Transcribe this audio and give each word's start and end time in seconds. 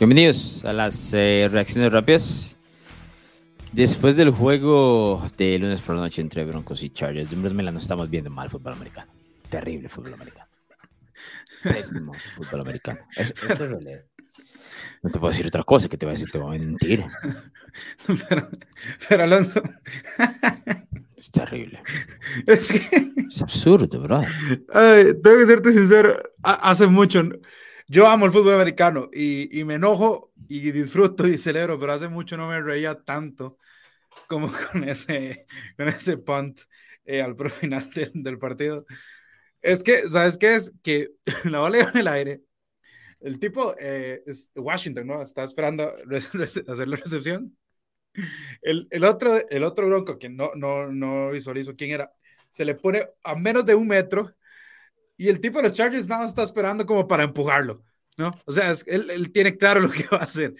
Bienvenidos 0.00 0.64
a 0.64 0.72
las 0.72 1.12
eh, 1.12 1.46
reacciones 1.52 1.92
rápidas. 1.92 2.56
Después 3.70 4.16
del 4.16 4.30
juego 4.30 5.22
de 5.36 5.58
lunes 5.58 5.82
por 5.82 5.94
la 5.94 6.00
noche 6.00 6.22
entre 6.22 6.42
Broncos 6.46 6.82
y 6.82 6.88
Chargers, 6.88 7.28
de 7.28 7.36
no 7.36 7.78
estamos 7.78 8.08
viendo 8.08 8.30
mal 8.30 8.48
fútbol 8.48 8.72
americano. 8.72 9.12
Terrible 9.50 9.90
fútbol 9.90 10.14
americano. 10.14 10.48
Pésimo 11.62 12.14
fútbol 12.34 12.62
americano. 12.62 13.00
no 15.02 15.10
te 15.10 15.18
puedo 15.18 15.32
decir 15.32 15.46
otra 15.46 15.64
cosa 15.64 15.86
que 15.86 15.98
te 15.98 16.06
voy 16.06 16.12
a 16.12 16.16
decir, 16.16 16.30
te 16.30 16.38
voy 16.38 16.56
a 16.56 16.58
mentir. 16.58 17.04
Pero, 19.06 19.22
Alonso. 19.24 19.62
Es 21.14 21.30
terrible. 21.30 21.82
Es, 22.46 22.72
que... 22.72 22.96
es 23.28 23.42
absurdo, 23.42 24.00
bro. 24.00 24.22
tengo 24.72 25.38
que 25.38 25.46
serte 25.46 25.74
sincero. 25.74 26.16
Hace 26.42 26.86
mucho. 26.86 27.22
Yo 27.92 28.06
amo 28.06 28.24
el 28.24 28.30
fútbol 28.30 28.54
americano 28.54 29.10
y, 29.12 29.58
y, 29.58 29.64
me 29.64 29.74
enojo 29.74 30.32
y 30.46 30.70
disfruto 30.70 31.26
y 31.26 31.36
celebro, 31.36 31.76
pero 31.76 31.92
hace 31.92 32.08
mucho 32.08 32.36
no 32.36 32.46
me 32.46 32.60
reía 32.60 32.94
tanto 33.02 33.58
como 34.28 34.52
con 34.72 34.84
ese, 34.84 35.46
con 35.76 35.88
ese 35.88 36.16
punt 36.16 36.60
eh, 37.04 37.20
al 37.20 37.36
final 37.50 37.90
del 38.14 38.38
partido. 38.38 38.84
Es 39.60 39.82
que, 39.82 40.08
¿sabes 40.08 40.38
qué 40.38 40.54
es? 40.54 40.72
Que 40.84 41.10
la 41.44 41.58
bola 41.58 41.78
iba 41.78 41.90
en 41.90 41.96
el 41.96 42.06
aire. 42.06 42.42
El 43.18 43.40
tipo, 43.40 43.74
eh, 43.80 44.22
es 44.24 44.52
Washington, 44.54 45.08
¿no? 45.08 45.22
Está 45.22 45.42
esperando 45.42 45.92
hacer 46.68 46.88
la 46.88 46.96
recepción. 46.96 47.58
El, 48.62 48.86
el, 48.92 49.02
otro, 49.02 49.36
el 49.48 49.64
otro 49.64 49.88
bronco, 49.88 50.16
que 50.16 50.28
no, 50.28 50.52
no, 50.54 50.92
no 50.92 51.30
visualizo 51.30 51.74
quién 51.74 51.90
era, 51.90 52.12
se 52.50 52.64
le 52.64 52.76
pone 52.76 53.04
a 53.24 53.34
menos 53.34 53.66
de 53.66 53.74
un 53.74 53.88
metro 53.88 54.36
y 55.20 55.28
el 55.28 55.38
tipo 55.38 55.58
de 55.58 55.68
los 55.68 55.76
Chargers 55.76 56.08
nada 56.08 56.22
más 56.22 56.30
está 56.30 56.42
esperando 56.42 56.86
como 56.86 57.06
para 57.06 57.24
empujarlo, 57.24 57.84
¿no? 58.16 58.34
O 58.46 58.52
sea, 58.52 58.72
él, 58.86 59.10
él, 59.10 59.30
tiene 59.30 59.58
claro 59.58 59.80
lo 59.80 59.90
que 59.90 60.04
va 60.10 60.16
a 60.16 60.24
hacer. 60.24 60.54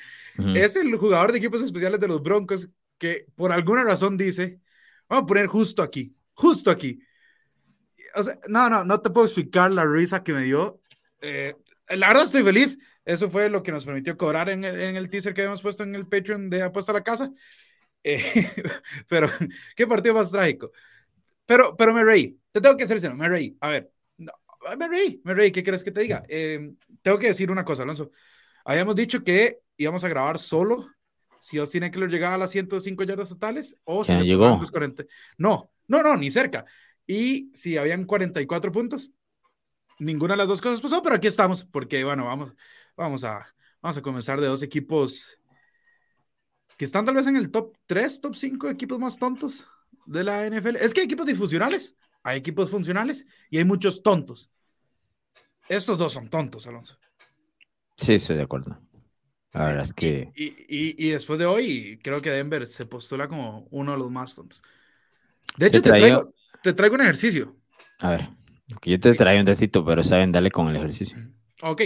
Es 0.55 0.77
el 0.77 0.94
jugador 0.97 1.33
de 1.33 1.39
equipos 1.39 1.62
especiales 1.62 1.98
de 1.98 2.06
los 2.06 2.22
Broncos 2.22 2.69
que 2.98 3.25
por 3.34 3.52
alguna 3.52 3.84
razón 3.84 4.19
dice, 4.19 4.61
vamos 5.08 5.22
a 5.25 5.27
poner 5.27 5.47
justo 5.47 5.83
aquí, 5.83 6.14
justo 6.34 6.70
aquí. 6.70 7.00
O 8.14 8.22
sea, 8.22 8.39
no, 8.48 8.69
no, 8.69 8.84
no 8.84 9.00
te 9.00 9.08
puedo 9.08 9.25
explicar 9.25 9.72
la 9.72 9.86
risa 9.86 10.22
que 10.22 10.34
me 10.34 10.42
dio. 10.42 10.83
Eh, 11.22 11.56
la 11.89 12.08
verdad 12.08 12.24
estoy 12.24 12.42
feliz. 12.42 12.77
Eso 13.06 13.30
fue 13.30 13.48
lo 13.48 13.62
que 13.62 13.72
nos 13.72 13.86
permitió 13.86 14.19
cobrar 14.19 14.50
en 14.50 14.64
el, 14.64 14.78
en 14.78 14.97
el 14.97 15.08
teaser 15.08 15.33
que 15.33 15.41
habíamos 15.41 15.62
puesto 15.62 15.84
en 15.84 15.95
el 15.95 16.06
Patreon 16.06 16.50
de 16.50 16.64
Apuesta 16.64 16.92
a 16.92 16.97
la 16.97 17.02
Casa. 17.02 17.33
Eh, 18.05 18.20
pero, 19.08 19.30
qué 19.74 19.86
partido 19.86 20.14
más 20.17 20.30
trágico. 20.30 20.70
Pero, 21.47 21.74
pero 21.78 21.95
me 21.95 22.05
reí. 22.05 22.39
Te 22.52 22.61
tengo 22.61 22.77
que 22.77 22.84
hacer 22.84 23.14
me 23.14 23.27
reí. 23.27 23.56
A 23.62 23.70
ver, 23.70 23.91
me 24.78 24.89
reí, 24.89 25.20
me 25.25 25.34
reí, 25.34 25.50
¿qué 25.50 25.62
quieres 25.62 25.83
que 25.83 25.91
te 25.91 26.03
diga? 26.03 26.22
Em, 26.28 26.77
tengo 27.03 27.19
que 27.19 27.28
decir 27.28 27.50
una 27.50 27.64
cosa, 27.64 27.83
Alonso. 27.83 28.11
Habíamos 28.64 28.94
dicho 28.94 29.25
que 29.25 29.61
íbamos 29.77 30.05
a 30.05 30.08
grabar 30.08 30.39
solo 30.39 30.89
si 31.39 31.58
Austin 31.58 31.84
Eckler 31.84 32.11
llegaba 32.11 32.34
a 32.34 32.39
las 32.39 32.50
105 32.50 33.02
yardas 33.05 33.30
totales 33.30 33.77
o 33.84 34.05
si 34.05 34.12
llegó. 34.12 34.61
No, 35.39 35.70
no, 35.89 36.02
no, 36.02 36.17
ni 36.17 36.30
cerca. 36.30 36.67
Y 37.06 37.50
si 37.55 37.77
habían 37.78 38.05
44 38.05 38.70
puntos, 38.70 39.11
ninguna 39.98 40.34
de 40.34 40.39
las 40.39 40.48
dos 40.48 40.61
cosas 40.61 40.80
pasó, 40.80 41.02
pero 41.02 41.17
aquí 41.17 41.27
estamos, 41.27 41.64
porque 41.64 42.05
bueno, 42.05 42.27
vamos, 42.27 42.55
vamos, 42.97 43.24
a, 43.24 43.47
vamos 43.80 43.97
a 43.97 44.02
comenzar 44.02 44.41
de 44.41 44.47
dos 44.47 44.62
equipos 44.62 45.39
que 46.77 46.84
están 46.84 47.05
tal 47.05 47.14
vez 47.14 47.27
en 47.27 47.36
el 47.36 47.50
top 47.50 47.77
3, 47.86 48.20
top 48.20 48.34
5 48.34 48.69
equipos 48.69 48.98
más 48.98 49.19
tontos 49.19 49.67
de 50.06 50.24
la 50.24 50.47
NFL. 50.47 50.77
Es 50.77 50.92
que 50.92 51.00
hay 51.00 51.06
equipos 51.06 51.27
disfuncionales 51.27 51.97
hay 52.23 52.39
equipos 52.39 52.71
funcionales 52.71 53.27
y 53.51 53.59
hay 53.59 53.65
muchos 53.65 54.03
tontos. 54.03 54.51
Estos 55.69 55.99
dos 55.99 56.13
son 56.13 56.29
tontos, 56.29 56.67
Alonso. 56.67 56.98
Sí, 57.97 58.14
estoy 58.14 58.36
de 58.36 58.42
acuerdo. 58.42 58.81
La 59.53 59.67
verdad 59.67 59.83
es 59.83 59.92
que. 59.92 60.30
Y, 60.35 60.55
y, 60.69 61.11
después 61.11 61.39
de 61.39 61.47
hoy, 61.47 61.98
creo 62.03 62.20
que 62.20 62.30
Denver 62.30 62.67
se 62.67 62.86
postula 62.86 63.27
como 63.27 63.67
uno 63.70 63.92
de 63.92 63.98
los 63.98 64.11
más 64.11 64.35
tontos. 64.35 64.63
De 65.57 65.67
hecho, 65.67 65.83
te, 65.83 65.89
traigo, 65.89 66.33
te 66.63 66.73
traigo, 66.73 66.95
un 66.95 67.01
ejercicio. 67.01 67.57
A 67.98 68.11
ver, 68.11 68.29
yo 68.83 69.01
te 69.01 69.14
traigo 69.14 69.41
un 69.41 69.47
decito, 69.47 69.85
pero 69.85 70.05
saben, 70.05 70.30
dale 70.30 70.51
con 70.51 70.69
el 70.69 70.77
ejercicio. 70.77 71.19
Ok. 71.63 71.83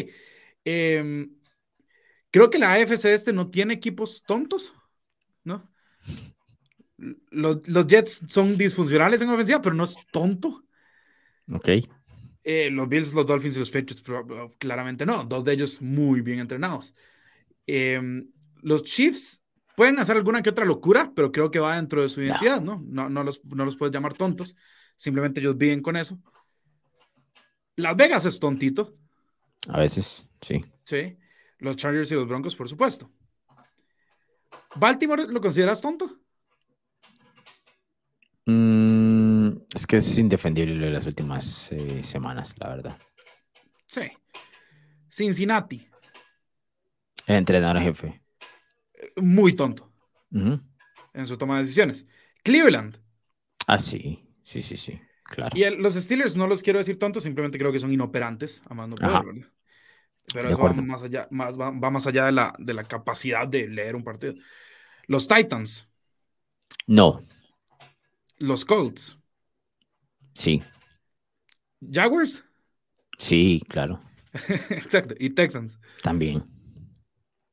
Em, 0.65 1.37
creo 2.31 2.51
que 2.51 2.59
la 2.59 2.75
AFC 2.75 3.07
este 3.07 3.33
no 3.33 3.51
tiene 3.51 3.75
equipos 3.75 4.23
tontos, 4.27 4.75
¿no? 5.43 5.71
Los, 7.31 7.87
Jets 7.87 8.23
son 8.29 8.57
disfuncionales 8.57 9.21
en 9.23 9.31
ofensiva, 9.31 9.61
pero 9.61 9.75
no 9.75 9.85
es 9.85 9.97
tonto. 10.11 10.65
Ok. 11.53 11.69
Eh, 12.43 12.71
los 12.71 12.89
Bills, 12.89 13.15
los 13.15 13.27
Dolphins 13.27 13.57
y 13.57 13.61
los 13.61 13.71
Patriots, 13.71 14.03
claramente 14.59 15.07
no. 15.07 15.25
Dos 15.25 15.45
de 15.45 15.53
ellos 15.53 15.81
muy 15.81 16.21
bien 16.21 16.41
entrenados. 16.41 16.95
Em, 17.67 18.31
los 18.63 18.83
Chiefs 18.83 19.43
pueden 19.77 19.99
hacer 19.99 20.17
alguna 20.17 20.43
que 20.43 20.51
otra 20.51 20.65
locura, 20.65 21.13
pero 21.15 21.33
creo 21.33 21.51
que 21.51 21.59
va 21.59 21.77
dentro 21.77 22.03
de 22.03 22.09
su 22.09 22.23
identidad, 22.23 22.61
¿no? 22.61 22.83
No, 22.87 23.09
no, 23.09 23.25
los, 23.25 23.45
no 23.45 23.65
los 23.65 23.77
puedes 23.77 23.95
llamar 23.95 24.15
tontos. 24.15 24.57
Simplemente 24.97 25.41
ellos 25.41 25.57
viven 25.57 25.83
con 25.83 25.97
eso. 25.97 26.19
Las 27.77 27.97
Vegas 27.97 28.25
es 28.25 28.39
tontito. 28.39 28.95
A 29.69 29.81
veces, 29.81 30.29
sí. 30.41 30.65
Sí. 30.85 31.17
Los 31.59 31.77
Chargers 31.77 32.11
y 32.13 32.15
los 32.15 32.29
Broncos, 32.29 32.55
por 32.55 32.69
supuesto. 32.69 33.11
¿Baltimore 34.77 35.27
lo 35.29 35.41
consideras 35.41 35.81
tonto? 35.81 36.21
Mm, 38.47 39.49
es 39.75 39.87
que 39.87 39.97
es 39.97 40.19
indefendible 40.19 40.91
las 40.91 41.07
últimas 41.07 41.71
eh, 41.73 42.03
semanas, 42.03 42.55
la 42.59 42.69
verdad. 42.69 42.99
Sí. 43.87 44.11
Cincinnati. 45.11 45.89
El 47.27 47.37
entrenador 47.37 47.81
jefe. 47.81 48.23
Muy 49.17 49.55
tonto. 49.55 49.91
En 50.31 51.27
su 51.27 51.39
toma 51.39 51.57
de 51.57 51.63
decisiones. 51.63 52.07
Cleveland. 52.43 52.99
Ah, 53.67 53.79
sí. 53.79 54.29
Sí, 54.43 54.61
sí, 54.63 54.77
sí. 54.77 55.01
Claro. 55.25 55.57
Y 55.57 55.65
los 55.77 55.95
Steelers 55.95 56.37
no 56.37 56.47
los 56.47 56.63
quiero 56.63 56.79
decir 56.79 56.99
tontos, 56.99 57.23
simplemente 57.23 57.59
creo 57.59 57.73
que 57.73 57.79
son 57.79 57.93
inoperantes, 57.93 58.61
amando 58.69 58.97
poder, 58.97 59.51
Pero 60.33 60.51
eso 60.51 60.59
va 60.59 60.73
más 60.75 61.03
allá, 61.03 61.27
más, 61.31 61.59
va, 61.59 61.71
más 61.73 62.07
allá 62.07 62.27
de 62.27 62.33
la, 62.33 62.55
de 62.59 62.75
la 62.75 62.85
capacidad 62.85 63.49
de 63.49 63.69
leer 63.69 63.97
un 63.97 64.05
partido. 64.05 64.35
Los 65.07 65.27
Titans. 65.27 65.89
No. 66.87 67.23
Los 68.45 68.65
Colts. 68.65 69.19
Sí. 70.35 70.63
Jaguars. 71.91 72.45
Sí, 73.19 73.63
claro. 73.69 74.01
Exacto. 74.71 75.15
Y 75.19 75.31
Texans. 75.31 75.79
También. 76.03 76.45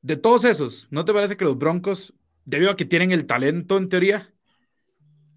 De 0.02 0.18
todos 0.18 0.44
esos, 0.44 0.88
¿no 0.92 1.06
te 1.06 1.14
parece 1.14 1.38
que 1.38 1.46
los 1.46 1.58
Broncos, 1.58 2.14
debido 2.44 2.72
a 2.72 2.76
que 2.76 2.86
tienen 2.86 3.12
el 3.12 3.26
talento 3.26 3.78
en 3.78 3.88
teoría, 3.88 4.34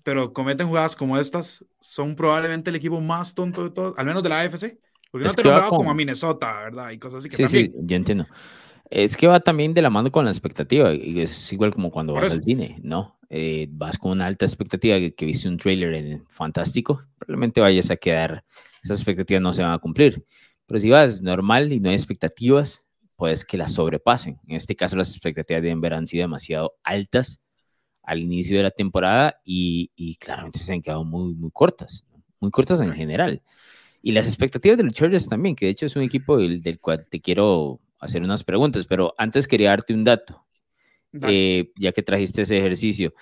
pero 0.03 0.33
cometen 0.33 0.69
jugadas 0.69 0.97
como 0.97 1.19
estas, 1.19 1.65
son 1.81 2.17
probablemente 2.17 2.71
el 2.71 2.77
equipo 2.77 3.01
más 3.01 3.35
tonto 3.35 3.63
de 3.63 3.71
todos, 3.71 3.97
al 3.99 4.07
menos 4.07 4.23
de 4.23 4.29
la 4.31 4.41
AFC? 4.41 4.79
Porque 5.11 5.27
no 5.27 5.35
te 5.35 5.45
lo 5.45 5.69
como 5.69 5.91
a 5.91 5.95
Minnesota, 5.95 6.65
¿verdad? 6.65 6.91
Y 6.91 6.99
cosas 6.99 7.19
así 7.19 7.29
que 7.29 7.47
sí, 7.47 7.65
Sí, 7.65 7.73
yo 7.83 7.97
entiendo. 7.97 8.27
Es 8.91 9.17
que 9.17 9.27
va 9.27 9.41
también 9.41 9.75
de 9.75 9.83
la 9.83 9.91
mano 9.91 10.13
con 10.13 10.25
la 10.25 10.31
expectativa, 10.31 10.95
y 10.95 11.21
es 11.21 11.53
igual 11.53 11.73
como 11.73 11.91
cuando 11.91 12.13
vas 12.13 12.33
al 12.33 12.43
cine, 12.43 12.79
¿no? 12.83 13.19
Eh, 13.31 13.67
vas 13.71 13.99
con 13.99 14.13
una 14.13 14.27
alta 14.27 14.45
expectativa 14.45 14.97
que, 14.99 15.27
viste 15.27 15.49
un 15.49 15.57
trailer 15.57 15.95
en 15.95 16.25
fantástico, 16.29 17.03
probablemente 17.19 17.61
vayas 17.61 17.91
a 17.91 17.97
quedar, 17.97 18.45
esas 18.83 18.99
expectativas 18.99 19.43
no 19.43 19.53
se 19.53 19.63
van 19.63 19.73
a 19.73 19.79
cumplir. 19.79 20.25
Pero 20.67 20.81
si 20.81 20.91
vas 20.91 21.23
normal 21.23 21.73
y 21.73 21.81
no 21.81 21.89
hay 21.89 21.97
expectativas, 21.97 22.85
puedes 23.17 23.45
que 23.45 23.57
las 23.57 23.73
sobrepasen. 23.73 24.39
En 24.47 24.57
este 24.57 24.77
caso, 24.77 24.97
las 24.97 25.11
expectativas 25.11 25.63
de 25.63 25.69
Denver 25.69 25.95
han 25.95 26.07
sido 26.07 26.23
demasiado 26.23 26.75
altas 26.83 27.43
al 28.03 28.21
inicio 28.21 28.57
de 28.59 28.65
la 28.65 28.71
temporada 28.71 29.41
y, 29.45 29.91
y 29.97 30.17
claramente 30.17 30.59
se 30.59 30.73
han 30.73 30.83
quedado 30.83 31.05
muy, 31.05 31.35
muy 31.35 31.51
cortas, 31.51 32.05
muy 32.41 32.51
cortas 32.51 32.81
en 32.81 32.93
general. 32.93 33.43
Y 34.03 34.13
las 34.13 34.27
expectativas 34.27 34.77
de 34.77 34.85
los 34.85 34.93
Chargers 34.93 35.29
también, 35.29 35.57
que 35.57 35.67
de 35.67 35.73
hecho 35.73 35.87
es 35.87 35.97
un 35.97 36.03
equipo 36.03 36.37
del, 36.37 36.61
del 36.61 36.79
cual 36.79 37.07
te 37.07 37.21
quiero 37.21 37.81
hacer 38.05 38.23
unas 38.23 38.45
preguntas, 38.45 38.87
pero 38.87 39.15
antes 39.19 39.49
quería 39.49 39.71
darte 39.71 39.95
un 39.95 40.05
dato. 40.05 40.45
Eh, 41.29 41.73
ya 41.77 41.93
que 41.93 42.03
trajiste 42.03 42.43
ese 42.43 42.59
ejercicio. 42.59 43.15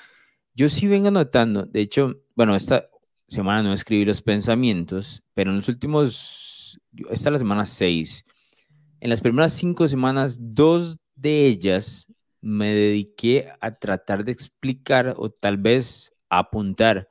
Yo 0.55 0.71
sí 0.71 0.87
vengo 0.87 1.11
notando, 1.11 1.67
de 1.67 1.83
hecho, 1.83 2.23
bueno, 2.35 2.57
esta 2.57 2.89
semana 3.29 3.63
no 3.63 3.73
escribí 3.73 4.07
los 4.07 4.23
pensamientos, 4.23 5.23
pero 5.35 5.51
en 5.51 5.59
los 5.59 5.69
últimos, 5.69 6.81
esta 7.11 7.29
es 7.29 7.33
la 7.33 7.39
semana 7.39 7.67
6, 7.67 8.25
en 9.01 9.11
las 9.11 9.21
primeras 9.21 9.53
cinco 9.53 9.89
semanas, 9.89 10.39
dos 10.41 10.99
de 11.17 11.47
ellas 11.47 12.07
me 12.41 12.73
dediqué 12.73 13.49
a 13.61 13.75
tratar 13.75 14.25
de 14.25 14.33
explicar 14.33 15.15
o 15.17 15.29
tal 15.31 15.57
vez 15.57 16.13
apuntar 16.29 17.09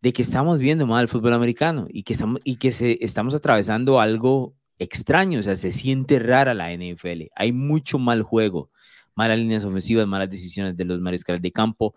de 0.00 0.12
que 0.12 0.22
estamos 0.22 0.58
viendo 0.58 0.86
mal 0.86 1.02
el 1.02 1.08
fútbol 1.08 1.32
americano 1.32 1.86
y 1.88 2.02
que 2.02 2.12
estamos, 2.12 2.40
y 2.44 2.56
que 2.56 2.72
se, 2.72 2.98
estamos 3.00 3.34
atravesando 3.34 4.00
algo 4.00 4.54
extraño, 4.82 5.40
o 5.40 5.42
sea, 5.42 5.56
se 5.56 5.72
siente 5.72 6.18
rara 6.18 6.54
la 6.54 6.72
NFL, 6.72 7.30
hay 7.34 7.52
mucho 7.52 7.98
mal 7.98 8.22
juego 8.22 8.70
malas 9.14 9.38
líneas 9.38 9.64
ofensivas, 9.64 10.06
malas 10.06 10.30
decisiones 10.30 10.76
de 10.76 10.84
los 10.84 11.00
mariscales 11.00 11.42
de 11.42 11.52
campo 11.52 11.94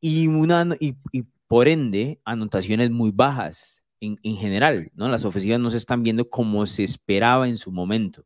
y, 0.00 0.26
una, 0.26 0.76
y, 0.80 0.96
por 1.46 1.68
ende 1.68 2.20
anotaciones 2.24 2.90
muy 2.90 3.10
bajas 3.10 3.82
en, 4.00 4.18
en, 4.22 4.36
general, 4.36 4.90
¿no? 4.94 5.08
Las 5.08 5.24
ofensivas 5.24 5.60
no 5.60 5.70
se 5.70 5.76
están 5.76 6.02
viendo 6.02 6.28
como 6.28 6.64
se 6.66 6.84
esperaba 6.84 7.48
en 7.48 7.56
su 7.56 7.72
momento. 7.72 8.24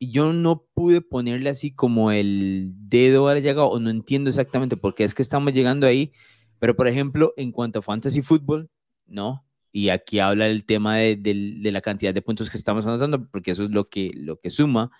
yo 0.00 0.32
no 0.32 0.64
pude 0.74 1.00
ponerle 1.00 1.50
así 1.50 1.72
como 1.72 2.10
el 2.12 2.72
dedo 2.74 3.28
a 3.28 3.34
la 3.34 3.40
llaga 3.40 3.64
o 3.64 3.78
no 3.78 3.90
entiendo 3.90 4.30
exactamente 4.30 4.76
por 4.76 4.94
qué 4.94 5.04
es 5.04 5.14
que 5.14 5.22
estamos 5.22 5.52
llegando 5.52 5.86
ahí, 5.86 6.12
pero 6.58 6.76
por 6.76 6.88
ejemplo, 6.88 7.32
en 7.36 7.52
cuanto 7.52 7.78
a 7.80 7.82
fantasy 7.82 8.22
fútbol, 8.22 8.70
¿no? 9.06 9.44
Y 9.72 9.88
aquí 9.88 10.18
habla 10.18 10.48
el 10.48 10.64
tema 10.64 10.98
de, 10.98 11.16
de, 11.16 11.72
la 11.72 11.80
cantidad 11.80 12.12
de 12.12 12.20
puntos 12.20 12.50
que 12.50 12.58
estamos 12.58 12.86
anotando, 12.86 13.26
porque 13.30 13.52
eso 13.52 13.64
es 13.64 13.70
lo 13.70 13.88
que, 13.88 14.12
lo 14.14 14.38
que 14.38 14.50
suma. 14.50 14.90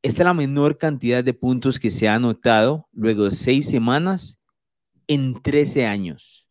Esta 0.00 0.22
es 0.22 0.24
la 0.24 0.34
menor 0.34 0.78
cantidad 0.78 1.22
de 1.22 1.34
puntos 1.34 1.78
que 1.78 1.90
se 1.90 2.08
ha 2.08 2.14
anotado 2.14 2.88
luego 2.92 3.24
de 3.24 3.32
seis 3.32 3.68
semanas 3.68 4.40
en 5.08 5.42
13 5.42 5.86
años. 5.86 6.46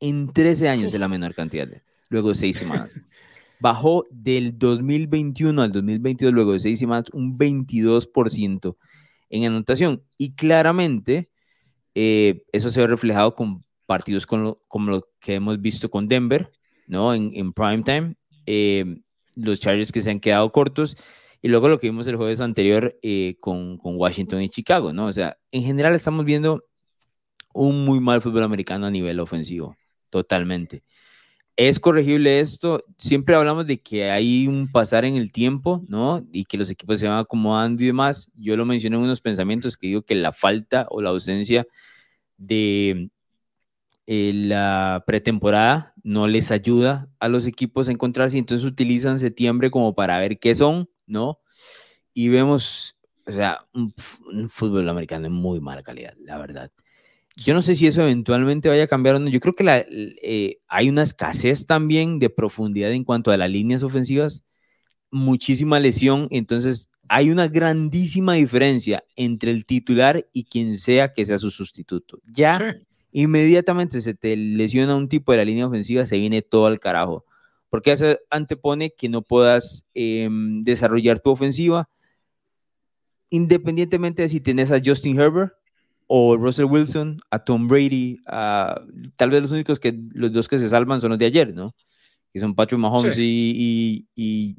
En 0.00 0.32
13 0.32 0.68
años 0.68 0.92
es 0.92 1.00
la 1.00 1.08
menor 1.08 1.34
cantidad, 1.34 1.66
de, 1.66 1.82
luego 2.10 2.28
de 2.28 2.34
seis 2.34 2.56
semanas. 2.56 2.90
Bajó 3.60 4.06
del 4.10 4.58
2021 4.58 5.62
al 5.62 5.72
2022, 5.72 6.32
luego 6.32 6.52
de 6.52 6.60
seis 6.60 6.78
semanas, 6.78 7.06
un 7.12 7.38
22% 7.38 8.76
en 9.30 9.44
anotación. 9.44 10.02
Y 10.18 10.34
claramente 10.34 11.30
eh, 11.94 12.44
eso 12.52 12.70
se 12.70 12.80
ve 12.80 12.86
reflejado 12.86 13.34
con 13.34 13.64
partidos 13.86 14.26
como 14.26 14.60
lo 14.90 15.08
que 15.18 15.34
hemos 15.34 15.60
visto 15.60 15.90
con 15.90 16.06
Denver, 16.06 16.52
¿no? 16.88 17.14
En, 17.14 17.30
en 17.34 17.52
prime 17.52 17.82
time, 17.84 18.14
eh, 18.46 18.84
los 19.36 19.60
Chargers 19.60 19.92
que 19.92 20.02
se 20.02 20.10
han 20.10 20.20
quedado 20.20 20.50
cortos 20.50 20.96
y 21.40 21.48
luego 21.48 21.68
lo 21.68 21.78
que 21.78 21.86
vimos 21.88 22.06
el 22.08 22.16
jueves 22.16 22.40
anterior 22.40 22.98
eh, 23.02 23.36
con, 23.40 23.78
con, 23.78 23.96
Washington 23.96 24.42
y 24.42 24.48
Chicago, 24.48 24.92
¿no? 24.92 25.06
O 25.06 25.12
sea, 25.12 25.38
en 25.52 25.62
general 25.62 25.94
estamos 25.94 26.24
viendo 26.24 26.64
un 27.54 27.84
muy 27.84 28.00
mal 28.00 28.20
fútbol 28.20 28.42
americano 28.42 28.86
a 28.86 28.90
nivel 28.90 29.20
ofensivo, 29.20 29.76
totalmente. 30.10 30.82
¿Es 31.56 31.80
corregible 31.80 32.38
esto? 32.38 32.84
Siempre 32.98 33.34
hablamos 33.34 33.66
de 33.66 33.80
que 33.80 34.10
hay 34.10 34.46
un 34.46 34.70
pasar 34.70 35.04
en 35.04 35.16
el 35.16 35.32
tiempo, 35.32 35.82
¿no? 35.88 36.24
Y 36.32 36.44
que 36.44 36.56
los 36.56 36.70
equipos 36.70 37.00
se 37.00 37.08
van 37.08 37.18
acomodando 37.18 37.82
y 37.82 37.86
demás. 37.86 38.30
Yo 38.34 38.56
lo 38.56 38.64
mencioné 38.64 38.96
en 38.96 39.02
unos 39.02 39.20
pensamientos 39.20 39.76
que 39.76 39.88
digo 39.88 40.02
que 40.02 40.14
la 40.14 40.32
falta 40.32 40.86
o 40.90 41.02
la 41.02 41.10
ausencia 41.10 41.66
de 42.36 43.10
eh, 44.06 44.32
la 44.34 45.02
pretemporada 45.06 45.94
no 46.08 46.26
les 46.26 46.50
ayuda 46.50 47.10
a 47.20 47.28
los 47.28 47.46
equipos 47.46 47.86
a 47.86 47.92
encontrarse, 47.92 48.38
entonces 48.38 48.64
utilizan 48.64 49.20
septiembre 49.20 49.70
como 49.70 49.94
para 49.94 50.18
ver 50.18 50.38
qué 50.38 50.54
son, 50.54 50.88
¿no? 51.06 51.38
Y 52.14 52.30
vemos, 52.30 52.96
o 53.26 53.32
sea, 53.32 53.58
un, 53.74 53.92
fútbol 54.48 54.88
americano 54.88 55.24
de 55.24 55.28
muy 55.28 55.60
mala 55.60 55.82
calidad, 55.82 56.14
la 56.18 56.38
verdad. 56.38 56.72
Yo 57.36 57.52
no 57.52 57.60
sé 57.60 57.74
si 57.74 57.86
eso 57.86 58.00
eventualmente 58.00 58.70
vaya 58.70 58.84
a 58.84 58.86
cambiar 58.86 59.16
o 59.16 59.18
no. 59.18 59.28
Yo 59.28 59.38
creo 59.38 59.52
que 59.52 59.86
eh, 60.22 60.58
hay 60.66 60.88
una 60.88 61.02
escasez 61.02 61.66
también 61.66 62.18
de 62.18 62.30
profundidad 62.30 62.90
en 62.92 63.04
cuanto 63.04 63.30
a 63.30 63.36
las 63.36 63.50
líneas 63.50 63.82
ofensivas, 63.82 64.46
muchísima 65.10 65.78
lesión, 65.78 66.26
entonces 66.30 66.88
hay 67.10 67.30
una 67.30 67.48
grandísima 67.48 68.32
diferencia 68.32 69.04
entre 69.14 69.50
el 69.50 69.66
titular 69.66 70.26
y 70.32 70.44
quien 70.44 70.78
sea 70.78 71.12
que 71.12 71.26
sea 71.26 71.36
su 71.36 71.50
sustituto. 71.50 72.18
Ya 72.24 72.78
inmediatamente 73.12 74.00
se 74.00 74.14
te 74.14 74.36
lesiona 74.36 74.96
un 74.96 75.08
tipo 75.08 75.32
de 75.32 75.38
la 75.38 75.44
línea 75.44 75.66
ofensiva, 75.66 76.06
se 76.06 76.18
viene 76.18 76.42
todo 76.42 76.66
al 76.66 76.80
carajo. 76.80 77.24
Porque 77.70 77.92
eso 77.92 78.18
antepone 78.30 78.94
que 78.96 79.08
no 79.08 79.22
puedas 79.22 79.86
em, 79.94 80.62
desarrollar 80.62 81.20
tu 81.20 81.30
ofensiva, 81.30 81.88
independientemente 83.30 84.22
de 84.22 84.28
si 84.28 84.40
tienes 84.40 84.70
a 84.70 84.80
Justin 84.82 85.20
Herbert 85.20 85.52
o 86.06 86.36
Russell 86.36 86.64
Wilson, 86.64 87.20
a 87.30 87.38
Tom 87.44 87.68
Brady, 87.68 88.18
tal 88.24 89.30
vez 89.30 89.42
los 89.42 89.52
únicos 89.52 89.78
que 89.78 89.98
los 90.14 90.32
dos 90.32 90.48
que 90.48 90.58
se 90.58 90.70
salvan 90.70 91.00
son 91.00 91.10
los 91.10 91.18
de 91.18 91.26
ayer, 91.26 91.54
¿no? 91.54 91.74
Que 92.32 92.40
son 92.40 92.54
Patrick 92.54 92.80
Mahomes 92.80 93.18
y, 93.18 94.06
y, 94.16 94.56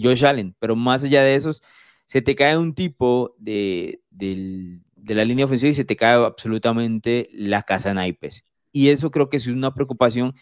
Josh 0.00 0.24
Allen. 0.24 0.54
Pero 0.58 0.76
más 0.76 1.02
allá 1.02 1.22
de 1.22 1.34
esos, 1.34 1.62
se 2.06 2.22
te 2.22 2.34
cae 2.36 2.56
un 2.56 2.74
tipo 2.74 3.34
de, 3.38 4.00
del, 4.10 4.82
de 5.02 5.14
la 5.14 5.24
línea 5.24 5.44
ofensiva 5.44 5.70
y 5.70 5.74
se 5.74 5.84
te 5.84 5.96
cae 5.96 6.14
absolutamente 6.14 7.28
la 7.32 7.62
casa 7.62 7.90
en 7.90 7.96
naipes. 7.96 8.44
Y 8.70 8.88
eso 8.88 9.10
creo 9.10 9.28
que 9.28 9.36
es 9.36 9.46
una 9.46 9.74
preocupación 9.74 10.34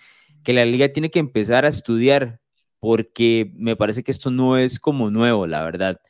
que 0.44 0.52
la 0.52 0.64
liga 0.64 0.92
tiene 0.92 1.10
que 1.10 1.18
empezar 1.18 1.64
a 1.64 1.68
estudiar, 1.68 2.40
porque 2.78 3.52
me 3.56 3.76
parece 3.76 4.02
que 4.02 4.10
esto 4.10 4.30
no 4.30 4.56
es 4.56 4.78
como 4.78 5.10
nuevo, 5.10 5.46
la 5.46 5.62
verdad. 5.62 6.00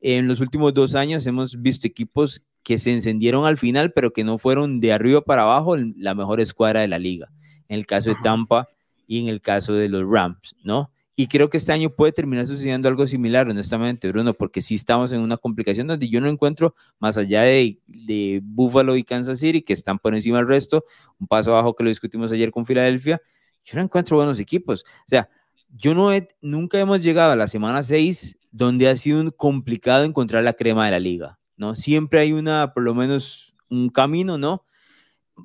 En 0.00 0.28
los 0.28 0.40
últimos 0.40 0.72
dos 0.72 0.94
años 0.94 1.26
hemos 1.26 1.60
visto 1.60 1.86
equipos 1.86 2.42
que 2.62 2.78
se 2.78 2.92
encendieron 2.92 3.44
al 3.44 3.58
final, 3.58 3.92
pero 3.92 4.12
que 4.12 4.24
no 4.24 4.38
fueron 4.38 4.80
de 4.80 4.92
arriba 4.92 5.20
para 5.20 5.42
abajo 5.42 5.76
la 5.76 6.14
mejor 6.14 6.40
escuadra 6.40 6.80
de 6.80 6.88
la 6.88 6.98
liga. 6.98 7.30
En 7.68 7.78
el 7.78 7.86
caso 7.86 8.10
de 8.10 8.16
Tampa 8.22 8.68
y 9.06 9.20
en 9.20 9.28
el 9.28 9.40
caso 9.40 9.74
de 9.74 9.88
los 9.88 10.04
Rams, 10.08 10.54
¿no? 10.62 10.90
Y 11.18 11.28
creo 11.28 11.48
que 11.48 11.56
este 11.56 11.72
año 11.72 11.88
puede 11.88 12.12
terminar 12.12 12.46
sucediendo 12.46 12.90
algo 12.90 13.06
similar, 13.06 13.48
honestamente, 13.48 14.06
Bruno, 14.12 14.34
porque 14.34 14.60
sí 14.60 14.74
estamos 14.74 15.12
en 15.12 15.20
una 15.20 15.38
complicación 15.38 15.86
donde 15.86 16.10
yo 16.10 16.20
no 16.20 16.28
encuentro, 16.28 16.74
más 16.98 17.16
allá 17.16 17.40
de, 17.40 17.80
de 17.86 18.42
Buffalo 18.44 18.96
y 18.96 19.02
Kansas 19.02 19.38
City, 19.38 19.62
que 19.62 19.72
están 19.72 19.98
por 19.98 20.14
encima 20.14 20.36
del 20.36 20.46
resto, 20.46 20.84
un 21.18 21.26
paso 21.26 21.52
abajo 21.52 21.74
que 21.74 21.84
lo 21.84 21.88
discutimos 21.88 22.30
ayer 22.32 22.50
con 22.50 22.66
Filadelfia, 22.66 23.22
yo 23.64 23.76
no 23.76 23.82
encuentro 23.82 24.18
buenos 24.18 24.38
equipos. 24.40 24.84
O 24.84 25.08
sea, 25.08 25.30
yo 25.70 25.94
no 25.94 26.12
he, 26.12 26.28
nunca 26.42 26.78
hemos 26.78 27.00
llegado 27.00 27.32
a 27.32 27.36
la 27.36 27.48
semana 27.48 27.82
6 27.82 28.38
donde 28.50 28.86
ha 28.86 28.96
sido 28.96 29.34
complicado 29.34 30.04
encontrar 30.04 30.44
la 30.44 30.52
crema 30.52 30.84
de 30.84 30.90
la 30.90 31.00
liga, 31.00 31.38
¿no? 31.56 31.74
Siempre 31.76 32.20
hay 32.20 32.32
una, 32.32 32.74
por 32.74 32.82
lo 32.82 32.94
menos, 32.94 33.56
un 33.70 33.88
camino, 33.88 34.36
¿no? 34.36 34.66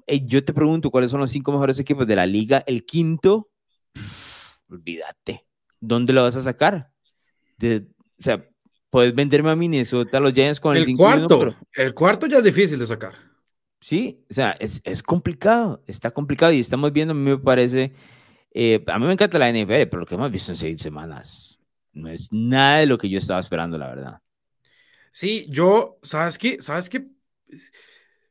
Eh, 0.05 0.25
yo 0.25 0.43
te 0.43 0.51
pregunto, 0.53 0.91
¿cuáles 0.91 1.11
son 1.11 1.21
los 1.21 1.31
cinco 1.31 1.53
mejores 1.53 1.79
equipos 1.79 2.05
de 2.05 2.17
la 2.17 2.25
liga? 2.25 2.61
El 2.67 2.85
quinto, 2.85 3.49
olvídate 4.69 5.45
¿dónde 5.81 6.13
lo 6.13 6.23
vas 6.23 6.37
a 6.37 6.41
sacar? 6.41 6.89
De, 7.57 7.87
o 8.19 8.23
sea, 8.23 8.47
puedes 8.89 9.13
venderme 9.13 9.49
a 9.49 9.55
Minnesota, 9.55 10.19
los 10.19 10.33
Giants 10.33 10.59
con 10.59 10.77
el, 10.77 10.87
el 10.87 10.95
cuarto. 10.95 11.55
El 11.73 11.93
cuarto 11.93 12.27
ya 12.27 12.37
es 12.37 12.43
difícil 12.43 12.79
de 12.79 12.87
sacar. 12.87 13.15
Sí, 13.81 14.23
o 14.29 14.33
sea, 14.33 14.51
es, 14.59 14.79
es 14.83 15.01
complicado, 15.01 15.83
está 15.87 16.11
complicado 16.11 16.51
y 16.51 16.59
estamos 16.59 16.93
viendo, 16.93 17.13
a 17.13 17.15
mí 17.15 17.31
me 17.31 17.37
parece, 17.39 17.91
eh, 18.53 18.83
a 18.85 18.99
mí 18.99 19.07
me 19.07 19.13
encanta 19.13 19.39
la 19.39 19.49
NFL, 19.49 19.87
pero 19.89 20.01
lo 20.01 20.05
que 20.05 20.13
hemos 20.13 20.31
visto 20.31 20.51
en 20.51 20.55
seis 20.55 20.81
semanas 20.81 21.57
no 21.91 22.07
es 22.07 22.31
nada 22.31 22.77
de 22.77 22.85
lo 22.85 22.99
que 22.99 23.09
yo 23.09 23.17
estaba 23.17 23.39
esperando, 23.39 23.79
la 23.79 23.87
verdad. 23.87 24.21
Sí, 25.11 25.47
yo, 25.49 25.97
¿sabes 26.03 26.37
qué? 26.37 26.61
¿Sabes 26.61 26.89
qué? 26.89 27.07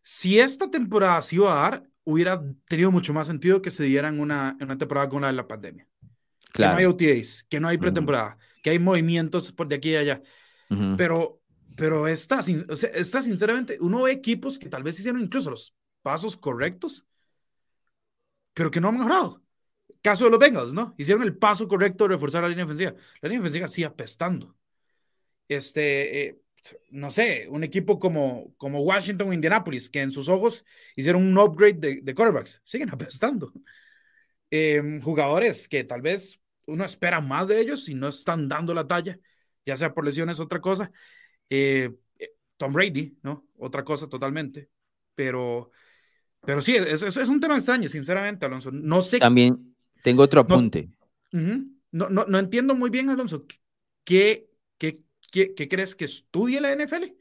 Si 0.02 0.38
esta 0.38 0.70
temporada 0.70 1.20
se 1.20 1.34
iba 1.36 1.52
a 1.52 1.70
dar, 1.70 1.90
hubiera 2.04 2.40
tenido 2.68 2.92
mucho 2.92 3.12
más 3.12 3.26
sentido 3.26 3.60
que 3.60 3.70
se 3.72 3.84
dieran 3.84 4.20
una, 4.20 4.56
una 4.60 4.78
temporada 4.78 5.08
con 5.08 5.22
la 5.22 5.28
de 5.28 5.34
la 5.34 5.48
pandemia 5.48 5.89
que 6.52 6.62
no 6.62 6.76
hay 6.76 6.84
OTAs, 6.84 7.44
que 7.48 7.60
no 7.60 7.68
hay 7.68 7.78
pretemporada, 7.78 8.38
que 8.62 8.70
hay 8.70 8.78
movimientos 8.78 9.52
por 9.52 9.68
de 9.68 9.76
aquí 9.76 9.90
y 9.90 9.96
allá. 9.96 10.22
Pero, 10.96 11.40
pero 11.76 12.06
está, 12.06 12.44
o 12.68 12.76
sea, 12.76 12.90
está 12.90 13.22
sinceramente, 13.22 13.76
uno 13.80 14.02
ve 14.02 14.12
equipos 14.12 14.58
que 14.58 14.68
tal 14.68 14.84
vez 14.84 14.98
hicieron 14.98 15.20
incluso 15.20 15.50
los 15.50 15.74
pasos 16.02 16.36
correctos, 16.36 17.06
pero 18.54 18.70
que 18.70 18.80
no 18.80 18.88
han 18.88 18.98
mejorado. 18.98 19.42
Caso 20.02 20.24
de 20.24 20.30
los 20.30 20.38
Bengals, 20.38 20.72
¿no? 20.72 20.94
Hicieron 20.96 21.22
el 21.24 21.36
paso 21.36 21.68
correcto 21.68 22.04
de 22.04 22.14
reforzar 22.14 22.42
la 22.42 22.48
línea 22.48 22.64
ofensiva. 22.64 22.94
La 23.20 23.28
línea 23.28 23.40
ofensiva 23.40 23.68
sigue 23.68 23.86
apestando. 23.86 24.56
Este, 25.48 26.26
eh, 26.26 26.40
no 26.90 27.10
sé, 27.10 27.46
un 27.48 27.64
equipo 27.64 27.98
como, 27.98 28.54
como 28.56 28.80
Washington 28.82 29.28
o 29.28 29.32
Indianapolis, 29.32 29.90
que 29.90 30.00
en 30.00 30.12
sus 30.12 30.28
ojos 30.28 30.64
hicieron 30.96 31.22
un 31.22 31.36
upgrade 31.36 31.74
de, 31.74 32.00
de 32.02 32.14
quarterbacks, 32.14 32.60
siguen 32.64 32.90
apestando. 32.90 33.52
Em, 34.50 35.00
jugadores 35.00 35.68
que 35.68 35.84
tal 35.84 36.02
vez 36.02 36.39
uno 36.70 36.84
espera 36.84 37.20
más 37.20 37.48
de 37.48 37.60
ellos 37.60 37.88
y 37.88 37.94
no 37.94 38.08
están 38.08 38.48
dando 38.48 38.74
la 38.74 38.86
talla, 38.86 39.18
ya 39.66 39.76
sea 39.76 39.92
por 39.92 40.04
lesiones, 40.04 40.40
otra 40.40 40.60
cosa. 40.60 40.90
Eh, 41.48 41.90
eh, 42.18 42.30
Tom 42.56 42.72
Brady, 42.72 43.18
¿no? 43.22 43.46
Otra 43.58 43.84
cosa 43.84 44.08
totalmente. 44.08 44.68
Pero, 45.14 45.70
pero 46.40 46.60
sí, 46.60 46.74
es, 46.76 47.02
es, 47.02 47.28
un 47.28 47.40
tema 47.40 47.56
extraño, 47.56 47.88
sinceramente, 47.88 48.46
Alonso. 48.46 48.70
No 48.72 49.02
sé. 49.02 49.18
También 49.18 49.74
tengo 50.02 50.22
otro 50.22 50.40
apunte. 50.40 50.88
No, 51.32 52.08
no, 52.08 52.24
no, 52.26 52.38
entiendo 52.38 52.74
muy 52.74 52.90
bien, 52.90 53.10
Alonso. 53.10 53.46
¿Qué, 54.04 54.50
qué, 54.78 55.00
qué, 55.30 55.54
qué 55.54 55.68
crees 55.68 55.94
que 55.94 56.04
estudie 56.04 56.60
la 56.60 56.72
NFL? 56.72 57.12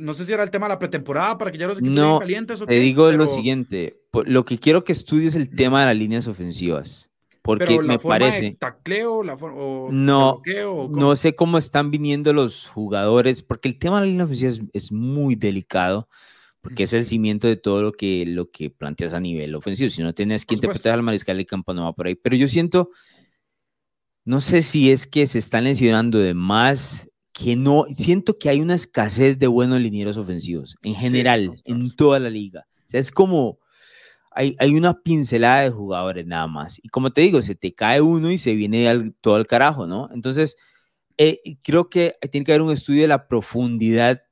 no 0.00 0.12
sé 0.12 0.24
si 0.24 0.32
era 0.32 0.42
el 0.42 0.50
tema 0.50 0.66
de 0.66 0.74
la 0.74 0.78
pretemporada 0.78 1.38
para 1.38 1.52
que 1.52 1.58
ya 1.58 1.68
los 1.68 1.78
equipos 1.78 1.96
no, 1.96 2.18
calientes 2.18 2.60
o 2.60 2.66
Te 2.66 2.80
digo 2.80 3.10
lo 3.12 3.26
siguiente, 3.28 4.00
lo 4.24 4.44
que 4.44 4.58
quiero 4.58 4.82
que 4.82 4.92
estudies 4.92 5.34
es 5.34 5.42
el 5.42 5.50
tema 5.54 5.80
de 5.80 5.86
las 5.86 5.96
líneas 5.96 6.26
ofensivas. 6.26 7.08
Porque 7.48 7.80
me 7.80 7.98
parece. 7.98 8.58
tacleo, 8.60 9.22
la 9.22 9.32
o 9.32 9.88
no, 9.90 10.42
no 10.90 11.16
sé 11.16 11.34
cómo 11.34 11.56
están 11.56 11.90
viniendo 11.90 12.34
los 12.34 12.66
jugadores, 12.66 13.42
porque 13.42 13.70
el 13.70 13.78
tema 13.78 13.96
de 13.96 14.06
la 14.06 14.10
línea 14.10 14.26
ofensiva 14.26 14.68
es, 14.74 14.92
muy 14.92 15.34
delicado, 15.34 16.10
porque 16.60 16.82
es 16.82 16.92
el 16.92 17.06
cimiento 17.06 17.48
de 17.48 17.56
todo 17.56 17.80
lo 17.80 17.92
que, 17.92 18.26
lo 18.26 18.50
que 18.50 18.68
planteas 18.68 19.14
a 19.14 19.20
nivel 19.20 19.54
ofensivo. 19.54 19.88
Si 19.88 20.02
no 20.02 20.12
tienes 20.12 20.44
quien 20.44 20.60
te 20.60 20.68
proteja 20.68 20.92
al 20.94 21.02
mariscal 21.02 21.38
de 21.38 21.46
campo, 21.46 21.72
no 21.72 21.84
va 21.84 21.94
por 21.94 22.06
ahí. 22.06 22.16
Pero 22.16 22.36
yo 22.36 22.48
siento, 22.48 22.90
no 24.26 24.42
sé 24.42 24.60
si 24.60 24.90
es 24.90 25.06
que 25.06 25.26
se 25.26 25.38
están 25.38 25.64
lesionando 25.64 26.18
de 26.18 26.34
más 26.34 27.08
que 27.32 27.56
no, 27.56 27.86
siento 27.94 28.36
que 28.36 28.50
hay 28.50 28.60
una 28.60 28.74
escasez 28.74 29.38
de 29.38 29.46
buenos 29.46 29.80
linieros 29.80 30.18
ofensivos 30.18 30.76
en 30.82 30.94
general, 30.94 31.54
en 31.64 31.96
toda 31.96 32.20
la 32.20 32.28
liga. 32.28 32.66
O 32.80 32.90
sea, 32.90 33.00
es 33.00 33.10
como, 33.10 33.58
hay, 34.38 34.56
hay, 34.60 34.74
una 34.76 34.94
pincelada 35.02 35.62
de 35.62 35.70
jugadores 35.70 36.26
nada 36.26 36.46
más. 36.46 36.78
Y 36.82 36.88
como 36.88 37.12
te 37.12 37.22
digo, 37.22 37.42
se 37.42 37.54
te 37.56 37.74
cae 37.74 38.00
uno 38.00 38.30
y 38.30 38.38
se 38.38 38.54
viene 38.54 39.12
todo 39.20 39.34
al 39.36 39.46
carajo, 39.46 39.86
¿no? 39.86 40.08
Entonces, 40.14 40.56
Eh, 41.18 41.58
creo 41.64 41.90
que 41.90 42.16
tiene 42.30 42.44
que 42.46 42.52
haber 42.52 42.62
un 42.62 42.72
estudio 42.72 43.02
de 43.02 43.08
la 43.08 43.28
profundidad, 43.28 44.22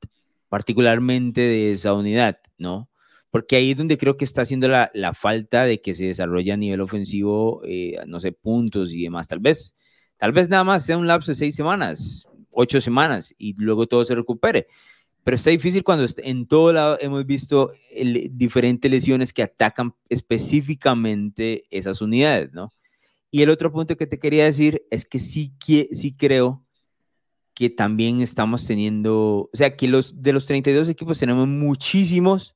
particularmente 0.49 1.41
de 1.41 1.71
esa 1.73 1.93
unidad, 1.93 2.39
¿no? 2.57 2.89
Porque 3.31 3.57
ahí 3.57 3.71
es 3.71 3.77
donde 3.77 3.97
creo 3.97 4.17
que 4.17 4.25
está 4.25 4.41
haciendo 4.43 4.67
la, 4.69 4.89
la 4.93 5.13
falta 5.13 5.65
de 5.65 5.81
que 5.81 5.93
se 5.93 6.05
desarrolle 6.07 6.51
a 6.53 6.57
nivel 6.57 6.81
ofensivo, 6.81 7.61
eh, 7.65 7.97
no 8.07 8.19
sé, 8.19 8.31
puntos 8.33 8.93
y 8.93 9.03
demás. 9.03 9.27
Tal 9.27 9.39
vez, 9.39 9.75
tal 10.17 10.31
vez 10.31 10.49
nada 10.49 10.63
más 10.63 10.85
sea 10.85 10.97
un 10.97 11.07
lapso 11.07 11.31
de 11.31 11.35
seis 11.35 11.55
semanas, 11.55 12.27
ocho 12.51 12.81
semanas 12.81 13.33
y 13.37 13.53
luego 13.61 13.87
todo 13.87 14.05
se 14.05 14.15
recupere. 14.15 14.67
Pero 15.27 15.35
está 15.35 15.49
difícil 15.49 15.83
cuando 15.83 16.05
en 16.19 16.47
todo 16.47 16.71
lado 16.71 16.97
hemos 17.01 17.25
visto 17.25 17.73
diferentes 18.31 18.89
lesiones 18.89 19.33
que 19.33 19.43
atacan 19.43 19.93
específicamente 20.07 21.63
esas 21.69 22.01
unidades, 22.01 22.53
¿no? 22.53 22.71
Y 23.29 23.41
el 23.41 23.49
otro 23.49 23.69
punto 23.69 23.97
que 23.97 24.07
te 24.07 24.19
quería 24.19 24.45
decir 24.45 24.83
es 24.89 25.03
que 25.03 25.19
sí, 25.19 25.53
sí 25.91 26.15
creo 26.15 26.65
que 27.53 27.69
también 27.69 28.21
estamos 28.21 28.65
teniendo, 28.65 29.49
o 29.51 29.51
sea, 29.51 29.75
que 29.75 29.89
los 29.89 30.23
de 30.23 30.31
los 30.31 30.45
32 30.45 30.87
equipos 30.87 31.19
tenemos 31.19 31.45
muchísimos 31.45 32.55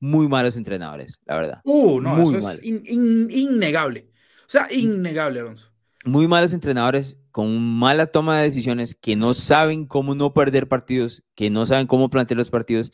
muy 0.00 0.26
malos 0.26 0.56
entrenadores, 0.56 1.20
la 1.24 1.36
verdad. 1.36 1.60
Uh, 1.62 2.00
no, 2.00 2.20
eso 2.20 2.50
es 2.50 2.60
innegable. 2.64 4.10
O 4.40 4.50
sea, 4.50 4.66
innegable, 4.72 5.38
Alonso. 5.38 5.70
Muy 6.04 6.26
malos 6.26 6.52
entrenadores 6.52 7.16
con 7.38 7.56
mala 7.62 8.06
toma 8.06 8.38
de 8.38 8.46
decisiones, 8.46 8.96
que 8.96 9.14
no 9.14 9.32
saben 9.32 9.86
cómo 9.86 10.16
no 10.16 10.34
perder 10.34 10.66
partidos, 10.66 11.22
que 11.36 11.50
no 11.50 11.66
saben 11.66 11.86
cómo 11.86 12.10
plantear 12.10 12.36
los 12.36 12.50
partidos. 12.50 12.90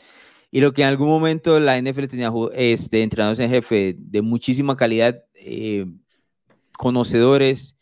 Y 0.50 0.60
lo 0.60 0.74
que 0.74 0.82
en 0.82 0.88
algún 0.88 1.08
momento 1.08 1.58
la 1.60 1.80
NFL 1.80 2.08
tenía 2.08 2.30
este, 2.52 3.02
entrenadores 3.02 3.38
en 3.38 3.48
jefe 3.48 3.96
de 3.96 4.20
muchísima 4.20 4.76
calidad, 4.76 5.24
eh, 5.34 5.86
conocedores, 6.76 7.78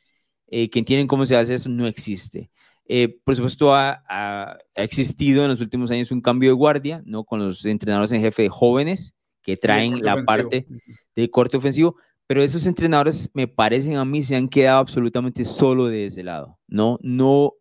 eh, 0.47 0.71
que 0.71 0.78
entienden 0.78 1.09
cómo 1.09 1.26
se 1.26 1.35
hace 1.35 1.54
eso, 1.54 1.69
no 1.69 1.88
existe. 1.88 2.52
Eh, 2.85 3.09
por 3.25 3.35
supuesto, 3.35 3.75
ha, 3.75 4.04
ha, 4.09 4.57
existido 4.76 5.42
en 5.42 5.50
los 5.50 5.61
últimos 5.61 5.90
años 5.90 6.12
un 6.12 6.21
cambio 6.21 6.50
de 6.50 6.54
guardia, 6.54 7.02
¿no? 7.04 7.25
Con 7.25 7.40
los 7.40 7.64
entrenadores 7.64 8.12
en 8.12 8.21
jefe 8.21 8.49
jóvenes 8.49 9.16
que 9.42 9.57
traen 9.57 10.00
la 10.00 10.23
parte 10.23 10.69
de 11.16 11.28
corte 11.28 11.57
ofensivo, 11.57 11.97
pero 12.26 12.43
esos 12.43 12.67
entrenadores 12.67 13.31
me 13.35 13.49
parecen 13.49 13.97
a 13.97 14.05
mí 14.05 14.23
se 14.23 14.37
han 14.37 14.49
quedado 14.49 14.79
absolutamente 14.79 15.45
solo 15.45 15.87
de 15.87 16.07
ese 16.07 16.23
lado, 16.23 16.59
¿no? 16.67 16.99
No 17.02 17.55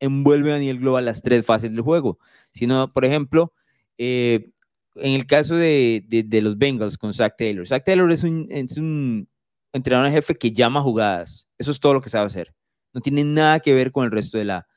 envuelven 0.00 0.52
a 0.54 0.58
nivel 0.58 0.78
global 0.78 1.04
las 1.04 1.22
tres 1.22 1.44
fases 1.44 1.70
del 1.72 1.80
juego, 1.80 2.18
sino, 2.52 2.92
por 2.92 3.04
ejemplo, 3.04 3.52
eh, 3.96 4.50
en 4.94 5.12
el 5.12 5.26
caso 5.26 5.56
de, 5.56 6.04
de, 6.06 6.42
los 6.42 6.58
Bengals 6.58 6.98
con 6.98 7.14
Zach 7.14 7.34
Taylor, 7.36 7.66
Zach 7.66 7.84
Taylor 7.84 8.10
es 8.10 8.24
un, 8.24 9.28
entrenador 9.72 10.06
en 10.06 10.12
jefe 10.12 10.34
que 10.34 10.52
llama 10.52 10.82
jugadas, 10.82 11.46
eso 11.58 11.70
es 11.70 11.80
todo 11.80 11.94
lo 11.94 12.00
que 12.00 12.10
sabe 12.10 12.26
hacer, 12.26 12.54
no 12.92 13.00
tiene 13.00 13.24
nada 13.24 13.60
que 13.60 13.74
ver 13.74 13.92
con 13.92 14.04
el 14.04 14.10
resto 14.10 14.38
de 14.38 14.44
la, 14.44 14.68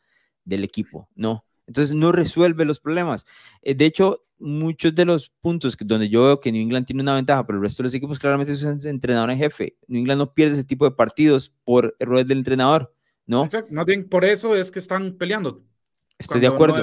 del 0.44 0.64
equipo, 0.64 1.10
¿no? 1.16 1.46
Entonces 1.68 1.96
no 1.96 2.12
resuelve 2.12 2.66
los 2.66 2.82
problemas. 2.82 3.26
Eh, 3.62 3.76
de 3.76 3.86
hecho, 3.86 4.26
muchos 4.42 4.94
de 4.94 5.06
los 5.06 5.32
puntos 5.42 5.78
que, 5.78 5.86
donde 5.86 6.10
yo 6.10 6.24
veo 6.24 6.40
que 6.40 6.52
New 6.52 6.62
England 6.62 6.86
tiene 6.86 7.02
una 7.02 7.16
ventaja, 7.16 7.46
pero 7.46 7.58
el 7.58 7.64
resto 7.64 7.84
de 7.84 7.88
los 7.88 7.94
equipos 7.94 8.20
claramente 8.20 8.52
es 8.52 8.64
entrenador 8.86 9.32
en 9.32 9.38
jefe. 9.38 9.78
New 9.88 10.00
England 10.00 10.20
no 10.20 10.34
pierde 10.34 10.56
ese 10.56 10.64
tipo 10.64 10.86
de 10.86 10.92
partidos 10.92 11.54
por 11.64 11.96
errores 12.00 12.28
del 12.28 12.40
entrenador, 12.40 12.94
¿no? 13.26 13.46
Exacto. 13.46 13.74
No 13.74 13.86
bien 13.86 14.10
por 14.10 14.26
eso 14.26 14.56
es 14.56 14.72
que 14.72 14.80
están 14.80 15.14
peleando. 15.14 15.64
Estoy 16.18 16.42
de 16.42 16.48
acuerdo. 16.48 16.76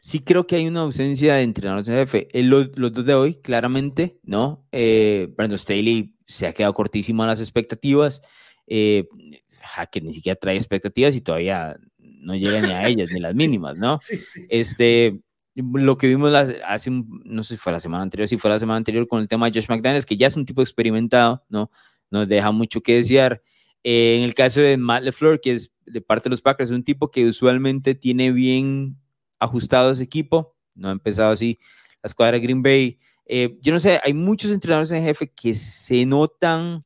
sí 0.00 0.20
creo 0.20 0.46
que 0.46 0.56
hay 0.56 0.66
una 0.66 0.80
ausencia 0.80 1.34
de 1.34 1.42
entrenadores 1.42 1.88
en 1.88 1.96
jefe. 1.96 2.28
Eh, 2.32 2.42
los, 2.42 2.70
los, 2.76 2.92
dos 2.92 3.04
de 3.04 3.14
hoy, 3.14 3.34
claramente, 3.34 4.18
¿no? 4.22 4.66
Eh, 4.72 5.32
Brandon 5.36 5.58
Staley 5.58 6.14
se 6.26 6.46
ha 6.46 6.52
quedado 6.52 6.74
cortísimo 6.74 7.22
a 7.22 7.26
las 7.26 7.40
expectativas. 7.40 8.22
Eh, 8.66 9.08
que 9.92 10.00
ni 10.00 10.12
siquiera 10.12 10.38
trae 10.38 10.56
expectativas 10.56 11.14
y 11.14 11.20
todavía 11.20 11.76
no 11.98 12.34
llega 12.34 12.60
ni 12.60 12.72
a 12.72 12.86
ellas, 12.88 13.10
ni 13.12 13.20
las 13.20 13.34
mínimas, 13.36 13.76
¿no? 13.76 13.98
Sí, 14.00 14.16
sí. 14.16 14.46
Este, 14.48 15.20
lo 15.54 15.98
que 15.98 16.06
vimos 16.06 16.32
hace, 16.32 16.90
no 16.90 17.42
sé 17.42 17.54
si 17.54 17.58
fue 17.58 17.72
la 17.72 17.80
semana 17.80 18.02
anterior, 18.02 18.28
si 18.28 18.38
fue 18.38 18.50
la 18.50 18.58
semana 18.58 18.76
anterior 18.76 19.06
con 19.08 19.20
el 19.20 19.28
tema 19.28 19.50
de 19.50 19.58
Josh 19.58 19.68
McDaniels, 19.68 20.06
que 20.06 20.16
ya 20.16 20.26
es 20.28 20.36
un 20.36 20.46
tipo 20.46 20.62
experimentado, 20.62 21.44
¿no? 21.48 21.70
Nos 22.10 22.28
deja 22.28 22.50
mucho 22.52 22.80
que 22.80 22.96
desear. 22.96 23.42
Eh, 23.82 24.18
en 24.18 24.24
el 24.24 24.34
caso 24.34 24.60
de 24.60 24.76
Matt 24.76 25.02
LeFleur, 25.02 25.40
que 25.40 25.52
es 25.52 25.72
de 25.86 26.00
parte 26.00 26.28
de 26.28 26.30
los 26.30 26.42
Packers, 26.42 26.70
es 26.70 26.76
un 26.76 26.84
tipo 26.84 27.10
que 27.10 27.26
usualmente 27.26 27.94
tiene 27.94 28.32
bien 28.32 28.96
ajustado 29.38 29.90
ese 29.90 30.04
equipo, 30.04 30.54
no 30.74 30.88
ha 30.88 30.92
empezado 30.92 31.32
así 31.32 31.58
la 32.02 32.08
escuadra 32.08 32.36
de 32.36 32.44
Green 32.44 32.62
Bay. 32.62 32.98
Eh, 33.26 33.58
yo 33.60 33.72
no 33.72 33.80
sé, 33.80 34.00
hay 34.04 34.12
muchos 34.12 34.50
entrenadores 34.50 34.92
en 34.92 35.02
jefe 35.02 35.30
que 35.30 35.54
se 35.54 36.04
notan 36.04 36.84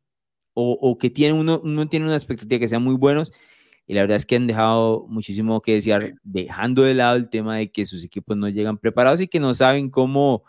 o, 0.52 0.78
o 0.80 0.99
que 0.99 1.11
tienen 1.11 1.37
uno, 1.37 1.61
uno 1.62 1.88
tiene 1.88 2.06
una 2.06 2.16
expectativa 2.16 2.61
que 2.61 2.68
sean 2.68 2.83
muy 2.83 2.94
buenos 2.94 3.33
y 3.87 3.95
la 3.95 4.00
verdad 4.03 4.17
es 4.17 4.26
que 4.26 4.37
han 4.37 4.47
dejado 4.47 5.07
muchísimo 5.09 5.61
que 5.61 5.75
desear, 5.75 6.14
dejando 6.23 6.83
de 6.83 6.95
lado 6.95 7.17
el 7.17 7.29
tema 7.29 7.57
de 7.59 7.71
que 7.71 7.85
sus 7.85 8.05
equipos 8.05 8.37
no 8.37 8.49
llegan 8.49 8.79
preparados 8.79 9.21
y 9.21 9.29
que 9.29 9.41
no 9.41 9.53
saben 9.55 9.91
cómo 9.91 10.45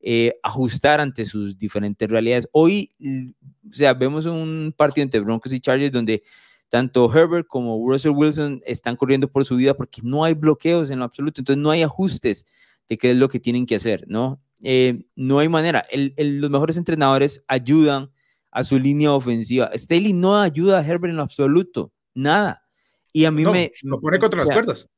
eh, 0.00 0.34
ajustar 0.42 1.00
ante 1.00 1.24
sus 1.24 1.58
diferentes 1.58 2.08
realidades. 2.08 2.48
Hoy, 2.52 2.90
o 3.70 3.74
sea, 3.74 3.94
vemos 3.94 4.26
un 4.26 4.74
partido 4.76 5.04
entre 5.04 5.20
Broncos 5.20 5.52
y 5.52 5.60
Chargers 5.60 5.92
donde 5.92 6.22
tanto 6.68 7.12
Herbert 7.12 7.46
como 7.46 7.76
Russell 7.86 8.12
Wilson 8.12 8.62
están 8.64 8.96
corriendo 8.96 9.30
por 9.30 9.44
su 9.44 9.56
vida 9.56 9.74
porque 9.74 10.00
no 10.02 10.24
hay 10.24 10.34
bloqueos 10.34 10.90
en 10.90 11.00
lo 11.00 11.04
absoluto, 11.04 11.40
entonces 11.40 11.62
no 11.62 11.70
hay 11.70 11.82
ajustes 11.82 12.46
de 12.88 12.98
qué 12.98 13.12
es 13.12 13.16
lo 13.16 13.28
que 13.28 13.38
tienen 13.38 13.66
que 13.66 13.76
hacer, 13.76 14.04
¿no? 14.08 14.40
Eh, 14.62 15.04
no 15.14 15.38
hay 15.38 15.48
manera. 15.48 15.84
los 15.92 16.50
mejores 16.50 16.76
entrenadores 16.76 17.44
ayudan 17.46 18.10
a 18.50 18.64
su 18.64 18.78
línea 18.78 19.12
ofensiva. 19.12 19.70
Staley 19.74 20.12
no 20.12 20.40
ayuda 20.40 20.78
a 20.78 20.84
Herbert 20.84 21.10
en 21.10 21.16
lo 21.16 21.22
absoluto, 21.22 21.92
nada. 22.14 22.64
Y 23.12 23.24
a 23.24 23.30
mí 23.30 23.44
me... 23.44 23.72
Lo 23.82 24.00
pone 24.00 24.18
contra 24.18 24.44
las 24.44 24.50
cuerdas. 24.50 24.88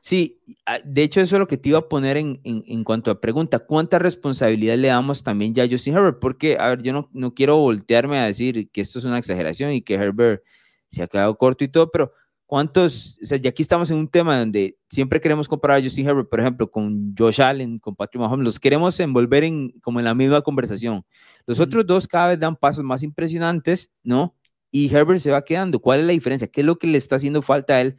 Sí, 0.00 0.40
de 0.84 1.02
hecho 1.02 1.20
eso 1.20 1.34
es 1.34 1.40
lo 1.40 1.48
que 1.48 1.56
te 1.56 1.70
iba 1.70 1.78
a 1.78 1.88
poner 1.88 2.16
en, 2.16 2.40
en, 2.44 2.62
en, 2.66 2.84
cuanto 2.84 3.10
a 3.10 3.20
pregunta, 3.20 3.58
¿cuánta 3.58 3.98
responsabilidad 3.98 4.76
le 4.76 4.88
damos 4.88 5.24
también 5.24 5.52
ya 5.52 5.64
a 5.64 5.68
Justin 5.68 5.96
Herbert? 5.96 6.20
Porque, 6.20 6.56
a 6.60 6.68
ver, 6.68 6.82
yo 6.82 6.92
no, 6.92 7.10
no 7.12 7.34
quiero 7.34 7.56
voltearme 7.56 8.18
a 8.18 8.26
decir 8.26 8.70
que 8.70 8.80
esto 8.80 9.00
es 9.00 9.04
una 9.04 9.18
exageración 9.18 9.72
y 9.72 9.82
que 9.82 9.94
Herbert 9.94 10.44
se 10.88 11.02
ha 11.02 11.08
quedado 11.08 11.36
corto 11.36 11.64
y 11.64 11.68
todo, 11.68 11.90
pero 11.90 12.12
¿cuántos? 12.46 13.18
O 13.20 13.26
sea, 13.26 13.38
ya 13.38 13.50
aquí 13.50 13.62
estamos 13.62 13.90
en 13.90 13.96
un 13.96 14.08
tema 14.08 14.38
donde 14.38 14.78
siempre 14.88 15.20
queremos 15.20 15.48
comparar 15.48 15.78
a 15.78 15.82
Justin 15.82 16.08
Herbert, 16.08 16.28
por 16.28 16.40
ejemplo, 16.40 16.70
con 16.70 17.14
Josh 17.18 17.42
Allen, 17.42 17.80
con 17.80 17.96
Patrick 17.96 18.20
Mahomes, 18.20 18.44
los 18.44 18.60
queremos 18.60 18.98
envolver 19.00 19.42
en 19.42 19.72
como 19.80 19.98
en 19.98 20.04
la 20.04 20.14
misma 20.14 20.40
conversación. 20.42 21.04
Los 21.46 21.58
otros 21.58 21.84
dos 21.84 22.06
cada 22.06 22.28
vez 22.28 22.38
dan 22.38 22.54
pasos 22.54 22.84
más 22.84 23.02
impresionantes, 23.02 23.90
¿no? 24.04 24.36
Y 24.70 24.94
Herbert 24.94 25.20
se 25.20 25.30
va 25.30 25.44
quedando. 25.44 25.80
¿Cuál 25.80 26.00
es 26.00 26.06
la 26.06 26.12
diferencia? 26.12 26.48
¿Qué 26.48 26.60
es 26.60 26.66
lo 26.66 26.78
que 26.78 26.86
le 26.86 26.98
está 26.98 27.16
haciendo 27.16 27.42
falta 27.42 27.74
a 27.74 27.80
él, 27.80 27.96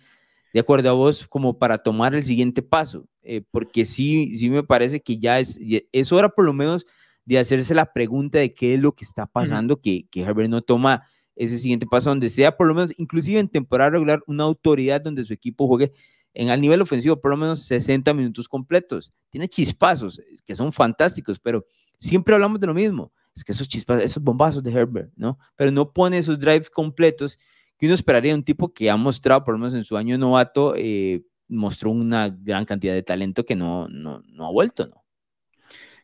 de 0.54 0.60
acuerdo 0.60 0.90
a 0.90 0.94
vos, 0.94 1.28
como 1.28 1.58
para 1.58 1.80
tomar 1.80 2.16
el 2.16 2.24
siguiente 2.24 2.62
paso? 2.62 3.08
Eh, 3.24 3.44
porque 3.52 3.86
sí, 3.86 4.36
sí 4.38 4.50
me 4.50 4.64
parece 4.64 5.02
que 5.02 5.18
ya 5.18 5.40
es, 5.40 5.60
es 5.92 6.12
hora 6.12 6.30
por 6.30 6.46
lo 6.46 6.54
menos 6.54 6.86
de 7.26 7.40
hacerse 7.40 7.76
la 7.76 7.92
pregunta 7.92 8.40
de 8.40 8.54
qué 8.54 8.76
es 8.76 8.80
lo 8.80 8.94
que 8.94 9.04
está 9.04 9.26
pasando, 9.26 9.82
que, 9.82 10.08
que 10.10 10.22
Herbert 10.22 10.50
no 10.50 10.62
toma 10.62 11.04
ese 11.36 11.58
siguiente 11.58 11.86
paso, 11.86 12.10
donde 12.10 12.30
sea 12.30 12.56
por 12.56 12.68
lo 12.68 12.74
menos, 12.74 12.94
inclusive 12.98 13.40
en 13.40 13.50
temporada 13.50 13.92
regular, 13.92 14.24
una 14.28 14.44
autoridad 14.44 15.02
donde 15.02 15.26
su 15.26 15.34
equipo 15.34 15.68
juegue 15.68 15.92
en 16.34 16.50
el 16.50 16.62
nivel 16.62 16.82
ofensivo 16.82 17.20
por 17.20 17.32
lo 17.32 17.38
menos 17.38 17.64
60 17.64 18.14
minutos 18.14 18.48
completos. 18.48 19.14
Tiene 19.30 19.48
chispazos 19.48 20.22
que 20.46 20.56
son 20.56 20.72
fantásticos, 20.72 21.40
pero 21.40 21.66
siempre 21.98 22.34
hablamos 22.34 22.60
de 22.60 22.68
lo 22.68 22.74
mismo 22.74 23.12
es 23.38 23.44
que 23.44 23.51
esos 23.51 23.67
chispas, 23.67 24.03
esos 24.03 24.22
bombazos 24.24 24.63
de 24.63 24.72
Herbert, 24.72 25.12
¿no? 25.15 25.38
Pero 25.56 25.72
no 25.72 25.94
pone 25.94 26.17
esos 26.17 26.39
drives 26.39 26.70
completos 26.70 27.38
que 27.77 27.86
uno 27.86 27.96
esperaría 27.96 28.34
un 28.34 28.44
tipo 28.44 28.74
que 28.74 28.89
ha 28.89 28.98
mostrado, 28.98 29.44
por 29.44 29.53
lo 29.53 29.60
menos 29.60 29.75
en 29.75 29.84
su 29.84 29.96
año 29.96 30.17
novato, 30.17 30.74
eh, 30.75 31.24
mostró 31.48 31.91
una 31.91 32.29
gran 32.29 32.65
cantidad 32.65 32.94
de 32.94 33.03
talento 33.03 33.46
que 33.46 33.56
no, 33.56 33.88
no, 33.88 34.24
no 34.25 34.48
ha 34.48 34.51
vuelto, 34.51 34.88
¿no? 34.88 35.03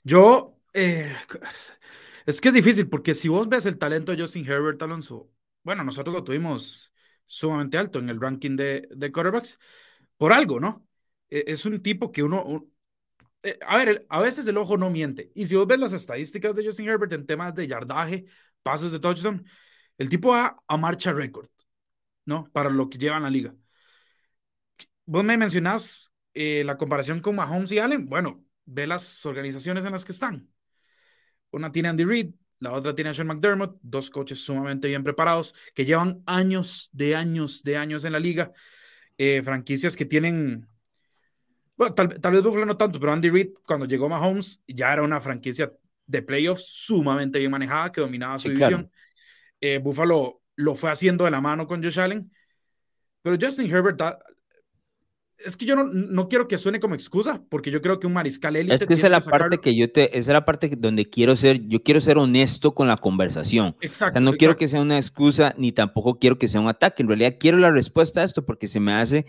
Yo, 0.03 0.59
eh, 0.73 1.11
es 2.25 2.39
que 2.39 2.49
es 2.49 2.53
difícil, 2.53 2.87
porque 2.87 3.13
si 3.13 3.27
vos 3.29 3.49
ves 3.49 3.65
el 3.65 3.77
talento 3.77 4.11
de 4.11 4.21
Justin 4.21 4.45
Herbert 4.45 4.81
Alonso, 4.81 5.31
bueno, 5.63 5.83
nosotros 5.83 6.13
lo 6.13 6.23
tuvimos 6.23 6.93
sumamente 7.25 7.77
alto 7.77 7.99
en 7.99 8.09
el 8.09 8.21
ranking 8.21 8.55
de, 8.55 8.87
de 8.91 9.11
quarterbacks, 9.11 9.57
por 10.17 10.33
algo, 10.33 10.59
¿no? 10.59 10.87
E, 11.29 11.45
es 11.47 11.65
un 11.65 11.81
tipo 11.81 12.11
que 12.11 12.21
uno, 12.21 12.67
eh, 13.43 13.59
a 13.67 13.77
ver, 13.77 14.05
a 14.09 14.21
veces 14.21 14.47
el 14.47 14.57
ojo 14.57 14.77
no 14.77 14.89
miente. 14.89 15.31
Y 15.35 15.45
si 15.45 15.55
vos 15.55 15.67
ves 15.67 15.79
las 15.79 15.93
estadísticas 15.93 16.55
de 16.55 16.65
Justin 16.65 16.89
Herbert 16.89 17.13
en 17.13 17.25
temas 17.25 17.53
de 17.53 17.67
yardaje, 17.67 18.25
pases 18.63 18.91
de 18.91 19.00
touchdown, 19.00 19.45
el 19.97 20.09
tipo 20.09 20.29
va 20.29 20.57
a 20.67 20.77
marcha 20.77 21.13
récord, 21.13 21.50
¿no? 22.25 22.50
Para 22.53 22.69
lo 22.69 22.89
que 22.89 22.97
lleva 22.97 23.17
en 23.17 23.23
la 23.23 23.29
liga. 23.29 23.55
Vos 25.05 25.23
me 25.23 25.38
mencionás 25.38 26.12
eh, 26.33 26.63
la 26.65 26.77
comparación 26.77 27.19
con 27.19 27.35
Mahomes 27.35 27.71
y 27.71 27.79
Allen. 27.79 28.07
Bueno, 28.07 28.45
ve 28.65 28.88
las 28.88 29.25
organizaciones 29.25 29.85
en 29.85 29.91
las 29.91 30.05
que 30.05 30.13
están. 30.13 30.50
Una 31.51 31.71
tiene 31.71 31.89
Andy 31.89 32.05
Reid, 32.05 32.33
la 32.59 32.71
otra 32.71 32.95
tiene 32.95 33.13
Sean 33.13 33.27
McDermott, 33.27 33.77
dos 33.81 34.09
coches 34.09 34.39
sumamente 34.39 34.88
bien 34.88 35.03
preparados, 35.03 35.53
que 35.75 35.85
llevan 35.85 36.23
años 36.25 36.89
de 36.93 37.15
años 37.15 37.62
de 37.63 37.77
años 37.77 38.05
en 38.05 38.13
la 38.13 38.19
liga. 38.19 38.53
Eh, 39.17 39.41
franquicias 39.43 39.95
que 39.95 40.05
tienen 40.05 40.67
bueno, 41.75 41.95
tal, 41.95 42.07
vez 42.07 42.43
Buffalo 42.43 42.65
no 42.65 42.77
tanto, 42.77 42.99
pero 42.99 43.11
Andy 43.11 43.29
Reid, 43.29 43.49
cuando 43.65 43.85
llegó 43.85 44.07
Mahomes, 44.07 44.61
ya 44.67 44.93
era 44.93 45.03
una 45.03 45.19
franquicia 45.19 45.73
de 46.05 46.21
playoffs 46.21 46.65
sumamente 46.67 47.39
bien 47.39 47.51
manejada, 47.51 47.91
que 47.91 48.01
dominaba 48.01 48.37
su 48.37 48.49
división. 48.49 48.91
Eh, 49.59 49.79
Buffalo 49.79 50.41
lo 50.55 50.75
fue 50.75 50.91
haciendo 50.91 51.25
de 51.25 51.31
la 51.31 51.41
mano 51.41 51.65
con 51.65 51.81
Josh 51.81 51.99
Allen. 51.99 52.31
Pero 53.21 53.37
Justin 53.39 53.73
Herbert, 53.73 54.01
es 55.45 55.57
que 55.57 55.65
yo 55.65 55.75
no, 55.75 55.85
no, 55.85 56.27
quiero 56.27 56.47
que 56.47 56.57
suene 56.57 56.79
como 56.79 56.93
excusa, 56.93 57.41
porque 57.49 57.71
yo 57.71 57.81
creo 57.81 57.99
que 57.99 58.07
un 58.07 58.13
mariscal 58.13 58.55
élite. 58.55 58.75
Es 58.75 58.85
que 58.85 58.93
esa 58.93 59.07
es 59.07 59.11
la 59.11 59.21
parte 59.21 59.57
que 59.57 59.75
yo 59.75 59.91
te, 59.91 60.09
esa 60.17 60.31
es 60.31 60.33
la 60.33 60.45
parte 60.45 60.69
donde 60.77 61.09
quiero 61.09 61.35
ser, 61.35 61.61
yo 61.67 61.81
quiero 61.81 61.99
ser 61.99 62.17
honesto 62.17 62.73
con 62.73 62.87
la 62.87 62.97
conversación. 62.97 63.75
Exacto. 63.81 64.19
O 64.19 64.21
sea, 64.21 64.31
no 64.31 64.37
quiero 64.37 64.55
que 64.55 64.67
sea 64.67 64.81
una 64.81 64.97
excusa, 64.97 65.53
ni 65.57 65.71
tampoco 65.71 66.19
quiero 66.19 66.37
que 66.37 66.47
sea 66.47 66.61
un 66.61 66.67
ataque. 66.67 67.01
En 67.01 67.07
realidad 67.07 67.35
quiero 67.39 67.57
la 67.57 67.71
respuesta 67.71 68.21
a 68.21 68.23
esto, 68.23 68.45
porque 68.45 68.67
se 68.67 68.79
me 68.79 68.93
hace, 68.93 69.25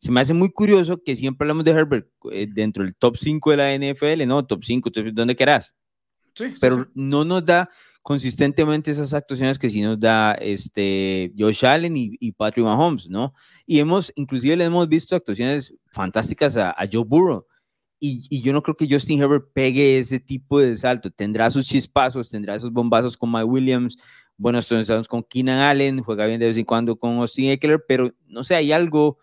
se 0.00 0.12
me 0.12 0.20
hace 0.20 0.34
muy 0.34 0.50
curioso 0.50 1.02
que 1.02 1.16
siempre 1.16 1.44
hablamos 1.44 1.64
de 1.64 1.72
Herbert 1.72 2.08
eh, 2.30 2.46
dentro 2.48 2.84
del 2.84 2.94
top 2.94 3.16
5 3.16 3.50
de 3.50 3.56
la 3.56 3.74
NFL, 3.74 4.26
¿no? 4.26 4.46
Top 4.46 4.62
5, 4.62 4.90
donde 5.12 5.34
quieras. 5.34 5.74
Sí, 6.34 6.54
Pero 6.60 6.88
no 6.94 7.24
nos 7.24 7.44
da 7.44 7.68
consistentemente 8.02 8.92
esas 8.92 9.12
actuaciones 9.12 9.58
que 9.58 9.68
sí 9.68 9.82
nos 9.82 9.98
da 9.98 10.32
este 10.34 11.32
Josh 11.36 11.66
Allen 11.66 11.94
y, 11.96 12.32
Patrick 12.32 12.64
Mahomes, 12.64 13.08
¿no? 13.08 13.34
Y 13.66 13.80
hemos, 13.80 14.12
inclusive 14.14 14.56
le 14.56 14.64
hemos 14.64 14.88
visto 14.88 15.16
actuaciones 15.16 15.74
fantásticas 15.90 16.56
a, 16.56 16.74
Joe 16.90 17.04
Burrow. 17.04 17.44
Y, 17.98 18.40
yo 18.40 18.52
no 18.52 18.62
creo 18.62 18.76
que 18.76 18.88
Justin 18.88 19.20
Herbert 19.20 19.46
pegue 19.52 19.98
ese 19.98 20.20
tipo 20.20 20.60
de 20.60 20.76
salto. 20.76 21.10
Tendrá 21.10 21.50
sus 21.50 21.66
chispazos, 21.66 22.30
tendrá 22.30 22.54
esos 22.54 22.72
bombazos 22.72 23.16
con 23.16 23.32
Mike 23.32 23.44
Williams, 23.44 23.98
buenos 24.36 24.70
estamos 24.70 25.08
con 25.08 25.24
Keenan 25.24 25.58
Allen, 25.58 26.02
juega 26.02 26.24
bien 26.26 26.38
de 26.38 26.46
vez 26.46 26.56
en 26.56 26.64
cuando 26.64 26.96
con 26.96 27.18
Austin 27.18 27.50
Eckler, 27.50 27.84
pero 27.86 28.14
no 28.26 28.44
sé, 28.44 28.54
hay 28.54 28.70
algo 28.70 29.18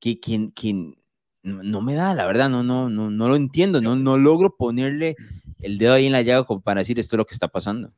que, 0.00 0.20
que, 0.20 0.50
que 0.54 0.94
no 1.42 1.80
me 1.80 1.94
da, 1.94 2.14
la 2.14 2.26
verdad, 2.26 2.48
no, 2.48 2.62
no, 2.62 2.90
no, 2.90 3.10
no 3.10 3.28
lo 3.28 3.36
entiendo, 3.36 3.80
no, 3.80 3.96
no 3.96 4.18
logro 4.18 4.56
ponerle 4.56 5.16
el 5.60 5.78
dedo 5.78 5.94
ahí 5.94 6.06
en 6.06 6.12
la 6.12 6.22
llaga 6.22 6.44
como 6.44 6.60
para 6.60 6.80
decir 6.80 6.98
esto 6.98 7.16
es 7.16 7.18
lo 7.18 7.26
que 7.26 7.34
está 7.34 7.48
pasando. 7.48 7.92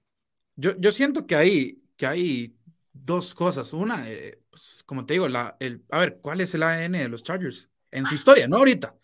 Yo, 0.57 0.77
yo 0.79 0.93
siento 0.93 1.27
que 1.27 1.37
hay, 1.37 1.83
que 1.97 2.07
hay 2.07 2.57
dos 2.93 3.35
cosas. 3.35 3.73
Una, 3.73 4.11
eh, 4.11 4.41
pues, 4.51 4.83
como 4.85 5.07
te 5.07 5.15
digo, 5.15 5.29
la, 5.29 5.57
el, 5.61 5.85
a 5.91 6.01
ver, 6.01 6.19
¿cuál 6.21 6.41
es 6.41 6.55
el 6.55 6.63
ADN 6.63 6.99
de 6.99 7.09
los 7.09 7.23
Chargers? 7.23 7.71
En 7.91 8.07
su 8.07 8.15
historia, 8.15 8.47
no 8.49 8.57
ahorita, 8.57 8.95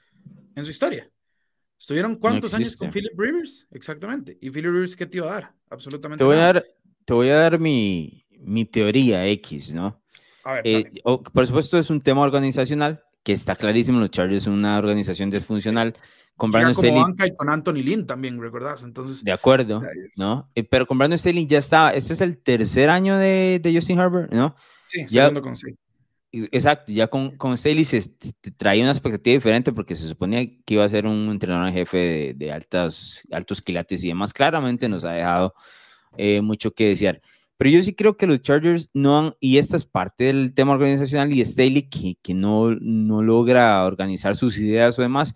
en 0.54 0.64
su 0.64 0.70
historia. 0.70 1.10
¿Estuvieron 1.78 2.16
cuántos 2.16 2.54
años 2.54 2.76
con 2.76 2.90
Philip 2.90 3.18
Rivers? 3.18 3.66
Exactamente. 3.70 4.38
¿Y 4.40 4.50
Philip 4.50 4.72
Rivers 4.72 4.96
qué 4.96 5.06
te 5.06 5.18
iba 5.18 5.28
a 5.30 5.34
dar? 5.34 5.54
Absolutamente 5.70 6.18
te 6.18 6.24
voy 6.24 6.36
A 6.36 6.38
dar, 6.38 6.64
te 7.04 7.14
voy 7.14 7.28
a 7.28 7.36
dar 7.36 7.58
mi, 7.58 8.26
mi 8.30 8.64
teoría 8.64 9.26
X, 9.26 9.74
¿no? 9.74 10.02
A 10.44 10.54
ver, 10.54 10.62
eh, 10.66 10.92
por 11.02 11.46
supuesto, 11.46 11.78
es 11.78 11.90
un 11.90 12.00
tema 12.00 12.22
organizacional 12.22 13.02
que 13.22 13.32
está 13.32 13.56
clarísimo. 13.56 13.98
Los 13.98 14.10
Chargers 14.10 14.44
son 14.44 14.54
una 14.54 14.78
organización 14.78 15.30
disfuncional. 15.30 15.94
Con 16.36 16.50
Brandon 16.50 16.74
Staley. 16.74 17.00
y 17.26 17.36
con 17.36 17.48
Anthony 17.48 17.74
Lynn 17.84 18.06
también, 18.06 18.40
¿recordás? 18.40 18.82
Entonces, 18.82 19.22
de 19.22 19.30
acuerdo, 19.30 19.82
¿no? 20.16 20.50
Eh, 20.56 20.64
pero 20.64 20.84
con 20.84 20.98
Brandon 20.98 21.16
Staley 21.16 21.46
ya 21.46 21.58
está, 21.58 21.94
este 21.94 22.12
es 22.12 22.20
el 22.20 22.38
tercer 22.38 22.90
año 22.90 23.16
de, 23.16 23.60
de 23.62 23.72
Justin 23.72 24.00
Herbert, 24.00 24.32
¿no? 24.32 24.56
Sí, 24.86 25.06
ya, 25.08 25.22
segundo 25.22 25.42
con 25.42 25.56
sí. 25.56 25.76
Exacto, 26.32 26.90
ya 26.90 27.06
con, 27.06 27.36
con 27.36 27.56
Staley 27.56 27.84
se 27.84 28.02
traía 28.56 28.82
una 28.82 28.90
expectativa 28.90 29.34
diferente 29.34 29.72
porque 29.72 29.94
se 29.94 30.08
suponía 30.08 30.44
que 30.64 30.74
iba 30.74 30.84
a 30.84 30.88
ser 30.88 31.06
un 31.06 31.30
entrenador 31.30 31.68
en 31.68 31.74
jefe 31.74 31.96
de, 31.96 32.34
de 32.34 32.52
altas, 32.52 33.22
altos 33.30 33.62
quilates 33.62 34.02
y 34.02 34.08
demás. 34.08 34.32
Claramente 34.32 34.88
nos 34.88 35.04
ha 35.04 35.12
dejado 35.12 35.54
eh, 36.16 36.40
mucho 36.40 36.72
que 36.72 36.88
desear. 36.88 37.22
Pero 37.56 37.70
yo 37.70 37.82
sí 37.82 37.94
creo 37.94 38.16
que 38.16 38.26
los 38.26 38.42
Chargers 38.42 38.90
no 38.94 39.18
han, 39.18 39.34
y 39.40 39.58
esta 39.58 39.76
es 39.76 39.86
parte 39.86 40.24
del 40.24 40.54
tema 40.54 40.72
organizacional 40.72 41.32
y 41.32 41.44
Staley 41.44 41.88
que, 41.88 42.16
que 42.22 42.34
no, 42.34 42.74
no 42.80 43.22
logra 43.22 43.84
organizar 43.84 44.34
sus 44.34 44.58
ideas 44.58 44.98
o 44.98 45.02
demás, 45.02 45.34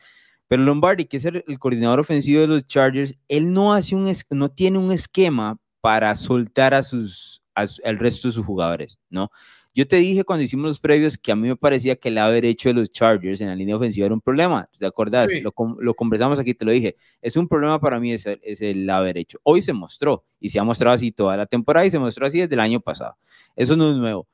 pero 0.49 0.63
Lombardi, 0.63 1.05
que 1.05 1.19
es 1.19 1.25
el, 1.27 1.45
coordinador 1.59 2.01
ofensivo 2.01 2.41
de 2.41 2.49
los 2.49 2.67
Chargers, 2.67 3.15
él 3.29 3.53
no, 3.53 3.75
hace 3.75 3.95
un, 3.95 4.11
no 4.31 4.51
tiene 4.51 4.79
un 4.79 4.91
esquema 4.91 5.59
para 5.83 6.15
soltar 6.15 6.75
a 6.75 6.83
sus, 6.83 7.43
al 7.55 7.99
resto 7.99 8.29
de 8.29 8.33
sus 8.33 8.47
jugadores, 8.47 8.99
¿no? 9.11 9.31
Yo 9.79 9.87
te 9.87 9.95
dije 9.95 10.25
cuando 10.25 10.43
hicimos 10.43 10.67
los 10.67 10.81
previos 10.81 11.17
que 11.17 11.31
a 11.31 11.37
mí 11.37 11.47
me 11.47 11.55
parecía 11.55 11.95
que 11.95 12.09
el 12.09 12.17
lado 12.17 12.33
derecho 12.33 12.69
de 12.69 12.75
los 12.75 12.91
Chargers 12.91 13.41
en 13.41 13.47
la 13.47 13.55
línea 13.55 13.77
ofensiva 13.77 14.07
era 14.07 14.13
un 14.13 14.21
problema. 14.21 14.69
¿Te 14.77 14.85
acordás? 14.85 15.31
Lo, 15.41 15.55
lo, 15.79 15.95
conversamos 15.95 16.41
aquí, 16.41 16.53
te 16.53 16.65
lo 16.65 16.73
dije. 16.73 16.97
Es 17.23 17.37
un 17.37 17.47
problema 17.47 17.79
para 17.79 18.01
mí, 18.01 18.13
es 18.13 18.27
es 18.27 18.61
el 18.61 18.87
lado 18.87 19.05
derecho. 19.05 19.39
Hoy 19.45 19.63
se 19.63 19.73
mostró 19.73 20.25
y 20.41 20.49
se 20.49 20.59
ha 20.59 20.65
mostrado 20.65 20.95
así 20.95 21.13
toda 21.13 21.37
la 21.37 21.47
temporada 21.47 21.87
y 21.87 21.93
se 21.93 22.01
mostró 22.01 22.27
así 22.27 22.41
desde 22.41 22.55
el 22.55 22.61
año 22.61 22.81
pasado. 22.81 23.19
Eso 23.55 23.77
no 23.77 23.89
es 23.93 23.97
nuevo. 23.97 24.27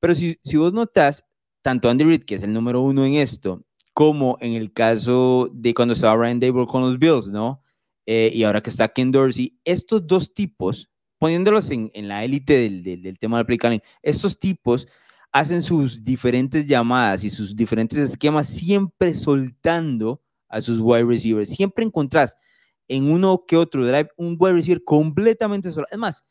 Pero 0.00 0.14
si, 0.14 0.38
si 0.42 0.56
vos 0.56 0.72
notas, 0.72 1.26
tanto 1.60 1.90
Andy 1.90 2.04
Reid, 2.04 2.24
que 2.24 2.36
es 2.36 2.42
el 2.42 2.54
número 2.54 2.80
uno 2.80 3.04
en 3.04 3.16
esto, 3.16 3.66
como 3.92 4.38
en 4.40 4.54
el 4.54 4.72
caso 4.72 5.50
de 5.52 5.74
cuando 5.74 5.92
estaba 5.92 6.16
Ryan 6.16 6.40
Dable 6.40 6.64
con 6.64 6.80
los 6.80 6.98
Bills, 6.98 7.28
¿no? 7.28 7.62
Eh, 8.06 8.30
y 8.32 8.44
ahora 8.44 8.62
que 8.62 8.70
está 8.70 8.88
Ken 8.88 9.12
Dorsey, 9.12 9.58
estos 9.62 10.06
dos 10.06 10.32
tipos, 10.32 10.88
poniéndolos 11.18 11.70
en, 11.70 11.90
en 11.94 12.08
la 12.08 12.24
élite 12.24 12.54
del, 12.54 12.82
del, 12.82 13.18
tema 13.18 13.42
del 13.42 13.46
play 13.46 13.80
estos 14.02 14.38
tipos 14.38 14.86
hacen 15.32 15.62
sus 15.62 16.02
diferentes 16.02 16.66
llamadas 16.66 17.24
y 17.24 17.30
sus 17.30 17.54
diferentes 17.54 17.98
esquemas 17.98 18.48
siempre 18.48 19.14
soltando 19.14 20.22
a 20.48 20.60
sus 20.60 20.80
wide 20.80 21.04
receivers. 21.04 21.50
Siempre 21.50 21.84
encontrás 21.84 22.36
en 22.88 23.10
uno 23.10 23.44
que 23.46 23.56
otro 23.56 23.86
drive 23.86 24.08
un 24.16 24.36
wide 24.38 24.54
receiver 24.54 24.82
completamente 24.84 25.70
solo. 25.72 25.86
Es 25.90 25.98
más, 25.98 26.24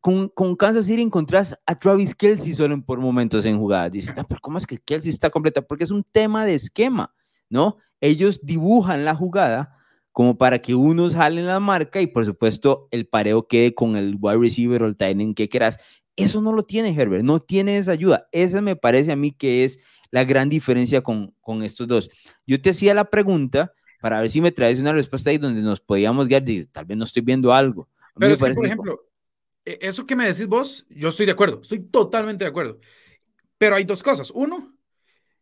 con, 0.00 0.28
con, 0.28 0.56
Kansas 0.56 0.86
City 0.86 1.02
encontrás 1.02 1.56
a 1.66 1.78
Travis 1.78 2.14
Kelsey 2.14 2.54
solo 2.54 2.80
por 2.84 2.98
momentos 3.00 3.44
en 3.46 3.58
jugada. 3.58 3.90
Dices, 3.90 4.14
ah, 4.16 4.24
pero 4.28 4.40
¿cómo 4.40 4.58
es 4.58 4.66
que 4.66 4.78
Kelsey 4.78 5.10
está 5.10 5.30
completa? 5.30 5.62
Porque 5.62 5.84
es 5.84 5.90
un 5.90 6.04
tema 6.04 6.44
de 6.44 6.54
esquema, 6.54 7.14
¿no? 7.48 7.78
Ellos 8.00 8.40
dibujan 8.42 9.04
la 9.04 9.14
jugada 9.14 9.76
como 10.14 10.38
para 10.38 10.62
que 10.62 10.76
unos 10.76 11.16
jalen 11.16 11.46
la 11.46 11.58
marca 11.58 12.00
y 12.00 12.06
por 12.06 12.24
supuesto 12.24 12.86
el 12.92 13.04
pareo 13.04 13.48
quede 13.48 13.74
con 13.74 13.96
el 13.96 14.16
wide 14.20 14.38
receiver 14.38 14.84
o 14.84 14.86
el 14.86 14.96
tight 14.96 15.20
end 15.20 15.34
que 15.34 15.48
quieras. 15.48 15.76
Eso 16.14 16.40
no 16.40 16.52
lo 16.52 16.64
tiene 16.64 16.94
Herbert, 16.94 17.24
no 17.24 17.42
tiene 17.42 17.76
esa 17.76 17.90
ayuda. 17.90 18.28
Esa 18.30 18.60
me 18.60 18.76
parece 18.76 19.10
a 19.10 19.16
mí 19.16 19.32
que 19.32 19.64
es 19.64 19.80
la 20.12 20.22
gran 20.22 20.48
diferencia 20.48 21.00
con, 21.00 21.34
con 21.40 21.64
estos 21.64 21.88
dos. 21.88 22.10
Yo 22.46 22.62
te 22.62 22.70
hacía 22.70 22.94
la 22.94 23.10
pregunta 23.10 23.72
para 24.00 24.20
ver 24.20 24.30
si 24.30 24.40
me 24.40 24.52
traes 24.52 24.78
una 24.78 24.92
respuesta 24.92 25.30
ahí 25.30 25.38
donde 25.38 25.62
nos 25.62 25.80
podíamos 25.80 26.28
guiar, 26.28 26.44
tal 26.70 26.84
vez 26.84 26.96
no 26.96 27.02
estoy 27.02 27.22
viendo 27.22 27.52
algo. 27.52 27.88
Pero 28.14 28.34
es 28.34 28.40
que, 28.40 28.54
por 28.54 28.66
ejemplo, 28.66 29.00
e, 29.64 29.80
eso 29.82 30.06
que 30.06 30.14
me 30.14 30.26
decís 30.26 30.46
vos, 30.46 30.86
yo 30.90 31.08
estoy 31.08 31.26
de 31.26 31.32
acuerdo, 31.32 31.60
estoy 31.60 31.80
totalmente 31.80 32.44
de 32.44 32.50
acuerdo. 32.50 32.78
Pero 33.58 33.74
hay 33.74 33.82
dos 33.82 34.00
cosas. 34.04 34.30
Uno, 34.30 34.76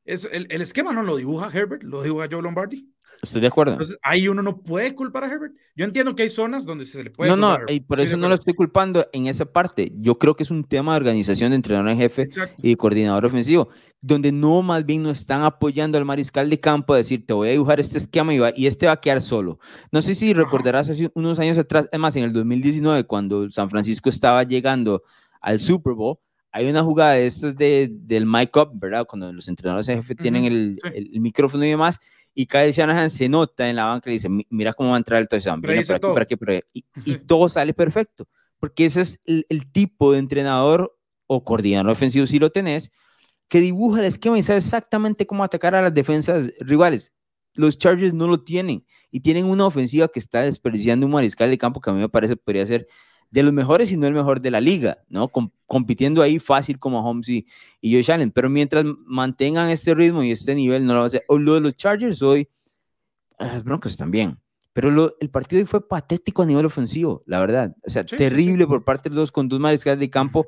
es 0.07 0.27
el, 0.33 0.47
el 0.49 0.63
esquema 0.63 0.95
no 0.95 1.03
lo 1.03 1.17
dibuja 1.17 1.51
Herbert, 1.53 1.83
lo 1.83 2.03
dibuja 2.03 2.27
Joe 2.31 2.41
Lombardi. 2.41 2.91
Estoy 3.23 3.41
de 3.41 3.47
acuerdo. 3.47 3.75
Entonces, 3.75 3.97
ahí 4.03 4.27
uno 4.27 4.43
no 4.43 4.63
puede 4.63 4.97
culpar 4.97 5.23
a 5.23 5.33
Herbert. 5.33 5.55
Yo 5.77 5.85
entiendo 5.85 6.17
que 6.17 6.25
hay 6.25 6.29
zonas 6.29 6.65
donde 6.65 6.85
se 6.85 7.05
le 7.05 7.11
puede. 7.11 7.31
No, 7.31 7.37
no, 7.37 7.57
y 7.69 7.79
por 7.79 8.01
eso 8.01 8.17
no 8.17 8.29
lo 8.29 8.35
estoy 8.35 8.53
culpando 8.53 9.07
en 9.13 9.29
esa 9.29 9.45
parte. 9.45 9.93
Yo 9.95 10.17
creo 10.17 10.35
que 10.35 10.43
es 10.43 10.51
un 10.51 10.65
tema 10.65 10.93
de 10.93 10.97
organización 10.97 11.51
de 11.51 11.57
entrenador 11.57 11.89
en 11.91 11.99
jefe 11.99 12.29
y 12.61 12.75
coordinador 12.75 13.25
ofensivo, 13.25 13.69
donde 14.01 14.33
no 14.33 14.61
más 14.63 14.85
bien 14.85 15.05
no 15.05 15.11
están 15.11 15.43
apoyando 15.43 15.99
al 15.99 16.05
mariscal 16.05 16.51
de 16.51 16.59
campo 16.59 16.95
a 16.95 16.97
decir, 16.97 17.25
te 17.25 17.33
voy 17.33 17.51
a 17.51 17.53
dibujar 17.53 17.79
este 17.79 17.99
esquema 17.99 18.35
y, 18.35 18.41
y 18.57 18.67
este 18.67 18.87
va 18.87 18.93
a 18.93 19.01
quedar 19.01 19.21
solo. 19.21 19.61
No 19.93 20.03
sé 20.03 20.17
si 20.17 20.35
recordarás 20.35 20.91
hace 20.91 21.09
unos 21.15 21.39
años 21.39 21.59
atrás, 21.59 21.87
además 21.93 22.17
en 22.17 22.25
el 22.25 22.33
2019, 22.33 23.05
cuando 23.05 23.49
San 23.53 23.71
Francisco 23.71 24.09
estaba 24.11 24.43
llegando 24.43 25.05
al 25.41 25.61
Super 25.61 25.93
Bowl, 25.93 26.19
hay 26.51 26.69
una 26.69 26.83
jugada 26.83 27.13
de 27.13 27.27
estos 27.27 27.55
de, 27.55 27.89
del 27.89 28.27
mic 28.27 28.57
up, 28.57 28.73
¿verdad? 28.75 29.07
Cuando 29.07 29.33
los 29.33 29.47
entrenadores 29.47 29.89
en 29.89 29.99
jefe 29.99 30.17
tienen 30.17 30.45
el, 30.45 30.79
el 30.93 31.21
micrófono 31.21 31.65
y 31.65 31.69
demás 31.71 32.01
y 32.35 32.47
Kyle 32.47 32.73
Shanahan 32.73 33.11
se 33.11 33.29
nota 33.29 33.69
en 33.69 33.77
la 33.77 33.87
banca 33.87 34.11
y 34.11 34.15
dice, 34.15 34.29
mira 34.49 34.73
cómo 34.73 34.91
va 34.91 34.97
a 34.97 34.99
entrar 34.99 35.21
el 35.21 35.29
touchdown, 35.29 35.61
por 35.61 35.71
aquí, 35.71 35.85
por 36.01 36.23
aquí, 36.23 36.37
por 36.37 36.51
aquí. 36.51 36.85
Y, 37.05 37.17
todo 37.27 37.49
sale 37.49 37.75
perfecto, 37.75 38.27
porque 38.59 38.87
ese 38.87 39.03
es 39.03 39.21
el, 39.25 39.71
tipo 39.73 40.13
de 40.13 40.19
entrenador 40.19 40.97
o 41.27 41.45
coordinador 41.45 41.91
ofensivo, 41.91 42.27
si 42.27 42.39
lo 42.39 42.51
tenés, 42.51 42.91
que 43.49 43.61
dibuja 43.61 44.01
el 44.01 44.07
esquema 44.07 44.39
y 44.39 44.43
sabe 44.43 44.59
exactamente 44.59 45.27
cómo 45.27 45.45
atacar 45.45 45.75
a 45.75 45.83
las 45.83 45.95
defensas 45.95 46.51
rivales. 46.61 47.13
Los 47.55 47.77
Chargers 47.77 48.15
no 48.15 48.27
lo 48.29 48.43
tienen 48.43 48.87
y 49.11 49.21
tienen 49.21 49.45
una 49.45 49.67
ofensiva 49.67 50.09
que 50.09 50.19
está 50.19 50.43
desperdiciando 50.43 51.05
un 51.05 51.13
mariscal 51.13 51.51
de 51.51 51.59
campo 51.59 51.81
que 51.81 51.91
a 51.91 51.93
mí 51.93 52.01
me 52.01 52.09
parece 52.09 52.35
podría 52.37 52.65
ser 52.65 52.89
de 53.33 53.43
los 53.43 53.53
mejores 53.53 53.91
y 53.91 53.97
no 53.97 54.07
el 54.07 54.13
mejor 54.13 54.43
de 54.43 54.51
la 54.51 54.61
liga, 54.61 54.99
¿no? 55.09 55.31
compitiendo 55.67 56.21
ahí 56.21 56.39
fácil 56.39 56.79
como 56.79 57.03
Holmes 57.03 57.31
y, 57.31 57.47
y 57.81 57.95
Josh 57.95 58.13
Allen, 58.13 58.31
pero 58.31 58.51
mientras 58.51 58.85
mantengan 59.07 59.71
este 59.71 59.95
ritmo 59.95 60.23
y 60.23 60.33
este 60.33 60.55
nivel, 60.55 60.85
no 60.85 60.93
lo 60.93 60.99
va 61.01 61.05
a 61.05 61.07
hacer. 61.07 61.25
O 61.29 61.39
lo 61.39 61.55
de 61.55 61.61
los 61.63 61.75
Chargers 61.75 62.21
hoy, 62.21 62.47
las 63.39 63.65
Broncos 63.65 63.97
también, 63.97 64.39
pero 64.75 65.17
el 65.19 65.31
partido 65.31 65.61
hoy 65.61 65.67
fue 65.67 65.89
patético 65.89 66.43
a 66.43 66.47
nivel 66.47 66.67
ofensivo, 66.67 67.23
la 67.25 67.41
verdad. 67.41 67.75
O 67.87 67.89
sea, 67.91 68.05
terrible 68.05 68.67
por 68.67 68.85
parte 68.85 69.09
de 69.09 69.15
los 69.17 69.23
dos 69.23 69.33
con 69.33 69.49
dos 69.49 69.59
mariscales 69.59 69.99
de 69.99 70.11
campo. 70.11 70.47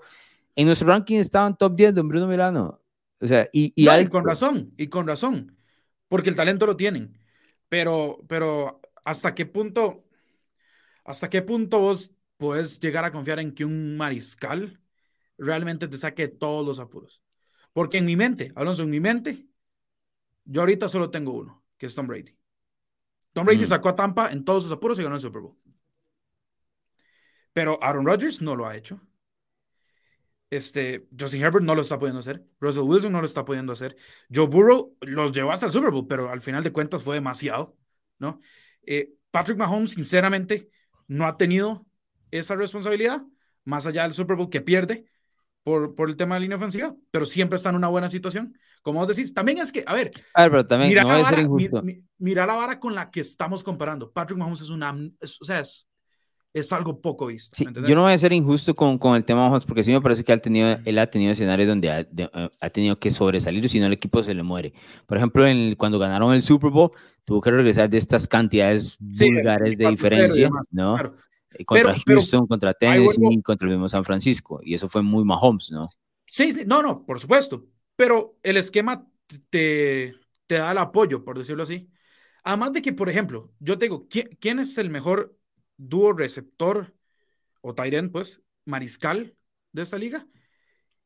En 0.55 0.67
nuestro 0.67 0.89
ranking 0.89 1.17
estaban 1.17 1.57
top 1.57 1.75
10 1.75 1.95
de 1.95 2.03
Bruno 2.03 2.27
Milano. 2.27 2.81
O 3.19 3.27
sea, 3.27 3.49
y, 3.51 3.73
y, 3.75 3.89
y 3.89 4.07
con 4.09 4.27
razón, 4.27 4.75
y 4.77 4.89
con 4.89 5.07
razón, 5.07 5.57
porque 6.09 6.29
el 6.29 6.37
talento 6.37 6.67
lo 6.67 6.77
tienen. 6.77 7.19
Pero, 7.71 8.23
pero, 8.29 8.83
¿hasta 9.05 9.35
qué 9.35 9.47
punto, 9.47 10.05
hasta 11.05 11.31
qué 11.31 11.41
punto 11.41 11.79
vos 11.79 12.14
puedes 12.37 12.79
llegar 12.81 13.05
a 13.05 13.13
confiar 13.13 13.39
en 13.39 13.53
que 13.53 13.65
un 13.65 13.97
mariscal 13.97 14.81
realmente 15.39 15.89
te 15.89 15.97
saque 15.97 16.29
todos 16.29 16.67
los 16.67 16.79
apuros. 16.79 17.23
Porque 17.73 17.99
en 17.99 18.05
mi 18.05 18.17
mente, 18.17 18.53
Alonso, 18.55 18.83
en 18.83 18.91
mi 18.91 19.01
mente, 19.01 19.47
yo 20.45 20.61
ahorita 20.61 20.89
solo 20.89 21.11
tengo 21.11 21.33
uno, 21.33 21.65
que 21.77 21.87
es 21.87 21.95
Tom 21.95 22.07
Brady. 22.07 22.37
Tom 23.33 23.47
Brady 23.47 23.65
mm. 23.65 23.69
sacó 23.69 23.89
a 23.89 23.95
Tampa 23.95 24.31
en 24.31 24.45
todos 24.45 24.63
sus 24.63 24.73
apuros 24.73 24.99
y 24.99 25.03
ganó 25.03 25.17
el 25.17 25.21
Super 25.21 25.43
Bowl. 25.43 25.57
Pero 27.53 27.79
Aaron 27.83 28.07
Rodgers 28.07 28.43
no 28.43 28.57
lo 28.57 28.67
ha 28.67 28.77
hecho. 28.77 29.01
Este, 30.51 31.09
Justin 31.19 31.43
Herbert 31.43 31.65
no 31.65 31.75
lo 31.75 31.83
está 31.83 31.99
pudiendo 31.99 32.21
hacer. 32.21 32.45
Russell 32.61 32.83
Wilson 32.83 33.13
no 33.13 33.21
lo 33.21 33.27
está 33.27 33.45
pudiendo 33.45 33.73
hacer. 33.73 33.97
Joe 34.33 34.47
Burrow 34.47 34.97
los 35.01 35.33
llevó 35.33 35.51
hasta 35.51 35.67
el 35.67 35.73
Super 35.73 35.91
Bowl, 35.91 36.07
pero 36.07 36.31
al 36.31 36.41
final 36.41 36.63
de 36.63 36.73
cuentas 36.73 37.03
fue 37.03 37.17
demasiado, 37.17 37.77
¿no? 38.19 38.41
Eh, 38.83 39.15
Patrick 39.33 39.59
Mahomes, 39.59 39.93
sinceramente, 39.93 40.69
no 41.09 41.27
ha 41.27 41.37
tenido 41.37 41.87
esa 42.39 42.55
responsabilidad, 42.57 43.23
más 43.65 43.87
allá 43.87 44.03
del 44.05 44.15
Super 44.15 44.37
Bowl 44.37 44.51
que 44.51 44.61
pierde 44.61 45.07
por, 45.63 45.95
por 45.95 46.09
el 46.11 46.17
tema 46.17 46.35
de 46.37 46.43
línea 46.43 46.57
ofensiva, 46.57 46.95
pero 47.11 47.25
siempre 47.25 47.57
está 47.57 47.71
en 47.71 47.77
una 47.77 47.89
buena 47.89 48.09
situación. 48.09 48.57
Como 48.83 49.01
vos 49.01 49.09
decís, 49.09 49.33
también 49.33 49.59
es 49.59 49.73
que, 49.73 49.83
a 49.87 49.95
ver, 49.95 50.11
a 50.35 50.43
ver 50.43 50.51
pero 50.51 50.67
también 50.67 50.91
mira, 50.91 51.03
no 51.03 51.09
la 51.09 51.19
vara, 51.19 51.49
mira 52.19 52.47
la 52.47 52.55
vara 52.55 52.79
con 52.81 52.95
la 52.95 53.11
que 53.11 53.21
estamos 53.21 53.63
comparando. 53.63 54.13
Patrick 54.13 54.39
Mahomes 54.39 54.61
es 54.61 54.71
una, 54.71 54.95
es- 55.21 55.41
o 55.41 55.45
sea, 55.45 55.61
es, 55.61 55.89
es 56.53 56.73
algo 56.73 57.01
poco 57.01 57.27
visto. 57.27 57.57
Sí, 57.57 57.65
yo 57.65 57.95
no 57.95 58.03
voy 58.03 58.13
a 58.13 58.19
ser 58.19 58.33
injusto 58.33 58.75
con, 58.77 58.99
con 58.99 59.17
el 59.17 59.25
tema 59.25 59.43
Mahomes, 59.49 59.65
porque 59.65 59.83
sí 59.83 59.91
me 59.91 60.01
parece 60.01 60.23
que 60.23 60.33
él, 60.33 60.41
tenido, 60.41 60.79
él 60.85 60.99
ha 60.99 61.07
tenido 61.11 61.33
escenarios 61.33 61.69
donde 61.69 61.91
ha, 61.91 62.05
de- 62.05 62.31
eh, 62.33 62.51
ha 62.61 62.71
tenido 62.71 62.99
que 62.99 63.11
sobresalir, 63.11 63.69
si 63.69 63.81
no 63.81 63.87
el 63.87 63.93
equipo 63.93 64.23
se 64.23 64.35
le 64.35 64.43
muere. 64.43 64.73
Por 65.07 65.17
ejemplo, 65.17 65.47
en 65.47 65.75
cuando 65.77 65.99
ganaron 65.99 66.33
el 66.35 66.43
Super 66.43 66.71
Bowl, 66.71 66.93
tuvo 67.25 67.41
que 67.41 67.51
regresar 67.51 67.89
de 67.89 67.99
estas 67.99 68.29
cantidades 68.29 68.99
Sí, 69.13 69.31
vulgares 69.31 69.79
de 69.79 69.87
24-0 69.87 69.89
y 69.89 69.97
diferencia, 69.97 70.45
demás, 70.45 70.67
¿no? 70.71 70.95
claro. 70.95 71.17
Eh, 71.59 71.65
Contra 71.65 71.93
Pero- 71.93 72.03
pero 72.07 72.19
Houston, 72.21 72.47
contra 72.47 72.71
ahí 72.71 72.77
Tennessee, 72.79 73.43
contra 73.43 73.67
el 73.69 73.75
mismo 73.75 73.89
San 73.89 74.05
Francisco, 74.05 74.61
y 74.63 74.75
eso 74.75 74.89
fue 74.89 75.03
muy 75.03 75.25
Mahomes, 75.25 75.71
¿no? 75.71 75.87
Sí, 76.27 76.53
sí, 76.53 76.63
no, 76.67 76.83
no, 76.83 77.05
por 77.05 77.21
supuesto. 77.21 77.67
Pero 77.97 78.39
el 78.43 78.57
esquema 78.57 79.07
te, 79.51 80.15
te 80.47 80.55
da 80.57 80.73
el 80.73 80.79
apoyo, 80.79 81.25
por 81.25 81.39
decirlo 81.39 81.63
así. 81.63 81.89
Además 82.43 82.73
de 82.73 82.83
que, 82.83 82.93
por 82.93 83.09
ejemplo, 83.09 83.53
yo 83.61 83.79
te 83.79 83.87
digo, 83.87 84.07
¿quién, 84.09 84.29
quién 84.41 84.59
es 84.59 84.77
el 84.79 84.91
mejor 84.91 85.39
dúo 85.77 86.13
receptor 86.13 86.95
o 87.63 87.75
end, 87.83 88.11
pues, 88.11 88.43
mariscal 88.67 89.35
de 89.73 89.83
esta 89.83 89.97
liga? 89.97 90.27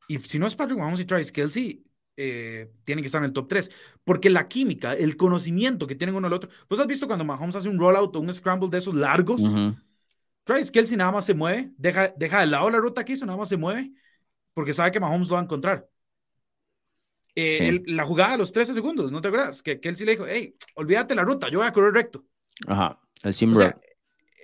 Y 0.08 0.18
si 0.20 0.38
no 0.38 0.46
es 0.46 0.56
Patrick 0.56 0.78
Mahomes 0.78 1.00
y 1.00 1.04
Travis 1.04 1.30
Kelsey, 1.30 1.84
eh, 2.16 2.72
tienen 2.84 3.02
que 3.02 3.06
estar 3.06 3.20
en 3.20 3.26
el 3.26 3.32
top 3.32 3.46
3. 3.48 3.70
Porque 4.02 4.30
la 4.30 4.48
química, 4.48 4.94
el 4.94 5.16
conocimiento 5.16 5.86
que 5.86 5.94
tienen 5.94 6.16
uno 6.16 6.26
al 6.26 6.32
otro. 6.32 6.50
¿Vos 6.68 6.80
has 6.80 6.86
visto 6.86 7.06
cuando 7.06 7.24
Mahomes 7.24 7.54
hace 7.54 7.68
un 7.68 7.78
rollout 7.78 8.16
o 8.16 8.20
un 8.20 8.32
scramble 8.32 8.68
de 8.70 8.78
esos 8.78 8.94
largos? 8.94 9.42
Ujú. 9.42 9.76
Travis 10.48 10.70
Kelsey 10.70 10.96
nada 10.96 11.12
más 11.12 11.26
se 11.26 11.34
mueve, 11.34 11.72
deja, 11.76 12.08
deja 12.16 12.40
de 12.40 12.46
lado 12.46 12.70
la 12.70 12.78
ruta 12.78 13.04
que 13.04 13.12
hizo, 13.12 13.26
nada 13.26 13.36
más 13.36 13.50
se 13.50 13.58
mueve, 13.58 13.92
porque 14.54 14.72
sabe 14.72 14.90
que 14.90 14.98
Mahomes 14.98 15.28
lo 15.28 15.34
va 15.34 15.40
a 15.40 15.44
encontrar. 15.44 15.86
Eh, 17.34 17.56
Sí. 17.58 17.64
el- 17.66 17.82
la 17.96 18.06
jugada 18.06 18.32
a 18.32 18.36
los 18.38 18.50
13 18.50 18.72
segundos, 18.72 19.12
¿no 19.12 19.20
te 19.20 19.28
acuerdas? 19.28 19.62
Que 19.62 19.78
Kelsey 19.78 20.06
le 20.06 20.12
dijo, 20.12 20.24
hey, 20.26 20.56
olvídate 20.74 21.14
la 21.14 21.22
ruta, 21.22 21.50
yo 21.50 21.58
voy 21.58 21.68
a 21.68 21.72
correr 21.74 21.92
recto. 21.92 22.24
Ajá, 22.66 22.98
el 23.24 23.34
sim 23.34 23.52
O 23.52 23.56
sea, 23.56 23.72
route. 23.72 23.86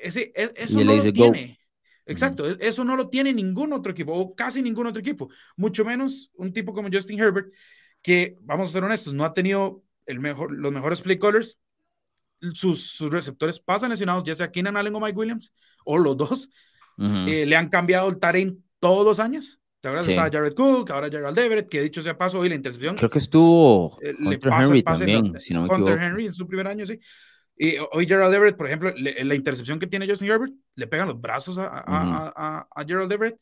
ese, 0.02 0.30
e- 0.36 0.52
eso 0.56 0.78
no 0.78 0.84
lo 0.84 0.92
dice, 0.94 1.10
"Go". 1.12 1.32
tiene. 1.32 1.58
Exacto, 2.04 2.50
e- 2.50 2.58
eso 2.60 2.84
no 2.84 2.96
lo 2.96 3.08
tiene 3.08 3.32
ningún 3.32 3.72
otro 3.72 3.90
equipo, 3.92 4.12
o 4.12 4.34
casi 4.34 4.60
ningún 4.60 4.86
otro 4.86 5.00
equipo. 5.00 5.30
Mucho 5.56 5.86
menos 5.86 6.30
un 6.34 6.52
tipo 6.52 6.74
como 6.74 6.90
Justin 6.92 7.18
Herbert, 7.18 7.50
que, 8.02 8.36
vamos 8.42 8.68
a 8.68 8.72
ser 8.74 8.84
honestos, 8.84 9.14
no 9.14 9.24
ha 9.24 9.32
tenido 9.32 9.82
el 10.04 10.20
mejor, 10.20 10.52
los 10.52 10.70
mejores 10.70 11.00
play 11.00 11.18
callers. 11.18 11.58
Sus, 12.52 12.82
sus 12.90 13.10
receptores 13.10 13.58
pasan 13.58 13.90
lesionados, 13.90 14.22
ya 14.24 14.34
sea 14.34 14.50
Keenan 14.50 14.76
Allen 14.76 14.94
o 14.94 15.00
Mike 15.00 15.16
Williams, 15.18 15.52
o 15.84 15.98
los 15.98 16.16
dos. 16.16 16.48
Eh, 16.98 17.44
le 17.46 17.56
han 17.56 17.68
cambiado 17.68 18.08
el 18.08 18.18
terreno 18.18 18.54
todos 18.78 19.04
los 19.04 19.18
años. 19.18 19.58
¿Te 19.80 19.88
acuerdas? 19.88 20.06
Sí. 20.06 20.12
Estaba 20.12 20.30
Jared 20.30 20.54
Cook, 20.54 20.90
ahora 20.92 21.08
Gerald 21.10 21.38
Everett, 21.38 21.68
que 21.68 21.82
dicho 21.82 22.02
sea 22.02 22.16
paso, 22.16 22.38
hoy 22.38 22.48
la 22.48 22.54
intercepción. 22.54 22.96
Creo 22.96 23.10
que 23.10 23.18
estuvo 23.18 23.98
eh, 24.00 24.14
le 24.18 24.38
pasa 24.38 24.60
el 24.60 24.64
Henry 24.66 24.82
pase, 24.82 25.04
también, 25.04 25.32
no, 25.32 25.40
si 25.40 25.52
no 25.54 25.64
Hunter. 25.64 25.98
Henry 25.98 26.26
en 26.26 26.34
su 26.34 26.46
primer 26.46 26.66
año, 26.68 26.86
sí. 26.86 26.98
Y 27.56 27.74
hoy 27.92 28.06
Gerald 28.06 28.34
Everett, 28.34 28.56
por 28.56 28.66
ejemplo, 28.66 28.92
le- 28.96 29.22
la 29.24 29.34
intercepción 29.34 29.78
que 29.78 29.86
tiene 29.86 30.08
Justin 30.08 30.30
Herbert, 30.30 30.52
le 30.74 30.86
pegan 30.86 31.08
los 31.08 31.20
brazos 31.20 31.58
a, 31.58 31.66
a- 31.66 31.82
a- 31.86 32.32
a- 32.34 32.68
a 32.74 32.84
Gerald 32.84 33.12
Everett. 33.12 33.38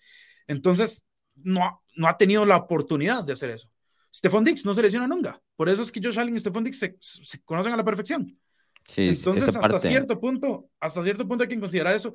Entonces, 0.46 1.04
no, 1.36 1.64
ha- 1.64 1.80
no 1.96 2.08
ha 2.08 2.16
tenido 2.18 2.44
la 2.44 2.56
oportunidad 2.56 3.24
de 3.24 3.32
hacer 3.34 3.50
eso. 3.50 3.68
Stephon 4.12 4.44
Dix 4.44 4.64
no 4.66 4.74
se 4.74 4.82
lesiona 4.82 5.06
nunca. 5.06 5.40
Por 5.56 5.68
eso 5.68 5.80
es 5.82 5.90
que 5.92 6.00
Josh 6.02 6.18
Allen 6.18 6.34
y 6.36 6.40
Stephon 6.40 6.64
Dix 6.64 6.78
se, 6.78 6.96
se 7.00 7.40
conocen 7.42 7.72
a 7.72 7.76
la 7.76 7.84
perfección. 7.84 8.36
Sí, 8.84 9.08
es- 9.08 9.18
Entonces, 9.18 9.48
hasta 9.48 9.60
parte. 9.60 9.88
cierto 9.88 10.18
punto, 10.20 10.68
hasta 10.80 11.02
cierto 11.02 11.26
punto 11.26 11.44
hay 11.44 11.48
que 11.48 11.58
considerar 11.60 11.94
eso. 11.94 12.14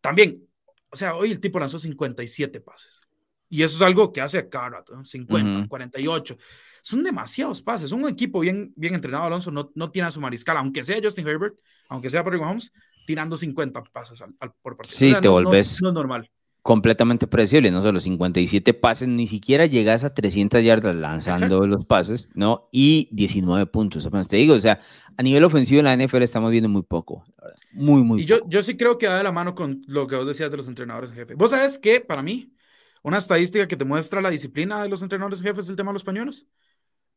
También, 0.00 0.42
o 0.90 0.96
sea, 0.96 1.14
hoy 1.16 1.30
el 1.32 1.40
tipo 1.40 1.58
lanzó 1.58 1.78
57 1.78 2.60
pases. 2.60 3.00
Y 3.48 3.62
eso 3.62 3.76
es 3.76 3.82
algo 3.82 4.12
que 4.12 4.20
hace 4.20 4.48
cada 4.48 4.70
rato, 4.70 4.94
¿no? 4.94 5.04
50, 5.04 5.60
Ujú. 5.60 5.68
48. 5.68 6.36
Son 6.82 7.02
demasiados 7.02 7.62
pases. 7.62 7.92
Un 7.92 8.08
equipo 8.08 8.40
bien, 8.40 8.72
bien 8.76 8.94
entrenado, 8.94 9.24
Alonso, 9.24 9.50
no, 9.50 9.70
no 9.74 9.90
tiene 9.90 10.08
a 10.08 10.10
su 10.10 10.20
mariscal, 10.20 10.56
aunque 10.56 10.84
sea 10.84 10.98
Justin 11.02 11.26
Herbert, 11.26 11.54
aunque 11.88 12.10
sea 12.10 12.24
Patrick 12.24 12.42
Mahomes, 12.42 12.72
tirando 13.06 13.36
50 13.36 13.82
pases 13.82 14.20
al, 14.22 14.34
al- 14.40 14.52
por 14.62 14.76
partido. 14.76 14.98
Sí, 14.98 15.14
te 15.20 15.28
no- 15.28 15.40
no 15.40 15.52
es- 15.52 15.78
volvés- 15.78 15.82
No, 15.82 15.88
es 15.88 15.94
normal. 15.94 16.30
Completamente 16.66 17.28
predecible, 17.28 17.70
no 17.70 17.80
solo 17.80 18.00
57 18.00 18.74
pases, 18.74 19.06
ni 19.06 19.28
siquiera 19.28 19.66
llegas 19.66 20.02
a 20.02 20.12
300 20.12 20.64
yardas 20.64 20.96
lanzando 20.96 21.64
los 21.64 21.86
pases, 21.86 22.28
¿no? 22.34 22.68
Y 22.72 23.08
19 23.12 23.66
puntos, 23.66 24.04
apenas 24.04 24.26
te 24.26 24.36
digo, 24.36 24.54
o 24.54 24.58
sea, 24.58 24.80
a 25.16 25.22
nivel 25.22 25.44
ofensivo 25.44 25.78
en 25.78 25.84
la 25.84 25.96
NFL 25.96 26.22
estamos 26.22 26.50
viendo 26.50 26.68
muy 26.68 26.82
poco, 26.82 27.24
muy, 27.72 28.02
muy 28.02 28.22
Y 28.22 28.24
yo, 28.24 28.40
poco. 28.40 28.50
yo 28.50 28.64
sí 28.64 28.76
creo 28.76 28.98
que 28.98 29.06
va 29.06 29.16
de 29.16 29.22
la 29.22 29.30
mano 29.30 29.54
con 29.54 29.80
lo 29.86 30.08
que 30.08 30.16
vos 30.16 30.26
decías 30.26 30.50
de 30.50 30.56
los 30.56 30.66
entrenadores 30.66 31.10
en 31.10 31.16
jefe. 31.16 31.34
Vos 31.34 31.52
sabes 31.52 31.78
que, 31.78 32.00
para 32.00 32.22
mí, 32.22 32.52
una 33.04 33.18
estadística 33.18 33.68
que 33.68 33.76
te 33.76 33.84
muestra 33.84 34.20
la 34.20 34.30
disciplina 34.30 34.82
de 34.82 34.88
los 34.88 35.02
entrenadores 35.02 35.38
en 35.38 35.46
jefe 35.46 35.60
es 35.60 35.68
el 35.68 35.76
tema 35.76 35.90
de 35.90 35.94
los 35.94 36.04
pañuelos. 36.04 36.48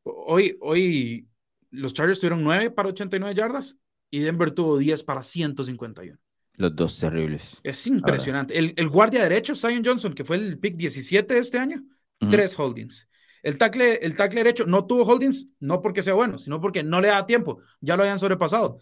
Hoy, 0.03 0.57
hoy 0.61 1.27
los 1.71 1.93
Chargers 1.95 2.19
tuvieron 2.19 2.43
9 2.43 2.69
para 2.69 2.89
89 2.89 3.33
yardas 3.33 3.77
y 4.11 4.19
Denver 4.19 4.51
tuvo 4.51 4.77
10 4.77 5.03
para 5.03 5.23
151. 5.23 6.19
Los 6.59 6.75
dos 6.75 6.99
terribles. 6.99 7.57
Es 7.63 7.87
impresionante. 7.87 8.59
El, 8.59 8.73
el 8.75 8.89
guardia 8.89 9.23
derecho, 9.23 9.55
Zion 9.55 9.81
Johnson, 9.83 10.13
que 10.13 10.25
fue 10.25 10.35
el 10.35 10.59
pick 10.59 10.75
17 10.75 11.33
de 11.33 11.39
este 11.39 11.57
año, 11.57 11.81
tres 12.29 12.59
holdings. 12.59 13.07
El 13.41 13.57
tackle, 13.57 13.93
el 14.01 14.17
tackle 14.17 14.43
derecho 14.43 14.65
no 14.65 14.85
tuvo 14.85 15.03
holdings, 15.03 15.47
no 15.61 15.81
porque 15.81 16.03
sea 16.03 16.15
bueno, 16.15 16.37
sino 16.37 16.59
porque 16.59 16.83
no 16.83 16.99
le 16.99 17.07
da 17.07 17.25
tiempo. 17.25 17.61
Ya 17.79 17.95
lo 17.95 18.03
habían 18.03 18.19
sobrepasado. 18.19 18.79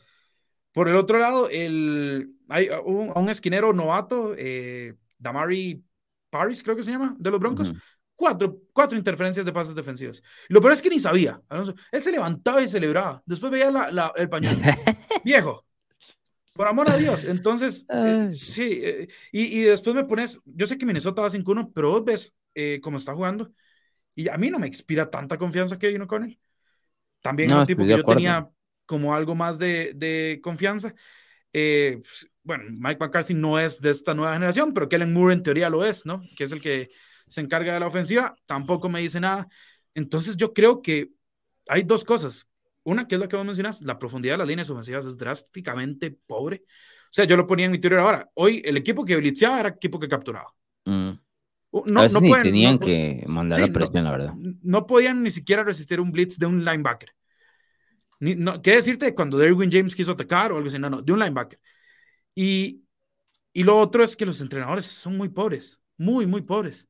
Por 0.72 0.90
el 0.90 0.96
otro 0.96 1.20
lado, 1.20 1.50
el, 1.52 2.32
hay 2.50 2.68
un, 2.84 3.30
esquinero 3.30 3.72
novato, 3.74 4.34
eh, 4.36 4.96
Damari 5.20 5.84
Paris, 6.32 6.64
creo 6.64 6.76
que 6.76 6.82
se 6.82 6.90
llama, 6.90 7.16
de 7.20 7.30
los 7.30 7.40
Broncos. 7.40 7.72
Cuatro, 8.16 8.58
cuatro 8.74 8.98
interferencias 8.98 9.46
de 9.46 9.54
pases 9.54 9.76
defensivos. 9.76 10.24
Lo 10.50 10.62
peor 10.62 10.74
es 10.74 10.82
que 10.82 10.90
ni 10.90 10.98
sabía. 10.98 11.40
Él 11.92 12.02
se 12.02 12.12
levantaba 12.12 12.60
y 12.64 12.68
celebraba. 12.68 13.22
Después 13.28 13.52
veía 13.52 13.70
la- 13.70 13.92
la- 13.92 14.14
el 14.16 14.28
pañuelo. 14.30 14.58
Viejo. 15.24 15.67
Por 16.58 16.68
amor 16.68 16.90
a 16.90 16.98
Dios. 16.98 17.26
Entonces, 17.26 17.88
eh, 18.04 18.30
sí. 18.32 18.82
eh, 18.84 19.10
y, 19.34 19.60
y 19.60 19.64
después 19.64 19.96
me 19.96 20.06
pones. 20.06 20.42
Yo 20.46 20.68
sé 20.68 20.78
que 20.80 20.86
Minnesota 20.88 21.24
va 21.24 21.30
5-1, 21.32 21.72
pero 21.74 21.92
vos 21.92 22.06
ves 22.06 22.36
eh, 22.56 22.82
cómo 22.84 22.98
está 22.98 23.16
jugando. 23.16 23.52
Y 24.16 24.30
a 24.30 24.38
mí 24.38 24.50
no 24.52 24.60
me 24.60 24.68
inspira 24.68 25.10
tanta 25.10 25.38
confianza 25.38 25.80
Kevin 25.80 26.04
O'Connell. 26.04 26.40
También 27.22 27.52
No, 27.52 27.62
un 27.62 27.66
tipo 27.66 27.84
que 27.86 27.90
yo 27.90 27.96
acuerdo. 27.96 28.22
tenía 28.22 28.50
como 28.86 29.16
algo 29.16 29.36
más 29.36 29.60
de, 29.60 29.94
de 29.96 30.40
confianza. 30.44 30.96
Eh, 31.54 32.00
pues, 32.02 32.30
bueno, 32.44 32.66
Mike 32.72 32.98
McCarthy 33.00 33.34
no 33.34 33.60
es 33.60 33.82
de 33.82 33.92
esta 33.92 34.14
nueva 34.14 34.34
generación, 34.34 34.74
pero 34.74 34.90
Kellen 34.90 35.14
Moore 35.14 35.34
en 35.36 35.44
teoría 35.44 35.70
lo 35.70 35.86
es, 35.86 36.06
¿no? 36.06 36.24
Que 36.38 36.46
es 36.46 36.54
el 36.54 36.62
que 36.62 36.90
se 37.28 37.42
encarga 37.42 37.74
de 37.74 37.80
la 37.82 37.88
ofensiva. 37.88 38.36
Tampoco 38.46 38.90
me 38.90 39.02
dice 39.02 39.20
nada. 39.20 39.48
Entonces 39.96 40.38
yo 40.38 40.54
creo 40.54 40.82
que 40.82 41.12
hay 41.68 41.84
dos 41.84 42.04
cosas. 42.04 42.48
Una, 42.88 43.06
que 43.06 43.16
es 43.16 43.22
la 43.22 43.28
que 43.28 43.36
vos 43.36 43.46
mencionas, 43.46 43.82
la 43.82 44.00
profundidad 44.00 44.36
de 44.36 44.38
las 44.40 44.48
líneas 44.48 44.70
ofensivas 44.70 45.06
es 45.06 45.18
drásticamente 45.18 46.10
pobre. 46.26 46.64
O 46.66 47.12
sea, 47.12 47.26
yo 47.26 47.36
lo 47.36 47.46
ponía 47.46 47.66
en 47.66 47.72
mi 47.74 47.80
Twitter 47.80 48.00
ahora. 48.00 48.30
Hoy 48.36 48.62
el 48.64 48.78
equipo 48.78 49.04
que 49.04 49.18
blitzeaba 49.18 49.60
era 49.60 49.70
el 49.70 49.76
equipo 49.76 50.00
que 50.00 50.08
capturaba. 50.08 50.54
Mm. 50.86 51.10
No, 51.86 52.00
a 52.00 52.04
veces 52.04 52.14
no 52.14 52.22
ni 52.22 52.30
pueden- 52.30 52.44
tenían 52.46 52.74
no- 52.76 52.80
que 52.80 53.24
mandar 53.28 53.60
sí, 53.60 53.68
la 53.68 53.74
presión, 53.74 54.04
la 54.06 54.12
verdad. 54.12 54.34
no 54.64 54.88
podían 54.88 55.22
ni 55.22 55.32
siquiera 55.32 55.64
resistir 55.66 56.00
un 56.00 56.12
blitz 56.14 56.38
de 56.38 56.46
un 56.46 56.64
linebacker. 56.64 57.10
Ni, 58.22 58.36
no, 58.36 58.62
¿Qué 58.62 58.72
decirte 58.72 59.14
cuando 59.14 59.38
Derwin 59.38 59.70
James 59.72 59.94
quiso 59.94 60.14
atacar 60.14 60.54
o 60.54 60.56
algo 60.58 60.70
así? 60.70 60.80
No, 60.80 60.90
no, 60.90 61.02
de 61.02 61.12
un 61.12 61.20
linebacker. 61.20 61.60
Y, 62.36 62.84
y 63.52 63.64
lo 63.64 63.78
otro 63.78 64.02
es 64.04 64.16
que 64.16 64.26
los 64.26 64.40
entrenadores 64.40 64.86
son 64.86 65.18
muy 65.18 65.28
pobres, 65.30 65.80
muy, 65.98 66.26
muy 66.26 66.42
pobres. 66.42 66.88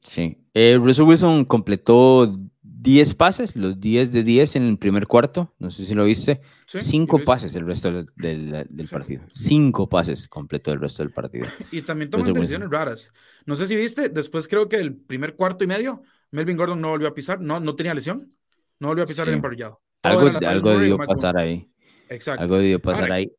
Sí. 0.00 0.38
Eh, 0.54 0.78
Russell 0.82 1.04
Wilson 1.04 1.44
completó 1.44 2.34
10 2.82 3.14
pases, 3.14 3.54
los 3.54 3.78
10 3.80 4.12
de 4.12 4.22
10 4.24 4.56
en 4.56 4.64
el 4.64 4.76
primer 4.78 5.06
cuarto. 5.06 5.54
No 5.58 5.70
sé 5.70 5.84
si 5.84 5.94
lo 5.94 6.04
viste. 6.04 6.40
¿sí? 6.66 6.78
Y 6.78 6.82
Cinco 6.82 7.16
lo 7.18 7.22
hizo. 7.22 7.32
pases 7.32 7.54
el 7.54 7.64
resto 7.66 7.92
del, 7.92 8.06
del- 8.16 8.66
del 8.68 8.88
Sí. 8.88 8.92
partido. 8.92 9.22
Cinco 9.34 9.88
pases 9.88 10.26
completó 10.28 10.72
el 10.72 10.80
resto 10.80 11.02
del 11.02 11.12
partido. 11.12 11.46
Y 11.72 11.82
también 11.82 12.10
toman 12.10 12.32
decisiones 12.32 12.68
raras. 12.70 13.12
No 13.46 13.54
sé 13.54 13.66
si 13.66 13.76
viste, 13.76 14.08
después 14.08 14.48
creo 14.48 14.68
que 14.68 14.76
el 14.76 14.96
primer 14.96 15.36
cuarto 15.36 15.62
y 15.64 15.66
medio, 15.68 16.02
Melvin 16.32 16.56
Gordon 16.56 16.80
no 16.80 16.88
volvió 16.88 17.08
a 17.08 17.14
pisar, 17.14 17.40
no, 17.40 17.60
no 17.60 17.76
tenía 17.76 17.94
lesión, 17.94 18.34
no 18.80 18.88
volvió 18.88 19.04
a 19.04 19.06
pisar 19.06 19.26
Sí. 19.26 19.30
el 19.30 19.36
emparrillado. 19.36 19.80
Algo, 20.02 20.22
algo 20.44 20.70
debió 20.78 20.96
pasar 20.96 21.36
ahí. 21.36 21.70
Exacto. 22.08 22.42
Algo 22.42 22.56
debió 22.58 22.80
pasar 22.80 23.04
Ahora, 23.04 23.14
ahí. 23.16 23.32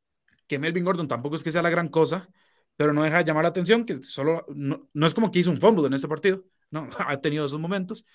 que 0.48 0.58
Melvin 0.58 0.86
Gordon 0.86 1.08
tampoco 1.10 1.36
es 1.36 1.44
que 1.44 1.52
sea 1.52 1.62
la 1.62 1.70
gran 1.70 1.90
cosa, 1.90 2.30
pero 2.78 2.94
no 2.94 3.04
deja 3.04 3.18
de 3.18 3.26
llamar 3.26 3.44
la 3.44 3.50
atención, 3.50 3.86
que 3.86 4.02
solo, 4.04 4.46
no, 4.56 4.90
no 4.94 5.06
es 5.06 5.14
como 5.14 5.32
que 5.32 5.40
hizo 5.40 5.52
un 5.52 5.60
fumble 5.60 5.88
en 5.88 5.94
este 5.94 6.08
partido, 6.08 6.44
no, 6.72 6.88
ha 6.98 7.20
tenido 7.20 7.46
esos 7.46 7.60
momentos, 7.60 8.06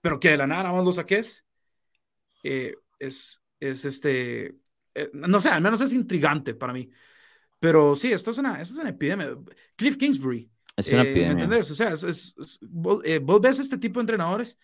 pero 0.00 0.20
que 0.20 0.30
de 0.30 0.36
la 0.36 0.46
nada 0.46 0.64
nada 0.64 0.76
más 0.76 0.84
lo 0.84 0.92
saques, 0.92 1.44
eh, 2.42 2.74
es, 2.98 3.42
es 3.58 3.84
este, 3.84 4.56
eh, 4.94 5.10
no 5.12 5.40
sé, 5.40 5.50
al 5.50 5.62
menos 5.62 5.80
es 5.80 5.92
intrigante 5.92 6.54
para 6.54 6.72
mí. 6.72 6.90
Pero 7.58 7.94
sí, 7.94 8.10
esto 8.10 8.30
es 8.30 8.38
una, 8.38 8.60
esto 8.60 8.74
es 8.74 8.80
una 8.80 8.90
epidemia. 8.90 9.36
Cliff 9.76 9.96
Kingsbury, 9.96 10.50
Es 10.76 10.88
una 10.92 11.02
epidemia. 11.02 11.34
¿Me 11.34 11.42
entendés? 11.42 11.70
O 11.70 11.74
sea, 11.74 11.92
es, 11.92 12.34
vos, 12.62 13.02
vos, 13.22 13.40
ves 13.40 13.58
este 13.58 13.76
tipo 13.76 14.00
de 14.00 14.02
entrenadores 14.02 14.58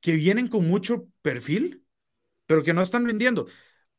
que 0.00 0.12
vienen 0.12 0.48
con 0.48 0.68
mucho 0.68 1.08
perfil, 1.22 1.84
pero 2.46 2.62
que 2.62 2.72
no 2.72 2.82
están 2.82 3.04
vendiendo. 3.04 3.48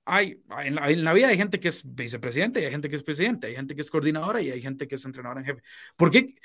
Hay, 0.05 0.43
en, 0.63 1.03
la, 1.03 1.13
vida 1.13 1.29
hay 1.29 1.37
gente 1.37 1.59
que 1.59 1.69
es 1.69 1.81
vicepresidente, 1.83 2.63
hay 2.63 2.71
gente 2.71 2.89
que 2.89 2.95
es 2.95 3.03
presidente, 3.03 3.47
hay 3.47 3.55
gente 3.55 3.75
que 3.75 3.81
es 3.81 3.89
coordinadora 3.89 4.39
y 4.39 4.51
hay 4.51 4.61
gente 4.61 4.87
que 4.87 4.95
es 4.95 5.05
entrenadora 5.05 5.41
en 5.41 5.47
jefe. 5.47 5.63
¿Por 5.95 6.11
qué? 6.11 6.35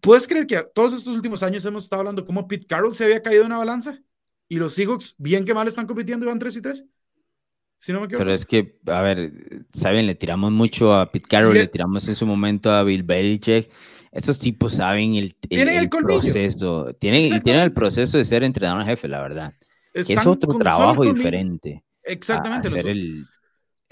¿Puedes 0.00 0.26
creer 0.26 0.46
que 0.46 0.64
todos 0.74 0.92
estos 0.92 1.14
últimos 1.14 1.42
años 1.42 1.64
hemos 1.64 1.84
estado 1.84 2.00
hablando 2.00 2.24
cómo 2.24 2.48
Pete 2.48 2.66
Carroll 2.66 2.94
se 2.94 3.04
había 3.04 3.22
caído 3.22 3.42
en 3.42 3.46
una 3.46 3.58
balanza 3.58 4.00
y 4.48 4.56
los 4.56 4.74
Seahawks, 4.74 5.14
bien 5.18 5.44
que 5.44 5.54
mal, 5.54 5.68
están 5.68 5.86
compitiendo 5.86 6.26
y 6.26 6.28
van 6.28 6.38
3 6.38 6.56
y 6.56 6.62
3? 6.62 6.84
Si 7.78 7.92
no 7.92 8.00
me 8.00 8.08
Pero 8.08 8.32
es 8.32 8.44
que, 8.44 8.78
a 8.86 9.00
ver, 9.00 9.32
saben, 9.72 10.06
le 10.06 10.14
tiramos 10.14 10.52
mucho 10.52 10.94
a 10.94 11.10
Pete 11.10 11.28
Carroll, 11.28 11.54
le, 11.54 11.66
tiramos 11.66 12.06
en 12.08 12.14
su 12.14 12.26
momento 12.26 12.70
a 12.70 12.82
Bill 12.82 13.02
Belichick. 13.02 13.70
Estos 14.12 14.38
tipos 14.38 14.74
saben 14.74 15.14
el, 15.14 15.34
el, 15.48 15.88
proceso, 15.88 16.92
tienen, 16.94 17.40
tienen 17.42 17.62
el 17.62 17.72
proceso 17.72 18.18
de 18.18 18.24
ser 18.24 18.42
entrenador 18.44 18.82
en 18.82 18.88
jefe, 18.88 19.08
la 19.08 19.22
verdad. 19.22 19.54
es 19.94 20.26
otro 20.26 20.58
trabajo 20.58 21.04
diferente. 21.04 21.82
Exactamente. 22.02 22.68
el, 22.90 23.26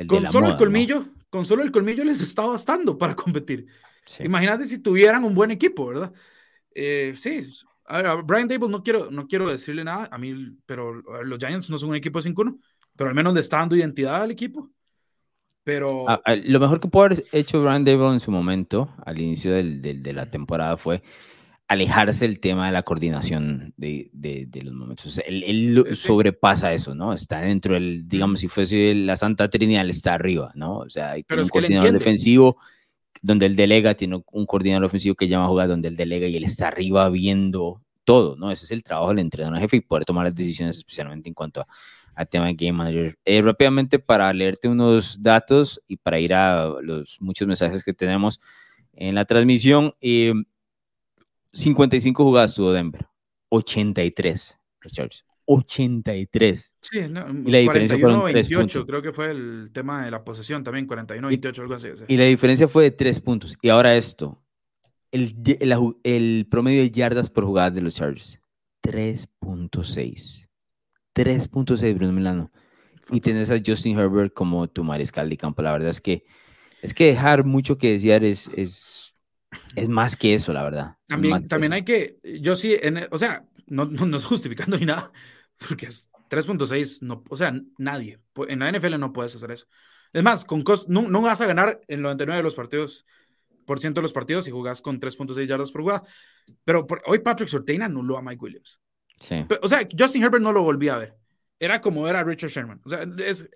con 0.07 0.27
solo 0.27 0.49
el 0.49 0.57
colmillo, 0.57 1.07
con 1.31 1.47
solo 1.47 1.62
el 1.62 1.71
colmillo 1.71 2.05
les 2.05 2.21
está 2.21 2.42
bastando 2.42 2.99
para 2.99 3.14
competir. 3.14 3.68
Imagínate 4.21 4.64
si 4.64 4.79
tuvieran 4.79 5.25
un 5.25 5.35
buen 5.35 5.51
equipo, 5.51 5.87
¿verdad? 5.88 6.12
Eh, 6.75 7.12
sí, 7.16 7.42
a, 7.87 8.03
ver, 8.03 8.23
Brian 8.23 8.49
Dable 8.49 8.68
no 8.68 8.83
quiero, 8.83 9.11
no 9.11 9.27
quiero 9.27 9.49
decirle 9.49 9.85
nada 9.85 10.09
a 10.11 10.18
mí, 10.18 10.57
pero 10.66 10.94
los 11.25 11.38
Giants 11.38 11.71
no 11.71 11.79
son 11.79 11.90
un 11.90 11.97
equipo 11.97 12.21
de 12.21 12.31
5-1, 12.31 12.59
pero 12.97 13.11
al 13.11 13.16
menos 13.16 13.35
le 13.35 13.40
está 13.40 13.59
dando 13.59 13.77
identidad 13.77 14.23
al 14.23 14.31
equipo. 14.31 14.71
Pero... 15.64 16.07
lo 16.27 16.61
mejor 16.61 16.81
que 16.81 16.88
pudo 16.88 17.05
haber 17.05 17.25
hecho 17.33 17.62
Brian 17.62 17.85
Dable 17.85 18.12
en 18.12 18.21
su 18.21 18.31
momento, 18.31 18.94
al 19.05 19.18
inicio 19.21 19.53
del, 19.53 19.83
de 19.83 20.12
la 20.12 20.31
temporada, 20.31 20.77
fue 20.77 21.03
alejarse 21.68 22.25
el 22.25 22.40
tema 22.40 22.66
de 22.66 22.73
la 22.73 22.83
coordinación 22.83 23.75
de, 23.77 24.11
de, 24.12 24.62
los 24.62 24.73
momentos. 24.73 25.21
él, 25.27 25.87
sobrepasa 25.94 26.73
eso, 26.73 26.94
¿no? 26.94 27.12
Está 27.12 27.42
dentro 27.42 27.75
del, 27.75 28.09
digamos, 28.09 28.40
si 28.40 28.49
fuese 28.49 28.94
la 28.94 29.16
Santa 29.16 29.51
Trinidad, 29.51 29.87
está 29.88 30.14
arriba, 30.14 30.51
¿no? 30.55 30.79
O 30.79 30.90
sea, 30.90 31.12
hay 31.12 31.25
un 31.31 31.49
coordinador 31.49 31.92
defensivo 31.92 32.57
donde 33.23 33.47
él 33.47 33.57
delega, 33.57 33.94
tiene 33.94 34.23
un 34.33 34.47
coordinador 34.47 34.85
ofensivo 34.85 35.14
que 35.14 35.29
llama 35.29 35.47
a 35.47 35.49
jugar 35.49 35.68
donde 35.68 35.88
él 35.88 35.97
delega 35.97 36.27
y 36.27 36.37
él 36.37 36.44
está 36.44 36.68
arriba 36.68 37.09
viendo 37.09 37.83
todo, 38.05 38.37
¿no? 38.37 38.51
Ese 38.51 38.64
es 38.64 38.71
el 38.71 38.83
trabajo 38.83 39.09
del 39.09 39.18
entrenador 39.18 39.59
jefe 39.61 39.77
y 39.77 39.81
poder 39.81 40.05
tomar 40.05 40.25
las 40.25 40.35
decisiones, 40.35 40.77
especialmente 40.77 41.29
en 41.29 41.35
cuanto 41.35 41.66
al 42.14 42.29
tema 42.29 42.47
de 42.47 42.55
Game 42.55 42.73
Manager. 42.73 43.18
Eh, 43.25 43.42
rápidamente, 43.42 43.99
para 43.99 44.33
leerte 44.33 44.68
unos 44.68 45.23
datos 45.23 45.81
y 45.87 45.97
para 45.97 46.18
ir 46.18 46.35
a 46.35 46.73
los 46.81 47.18
muchos 47.21 47.47
mensajes 47.47 47.85
que 47.85 47.92
tenemos 47.92 48.40
en 48.94 49.14
la 49.14 49.25
transmisión, 49.25 49.94
eh, 50.01 50.33
55 51.53 52.25
jugadas 52.25 52.55
tuvo 52.55 52.73
Denver, 52.73 53.07
83 53.51 54.59
los 54.81 54.92
Chargers. 54.92 55.25
83. 55.48 56.74
Sí, 56.80 57.00
no, 57.11 57.26
y 57.30 57.50
la 57.50 57.58
diferencia 57.58 57.98
41, 57.98 58.24
28, 58.24 58.87
creo 58.87 59.02
que 59.02 59.12
fue 59.12 59.30
el 59.30 59.70
tema 59.72 60.04
de 60.04 60.11
la 60.11 60.22
posesión 60.22 60.62
también, 60.62 60.87
41, 60.87 61.26
28, 61.26 61.62
algo 61.62 61.74
así. 61.74 61.88
Y 62.06 62.16
la 62.16 62.24
diferencia 62.24 62.68
fue 62.68 62.84
de 62.84 62.90
3 62.90 63.20
puntos. 63.20 63.56
Y 63.62 63.70
ahora 63.70 63.96
esto, 63.96 64.42
el, 65.11 65.34
el, 65.61 65.96
el 66.04 66.46
promedio 66.50 66.82
de 66.82 66.90
yardas 66.90 67.30
por 67.30 67.44
jugada 67.44 67.70
de 67.70 67.80
los 67.80 67.94
Chargers, 67.94 68.40
3.6. 68.82 70.46
3.6, 71.14 71.94
Bruno 71.94 72.12
Milano. 72.12 72.52
Y 73.11 73.20
tienes 73.20 73.50
a 73.50 73.58
Justin 73.64 73.98
Herbert 73.98 74.34
como 74.34 74.68
tu 74.68 74.84
mariscal 74.84 75.30
de 75.30 75.38
campo. 75.38 75.62
La 75.62 75.72
verdad 75.72 75.88
es 75.88 76.00
que 76.00 76.24
es 76.82 76.92
que 76.92 77.06
dejar 77.06 77.44
mucho 77.44 77.78
que 77.78 77.92
desear 77.92 78.22
es, 78.22 78.50
es 78.54 79.14
es 79.74 79.88
más 79.88 80.16
que 80.16 80.34
eso, 80.34 80.52
la 80.52 80.62
verdad. 80.62 80.96
También, 81.06 81.48
también 81.48 81.72
hay 81.72 81.82
que, 81.82 82.18
yo 82.40 82.56
sí, 82.56 82.76
en, 82.80 83.06
o 83.11 83.18
sea, 83.18 83.44
no, 83.66 83.84
no, 83.87 84.06
no, 84.06 84.16
es 84.16 84.24
justificando 84.24 84.78
ni 84.78 84.87
nada, 84.87 85.12
porque 85.68 85.87
es 85.87 86.09
3.6, 86.31 87.03
no, 87.03 87.25
o 87.29 87.37
sea, 87.37 87.55
nadie, 87.79 88.21
en 88.49 88.59
la 88.61 88.71
NFL 88.71 88.99
no 88.99 89.12
puedes 89.12 89.35
hacer 89.35 89.51
eso. 89.51 89.66
Es 90.12 90.23
más, 90.23 90.44
con 90.44 90.64
no, 90.88 91.03
no 91.03 91.23
vas 91.23 91.40
a 91.40 91.47
ganar 91.47 91.81
en 91.88 92.03
99 92.03 92.38
de 92.38 92.42
los 92.42 92.55
partidos, 92.55 93.05
por 93.66 93.81
ciento 93.81 94.01
de 94.01 94.03
los 94.03 94.12
partidos 94.12 94.44
si 94.44 94.51
jugás 94.51 94.81
con 94.81 95.01
3.6 95.01 95.47
yardas 95.47 95.71
por 95.71 95.83
jugada. 95.83 96.03
Pero 96.64 96.87
hoy 97.07 97.18
Patrick 97.18 97.49
Sortain 97.49 97.83
anuló 97.83 98.16
a 98.16 98.23
Mike 98.23 98.42
Williams. 98.42 98.81
Sí. 99.21 99.44
o 99.61 99.68
sea, 99.68 99.81
Justin 99.99 100.23
Herbert 100.23 100.42
no 100.42 100.53
lo 100.53 100.62
volví 100.62 100.88
a 100.88 100.97
ver. 100.97 101.14
Era 101.61 101.81
como 101.81 102.07
era 102.07 102.23
Richard 102.23 102.51
Sherman. 102.51 102.81
O 102.85 102.88
sea, 102.88 103.05
es, 103.18 103.49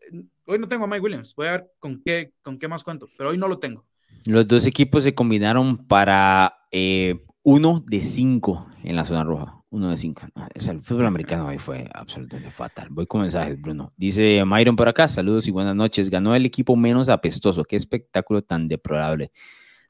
hoy 0.45 0.59
no 0.59 0.69
tengo 0.69 0.85
a 0.85 0.87
Mike 0.88 1.01
Williams. 1.01 1.35
Voy 1.37 1.47
a 1.47 1.53
ver 1.53 1.71
con 1.79 2.03
qué, 2.03 2.33
con 2.43 2.59
qué 2.59 2.69
más 2.69 2.83
cuento, 2.83 3.09
pero 3.17 3.31
hoy 3.31 3.38
no 3.38 3.49
lo 3.49 3.59
tengo. 3.59 3.87
Los 4.27 4.47
dos 4.47 4.67
equipos 4.67 5.05
se 5.05 5.15
combinaron 5.15 5.87
para 5.87 6.59
eh, 6.71 7.25
uno 7.43 7.85
de 7.87 8.01
cinco 8.01 8.67
en 8.83 8.97
la 8.97 9.05
zona 9.05 9.25
roja. 9.25 9.62
Uno 9.71 9.88
de 9.90 9.97
cinco. 9.97 10.23
el 10.55 10.83
fútbol 10.83 11.07
americano 11.07 11.49
ahí 11.49 11.59
fue 11.59 11.88
absolutamente 11.95 12.51
fatal. 12.51 12.88
Voy 12.90 13.07
con 13.07 13.23
mensajes, 13.23 13.61
Bruno. 13.61 13.92
Dice 13.97 14.42
Myron 14.45 14.77
por 14.77 14.88
acá. 14.88 15.09
Saludos 15.09 15.47
y 15.49 15.51
buenas 15.51 15.75
noches. 15.75 16.11
Ganó 16.11 16.35
el 16.35 16.45
equipo 16.45 16.77
menos 16.77 17.09
apestoso. 17.09 17.64
Qué 17.64 17.77
espectáculo 17.77 18.42
tan 18.42 18.68
deplorable. 18.68 19.33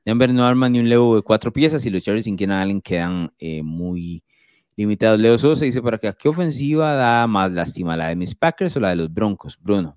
Denver 0.05 0.33
no 0.33 0.44
arma 0.44 0.68
ni 0.68 0.81
un 0.81 0.88
levo 0.88 1.16
de 1.16 1.22
cuatro 1.22 1.52
piezas 1.52 1.85
y 1.87 1.90
los 1.90 2.02
Chargers 2.02 2.24
sin 2.24 2.37
Keenan 2.37 2.61
Allen 2.61 2.81
quedan 2.81 3.33
eh, 3.38 3.62
muy 3.62 4.24
limitados. 4.76 5.20
Leo 5.20 5.38
Sosa 5.38 5.64
dice 5.64 5.81
por 5.81 5.94
acá, 5.94 6.12
¿qué 6.12 6.28
ofensiva 6.28 6.92
da 6.94 7.26
más 7.26 7.52
lástima, 7.52 7.96
la 7.96 8.09
de 8.09 8.16
mis 8.16 8.35
Packers 8.35 8.76
o 8.76 8.81
la 8.81 8.90
de 8.90 8.96
los 8.96 9.12
Broncos, 9.12 9.59
Bruno? 9.61 9.96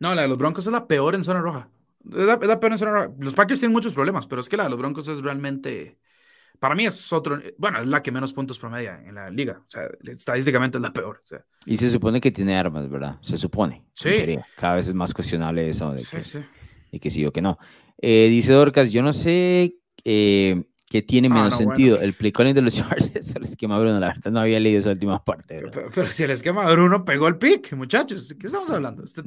No, 0.00 0.14
la 0.14 0.22
de 0.22 0.28
los 0.28 0.38
Broncos 0.38 0.66
es 0.66 0.72
la 0.72 0.86
peor 0.86 1.14
en 1.14 1.24
zona 1.24 1.40
roja. 1.40 1.68
Los 2.04 3.34
Packers 3.34 3.60
tienen 3.60 3.72
muchos 3.72 3.94
problemas, 3.94 4.26
pero 4.26 4.40
es 4.40 4.48
que 4.48 4.56
la 4.56 4.64
de 4.64 4.70
los 4.70 4.78
Broncos 4.78 5.08
es 5.08 5.20
realmente. 5.20 5.98
Para 6.58 6.74
mí 6.74 6.86
es 6.86 7.12
otro. 7.12 7.40
Bueno, 7.58 7.80
es 7.80 7.88
la 7.88 8.02
que 8.02 8.10
menos 8.10 8.32
puntos 8.32 8.58
promedia 8.58 9.02
en 9.04 9.14
la 9.14 9.30
liga. 9.30 9.60
O 9.60 9.70
sea, 9.70 9.88
estadísticamente 10.04 10.78
es 10.78 10.82
la 10.82 10.92
peor. 10.92 11.22
Y 11.66 11.76
se 11.76 11.90
supone 11.90 12.20
que 12.20 12.30
tiene 12.30 12.56
armas, 12.56 12.88
¿verdad? 12.88 13.18
Se 13.20 13.36
supone. 13.36 13.84
Sí. 13.94 14.38
Cada 14.56 14.76
vez 14.76 14.88
es 14.88 14.94
más 14.94 15.12
cuestionable 15.12 15.68
eso 15.68 15.92
de 15.92 16.02
que, 16.04 16.24
sí, 16.24 16.38
Y 16.90 17.00
que 17.00 17.10
sí 17.10 17.24
o 17.26 17.32
que 17.32 17.42
no. 17.42 17.58
Eh, 17.98 18.28
dice 18.28 18.52
Dorcas, 18.52 18.90
yo 18.90 19.02
no 19.02 19.12
sé 19.12 19.76
eh, 20.04 20.64
qué 20.88 21.02
tiene 21.02 21.28
ah, 21.30 21.34
menos 21.34 21.56
sentido. 21.56 22.00
El 22.00 22.14
play 22.14 22.32
calling 22.32 22.54
de 22.54 22.62
los 22.62 22.74
Chargers 22.76 23.34
o 23.34 23.38
el 23.38 23.44
esquema 23.44 23.78
Bruno. 23.78 24.00
La 24.00 24.08
verdad 24.08 24.30
no 24.30 24.40
había 24.40 24.60
leído 24.60 24.78
esa 24.78 24.90
última 24.90 25.22
parte. 25.22 25.62
Pero, 25.94 26.06
si 26.06 26.22
el 26.22 26.30
esquema 26.30 26.70
Bruno 26.72 27.04
pegó 27.04 27.28
el 27.28 27.36
pick, 27.36 27.72
muchachos, 27.74 28.34
¿qué 28.38 28.46
estamos 28.46 28.70
hablando? 28.70 29.04
Este, 29.04 29.22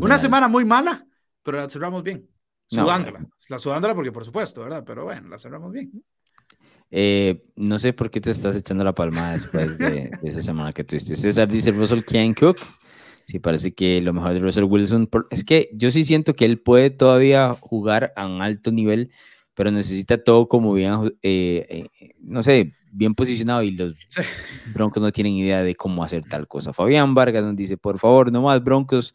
una 0.00 0.18
semana 0.18 0.48
muy 0.48 0.64
mala 0.64 1.06
pero 1.46 1.58
la 1.58 1.70
cerramos 1.70 2.02
bien. 2.02 2.28
Sudándola. 2.66 3.24
la 3.48 3.58
sudándola 3.60 3.94
porque, 3.94 4.10
por 4.10 4.24
supuesto, 4.24 4.62
¿verdad? 4.62 4.82
Pero 4.84 5.04
bueno, 5.04 5.28
la 5.28 5.38
cerramos 5.38 5.70
bien. 5.70 5.92
Eh, 6.90 7.44
no 7.56 7.78
sé 7.78 7.92
por 7.92 8.10
qué 8.10 8.20
te 8.20 8.30
estás 8.30 8.56
echando 8.56 8.84
la 8.84 8.94
palma 8.94 9.32
después 9.32 9.76
de, 9.78 10.10
esa 10.22 10.42
semana 10.42 10.72
que 10.72 10.84
tuviste. 10.84 11.16
César 11.16 11.48
dice 11.48 11.70
Russell 11.72 12.02
Ken 12.02 12.34
Cook. 12.34 12.58
Sí, 13.26 13.40
parece 13.40 13.72
que 13.72 14.00
lo 14.00 14.12
mejor 14.12 14.34
de 14.34 14.40
Russell 14.40 14.64
Wilson. 14.64 15.08
Es 15.30 15.44
que 15.44 15.68
yo 15.72 15.90
sí 15.90 16.04
siento 16.04 16.34
que 16.34 16.44
él 16.44 16.60
puede 16.60 16.90
todavía 16.90 17.56
jugar 17.60 18.12
a 18.14 18.26
un 18.26 18.40
alto 18.40 18.70
nivel, 18.70 19.10
pero 19.54 19.70
necesita 19.70 20.22
todo 20.22 20.46
como 20.48 20.72
bien, 20.72 21.12
eh, 21.22 21.88
eh, 22.00 22.12
no 22.20 22.42
sé, 22.42 22.74
bien 22.92 23.14
posicionado 23.14 23.62
y 23.62 23.72
los 23.72 23.96
Broncos 24.72 25.02
no 25.02 25.10
tienen 25.12 25.34
idea 25.34 25.62
de 25.62 25.74
cómo 25.74 26.04
hacer 26.04 26.24
tal 26.24 26.46
cosa. 26.46 26.72
Fabián 26.72 27.14
Vargas 27.14 27.42
nos 27.42 27.56
dice, 27.56 27.76
por 27.76 27.98
favor, 27.98 28.30
no 28.30 28.42
más 28.42 28.62
Broncos 28.62 29.12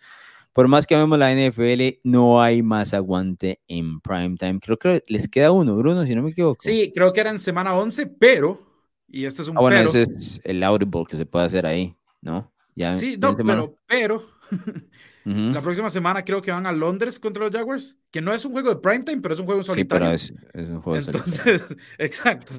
por 0.54 0.68
más 0.68 0.86
que 0.86 0.96
vemos 0.96 1.18
la 1.18 1.32
NFL, 1.34 2.00
no 2.04 2.42
hay 2.42 2.62
más 2.62 2.94
aguante 2.94 3.62
en 3.68 4.02
prime 4.02 4.36
time. 4.38 4.60
Creo 4.60 4.78
que 4.78 5.04
les 5.08 5.28
queda 5.28 5.52
uno, 5.52 5.76
Bruno, 5.78 6.06
si 6.06 6.14
no 6.16 6.24
me 6.24 6.32
equivoco. 6.32 6.58
Sí, 6.60 6.92
creo 6.94 7.14
que 7.14 7.22
era 7.22 7.30
en 7.30 7.40
semana 7.40 7.74
11, 7.76 8.08
pero, 8.08 8.60
y 9.08 9.26
este 9.26 9.44
es 9.44 9.48
un 9.48 9.58
ah, 9.58 9.62
bueno, 9.62 9.78
ese 9.78 10.04
es 10.04 10.42
el 10.44 10.62
audible 10.64 11.06
que 11.10 11.18
se 11.18 11.26
puede 11.26 11.46
hacer 11.46 11.66
ahí, 11.66 11.96
¿no? 12.22 12.52
Ya 12.76 12.98
sí, 12.98 13.18
no, 13.18 13.36
pero, 13.36 13.76
pero 13.86 14.26
la 15.26 15.62
próxima 15.62 15.90
semana 15.90 16.24
creo 16.24 16.42
que 16.42 16.52
van 16.52 16.66
a 16.66 16.72
Londres 16.72 17.20
contra 17.20 17.44
los 17.44 17.54
Jaguars, 17.54 17.98
que 18.10 18.22
no 18.22 18.34
es 18.34 18.44
un 18.46 18.52
juego 18.52 18.70
de 18.70 18.78
prime 18.78 19.04
time, 19.04 19.22
pero 19.22 19.34
es 19.34 19.40
un 19.40 19.46
juego 19.46 19.64
solitario. 19.64 20.18
Sí, 20.18 20.34
pero 20.52 20.66
es, 20.66 20.70
un 20.70 20.82
juego 20.82 21.00
Entonces, 21.00 21.64
exacto. 21.98 22.54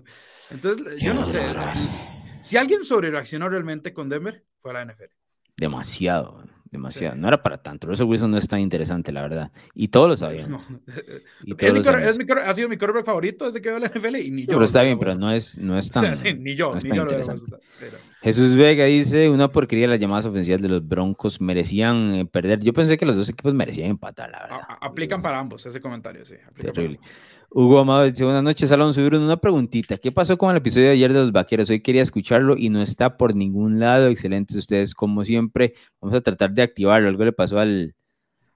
Entonces, 0.51 1.01
yo 1.01 1.15
no 1.15 1.27
sé. 1.27 1.43
Si 2.41 2.57
alguien 2.57 2.85
sobrereaccionó 2.85 3.49
realmente 3.49 3.93
con 3.93 4.09
Denver, 4.09 4.45
fue 4.59 4.73
la 4.73 4.85
NFL. 4.85 5.05
Demasiado 5.57 6.43
demasiado. 6.73 7.15
No 7.15 7.29
era 7.29 7.43
para 7.43 7.59
tanto. 7.59 7.87
Russell 7.87 8.07
Wilson 8.07 8.31
no 8.31 8.39
es 8.39 8.49
tan 8.49 8.61
interesante, 8.61 9.13
la 9.13 9.23
verdad. 9.23 9.53
Y 9.75 9.89
todos 9.89 10.09
lo 10.09 10.17
sabían. 10.17 10.55
ha 10.55 12.55
sido 12.55 12.69
mi 12.69 12.77
quarterback 12.77 13.05
favorito 13.05 13.47
desde 13.47 13.61
que 13.61 13.69
veo 13.69 13.79
la 13.79 13.89
NFL 13.89 14.17
y 14.17 14.31
ni 14.31 14.43
yo. 14.43 14.55
Pero 14.55 14.65
está 14.65 14.83
bien, 14.83 14.99
pero 14.99 15.15
no 15.15 15.31
es, 15.31 15.59
no 15.59 15.79
es 15.79 15.91
tan. 15.93 16.15
ni 16.43 16.57
yo, 16.57 16.75
ni 16.83 16.97
yo 16.97 17.07
Jesús 18.23 18.57
Vega 18.57 18.87
dice: 18.87 19.29
Una 19.29 19.53
porquería 19.53 19.87
las 19.87 20.01
llamadas 20.01 20.25
ofensivas 20.25 20.63
de 20.63 20.69
los 20.69 20.87
Broncos 20.87 21.41
merecían 21.41 22.15
eh, 22.15 22.25
perder. 22.25 22.61
Yo 22.61 22.73
pensé 22.73 22.97
que 22.97 23.07
los 23.07 23.17
dos 23.17 23.29
equipos 23.29 23.55
merecían 23.55 23.91
empatar, 23.91 24.31
la 24.31 24.41
verdad. 24.41 24.61
aplican 24.81 25.21
para 25.21 25.39
ambos 25.39 25.65
ese 25.67 25.81
comentario, 25.81 26.25
sí. 26.25 26.37
Terrible. 26.57 26.99
Hugo 27.55 27.81
Amado 27.81 28.05
dice, 28.05 28.25
buenas 28.25 28.43
noches, 28.43 28.73
Alonso. 28.73 29.05
Bruno, 29.05 29.27
una 29.27 29.37
preguntita. 29.37 29.99
¿Qué 29.99 30.11
pasó 30.11 30.39
con 30.39 30.51
el 30.51 30.57
episodio 30.57 30.87
de 30.87 30.93
ayer 30.93 31.13
de 31.13 31.21
los 31.21 31.33
vaqueros? 31.33 31.69
Hoy 31.69 31.83
quería 31.83 32.01
escucharlo 32.01 32.57
y 32.57 32.71
no 32.71 32.81
está 32.81 33.19
por 33.19 33.35
ningún 33.35 33.79
lado. 33.79 34.09
Excelentes 34.09 34.57
ustedes, 34.57 34.95
como 34.95 35.23
siempre. 35.25 35.75
Vamos 36.01 36.17
a 36.17 36.23
tratar 36.23 36.53
de 36.53 36.63
activarlo. 36.63 37.09
Algo 37.09 37.25
le 37.27 37.33
pasó 37.33 37.59
al, 37.59 37.95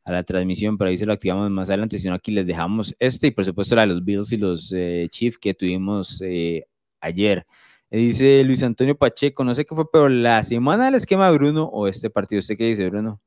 a 0.05 0.13
la 0.13 0.23
transmisión, 0.23 0.79
pero 0.79 0.89
ahí 0.89 0.97
se 0.97 1.05
lo 1.05 1.13
activamos 1.13 1.51
más 1.51 1.69
adelante, 1.69 1.99
sino 1.99 2.15
aquí 2.15 2.31
les 2.33 2.47
dejamos 2.47 2.97
este 2.99 3.27
y 3.27 3.31
por 3.33 3.45
supuesto 3.45 3.75
la 3.77 3.83
de 3.83 3.89
los 3.89 4.05
Bills 4.05 4.33
y 4.33 4.39
los 4.39 4.73
eh, 4.75 5.07
Chiefs 5.11 5.39
que 5.39 5.53
tuvimos 5.53 6.23
eh, 6.25 6.67
ayer. 7.01 7.47
Dice 7.91 8.43
Luis 8.45 8.63
Antonio 8.63 8.97
Pacheco, 8.97 9.45
no 9.45 9.55
sé 9.55 9.67
qué 9.67 9.75
fue, 9.75 9.85
pero 9.93 10.09
la 10.09 10.43
semana 10.43 10.87
del 10.87 10.95
esquema 10.95 11.31
de 11.31 11.37
Bruno 11.37 11.65
o 11.65 11.87
este 11.89 12.09
partido, 12.09 12.41
¿usted 12.41 12.57
qué 12.57 12.65
dice, 12.65 12.89
Bruno? 12.89 13.21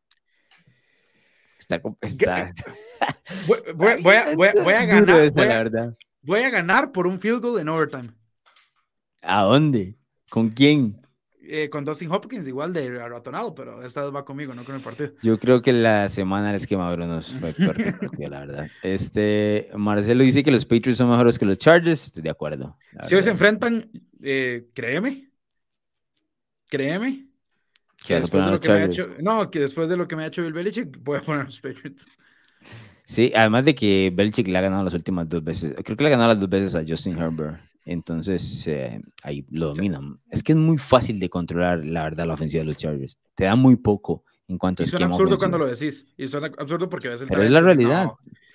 Está, 1.69 2.41
está... 2.41 2.75
Voy, 3.45 3.59
voy, 3.75 4.15
a, 4.15 4.35
voy, 4.35 4.47
voy, 4.63 4.73
a, 4.73 4.85
ganar. 4.85 5.31
Voy 5.31 5.45
a, 5.45 5.95
voy 6.23 6.39
a 6.41 6.49
ganar 6.49 6.91
por 6.91 7.05
un 7.05 7.19
field 7.19 7.41
goal 7.41 7.59
en 7.59 7.69
overtime. 7.69 8.09
¿A 9.21 9.43
dónde? 9.43 9.95
¿Con 10.29 10.49
quién? 10.49 10.99
Eh, 11.51 11.69
con 11.69 11.83
Dustin 11.83 12.11
Hopkins, 12.11 12.47
igual 12.47 12.73
de 12.73 12.89
ratonado, 13.07 13.55
pero 13.55 13.83
esta 13.83 14.03
vez 14.03 14.13
va 14.13 14.23
conmigo, 14.23 14.53
no 14.53 14.63
con 14.63 14.75
el 14.75 14.81
partido. 14.81 15.13
Yo 15.23 15.39
creo 15.39 15.61
que 15.61 15.73
la 15.73 16.07
semana 16.07 16.49
el 16.49 16.55
esquema 16.55 16.91
Bruno 16.91 17.21
fue 17.21 17.53
perfecto, 17.53 18.09
la 18.29 18.39
verdad. 18.41 18.67
Este, 18.83 19.69
Marcelo 19.75 20.23
dice 20.23 20.43
que 20.43 20.51
los 20.51 20.65
Patriots 20.65 20.97
son 20.97 21.09
mejores 21.09 21.39
que 21.39 21.45
los 21.45 21.57
Chargers, 21.57 22.03
estoy 22.03 22.21
de 22.23 22.29
acuerdo. 22.29 22.77
Si 23.01 23.15
hoy 23.15 23.23
se 23.23 23.31
enfrentan, 23.31 23.89
eh, 24.21 24.69
créeme, 24.73 25.31
créeme. 26.67 27.28
Que 28.05 28.15
después 28.15 28.45
de 28.45 28.51
lo 28.51 28.59
que 28.59 28.69
me 28.69 28.79
ha 28.79 28.85
hecho, 28.85 29.09
no, 29.19 29.51
que 29.51 29.59
después 29.59 29.89
de 29.89 29.97
lo 29.97 30.07
que 30.07 30.15
me 30.15 30.23
ha 30.23 30.27
hecho 30.27 30.41
Bill 30.41 30.53
Belichick, 30.53 30.97
voy 31.03 31.17
a 31.17 31.21
poner 31.21 31.45
los 31.45 31.59
Patriots. 31.59 32.05
Sí, 33.03 33.31
además 33.35 33.65
de 33.65 33.73
que 33.73 34.11
Belichick 34.13 34.47
le 34.47 34.57
ha 34.57 34.61
ganado 34.61 34.83
las 34.83 34.93
últimas 34.93 35.27
dos 35.27 35.43
veces. 35.43 35.73
Creo 35.83 35.97
que 35.97 36.03
le 36.03 36.09
ha 36.09 36.11
ganado 36.11 36.29
las 36.29 36.39
dos 36.39 36.49
veces 36.49 36.75
a 36.75 36.83
Justin 36.87 37.17
Herbert. 37.17 37.59
Entonces, 37.85 38.67
eh, 38.67 39.01
ahí 39.23 39.43
lo 39.49 39.73
dominan. 39.73 40.19
Es 40.29 40.43
que 40.43 40.51
es 40.51 40.57
muy 40.57 40.77
fácil 40.77 41.19
de 41.19 41.27
controlar, 41.27 41.83
la 41.83 42.03
verdad, 42.03 42.27
la 42.27 42.35
ofensiva 42.35 42.61
de 42.61 42.67
los 42.67 42.77
Chargers. 42.77 43.17
Te 43.33 43.45
da 43.45 43.55
muy 43.55 43.77
poco 43.77 44.23
en 44.47 44.59
cuanto 44.59 44.83
a 44.83 44.85
esquema 44.85 44.99
suena 44.99 45.15
absurdo 45.15 45.37
cuando 45.37 45.57
lo 45.57 45.65
decís. 45.65 46.05
Y 46.17 46.27
suena 46.27 46.51
absurdo 46.55 46.87
porque 46.87 47.07
ves 47.07 47.21
el 47.21 47.27
Pero 47.29 47.41
es 47.41 47.49
la 47.49 47.61
realidad. 47.61 48.11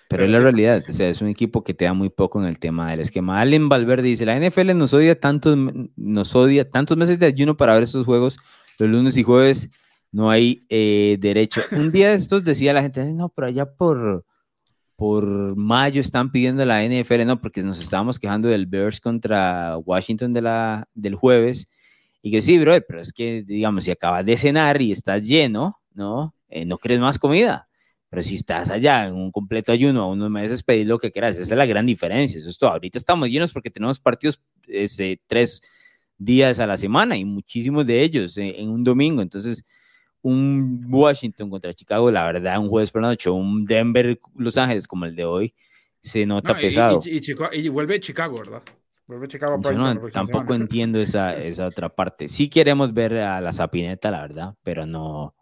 pero, 0.09 0.25
es 0.25 0.31
la 0.31 0.39
realidad. 0.39 0.85
O 0.89 0.93
sea, 0.93 1.09
es 1.09 1.21
un 1.21 1.27
equipo 1.27 1.65
que 1.65 1.75
te 1.75 1.85
da 1.85 1.95
muy 1.95 2.11
poco 2.11 2.41
en 2.41 2.47
el 2.47 2.61
tema 2.61 2.93
del 2.93 3.01
esquema. 3.01 3.41
Allen 3.41 3.69
Valverde 3.69 4.07
dice, 4.07 4.25
la 4.25 4.39
NFL 4.39 4.77
nos 4.77 4.95
odia 4.95 5.19
tantos, 5.19 5.59
nos 5.97 6.37
odia 6.37 6.71
tantos 6.71 6.97
meses 6.97 7.19
de 7.19 7.27
ayuno 7.27 7.57
para 7.57 7.75
ver 7.75 7.83
estos 7.83 8.07
juegos. 8.07 8.39
Los 8.79 8.89
lunes 8.89 9.17
y 9.17 9.23
jueves 9.23 9.71
no 10.13 10.31
hay 10.31 10.65
eh, 10.69 11.17
derecho. 11.21 11.63
Un 11.73 11.93
día 11.93 12.11
de 12.11 12.15
estos 12.15 12.45
decía 12.45 12.73
la 12.73 12.83
gente, 12.83 13.05
no, 13.13 13.29
pero 13.29 13.49
allá 13.49 13.67
por 13.67 14.25
por 14.97 15.57
mayo 15.57 16.01
están 16.01 16.31
pidiendo 16.31 16.65
la 16.65 16.85
NFL, 16.85 17.27
no, 17.27 17.41
porque 17.41 17.63
nos 17.63 17.81
estábamos 17.81 18.19
quejando 18.19 18.49
del 18.49 18.67
Bears 18.67 19.01
contra 19.01 19.77
Washington 19.79 20.33
de 20.33 20.43
la, 20.43 20.89
del 20.95 21.15
jueves. 21.15 21.69
Y 22.23 22.31
que 22.31 22.41
sí, 22.41 22.59
bro, 22.59 22.75
pero 22.87 23.01
es 23.01 23.13
que, 23.13 23.43
digamos, 23.43 23.85
si 23.85 23.91
acabas 23.91 24.25
de 24.25 24.37
cenar 24.37 24.81
y 24.81 24.93
estás 24.93 25.27
lleno, 25.27 25.81
¿no? 25.93 26.35
Eh, 26.49 26.65
no 26.65 26.79
crees 26.79 27.01
más 27.01 27.19
comida. 27.19 27.69
Pero 28.09 28.23
si 28.23 28.37
estás 28.37 28.71
allá 28.71 29.07
en 29.07 29.15
un 29.15 29.33
completo 29.33 29.73
ayuno 29.73 30.03
a 30.05 30.09
unos 30.09 30.31
meses, 30.31 30.63
pedir 30.63 30.87
lo 30.87 30.99
que 30.99 31.11
quieras. 31.11 31.37
Esa 31.37 31.55
es 31.55 31.59
la 31.59 31.67
gran 31.67 31.85
diferencia. 31.85 32.39
Eso 32.39 32.49
es 32.49 32.57
todo. 32.57 32.71
Ahorita 32.71 32.97
estamos 32.97 33.29
llenos 33.29 33.53
porque 33.53 33.71
tenemos 33.71 33.99
partidos 33.99 34.41
ese, 34.69 35.21
tres 35.27 35.61
días 36.19 36.61
a 36.61 36.67
la 36.67 36.77
semana 36.77 37.17
y 37.17 37.25
muchísimos 37.25 37.87
de 37.87 38.03
ellos 38.03 38.37
en, 38.39 38.55
en 38.55 38.69
un 38.69 38.85
domingo. 38.85 39.23
Entonces, 39.23 39.65
un 40.25 40.87
Washington 40.89 41.51
contra 41.51 41.75
Chicago, 41.75 42.11
la 42.11 42.25
verdad, 42.25 42.59
un 42.59 42.69
jueves 42.69 42.91
por 42.91 43.03
la 43.03 43.09
noche, 43.09 43.29
un 43.29 43.67
Denver, 43.67 44.19
Los 44.37 44.57
Ángeles 44.57 44.89
como 44.89 45.05
el 45.05 45.15
de 45.15 45.27
hoy, 45.27 45.55
se 46.03 46.25
nota 46.25 46.55
pesado. 46.55 47.01
Y, 47.05 47.69
vuelve 47.69 48.01
Chicago, 48.01 48.39
¿verdad? 48.39 48.63
Vuelve 49.07 49.29
Chicago. 49.29 49.61
Yo 49.63 49.73
no, 49.73 50.09
tampoco 50.09 50.55
entiendo 50.55 50.99
esa, 50.99 51.37
esa 51.45 51.67
otra 51.67 51.91
parte. 51.91 52.29
Sí 52.29 52.49
queremos 52.49 52.95
ver 52.95 53.19
a 53.19 53.39
la 53.43 53.53
Zapineta, 53.53 54.11
la 54.11 54.23
verdad, 54.23 54.55
pero 54.63 54.87
no, 54.87 55.35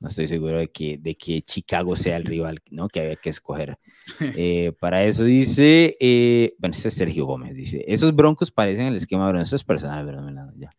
no 0.00 0.08
estoy 0.08 0.26
seguro 0.26 0.58
de 0.58 0.68
que, 0.70 0.98
de 0.98 1.16
que 1.16 1.40
Chicago 1.40 1.96
sea 1.96 2.18
el 2.18 2.24
rival 2.24 2.60
¿no? 2.70 2.88
que 2.88 3.00
había 3.00 3.16
que 3.16 3.30
escoger. 3.30 3.78
Eh, 4.36 4.72
para 4.80 5.04
eso 5.04 5.24
dice, 5.24 5.96
eh, 6.00 6.54
bueno, 6.58 6.74
ese 6.74 6.88
es 6.88 6.94
Sergio 6.94 7.26
Gómez, 7.26 7.54
dice, 7.54 7.84
esos 7.86 8.14
broncos 8.14 8.50
parecen 8.50 8.86
el 8.86 8.96
esquema 8.96 9.32
de 9.32 9.42
eso 9.42 9.54
es 9.54 9.62
personal, 9.62 10.04
¿verdad? 10.04 10.52
Ya. 10.56 10.70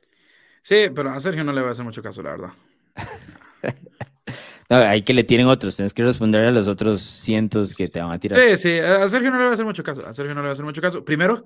Sí, 0.61 0.89
pero 0.93 1.11
a 1.11 1.19
Sergio 1.19 1.43
no 1.43 1.53
le 1.53 1.61
va 1.61 1.69
a 1.69 1.71
hacer 1.71 1.85
mucho 1.85 2.03
caso, 2.03 2.21
la 2.21 2.31
verdad. 2.31 2.49
No, 4.71 4.77
hay 4.77 5.01
que 5.01 5.13
le 5.13 5.25
tienen 5.25 5.47
otros, 5.47 5.75
tienes 5.75 5.93
que 5.93 6.01
responder 6.01 6.45
a 6.45 6.51
los 6.51 6.69
otros 6.69 7.01
cientos 7.01 7.75
que 7.75 7.87
te 7.87 7.99
van 7.99 8.13
a 8.13 8.19
tirar. 8.19 8.39
Sí, 8.39 8.55
sí, 8.55 8.79
a 8.79 9.05
Sergio 9.09 9.29
no 9.29 9.37
le 9.37 9.43
va 9.43 9.49
a 9.49 9.53
hacer 9.53 9.65
mucho 9.65 9.83
caso. 9.83 10.07
A 10.07 10.13
Sergio 10.13 10.33
no 10.33 10.39
le 10.39 10.45
va 10.45 10.51
a 10.51 10.53
hacer 10.53 10.63
mucho 10.63 10.81
caso. 10.81 11.03
Primero, 11.03 11.43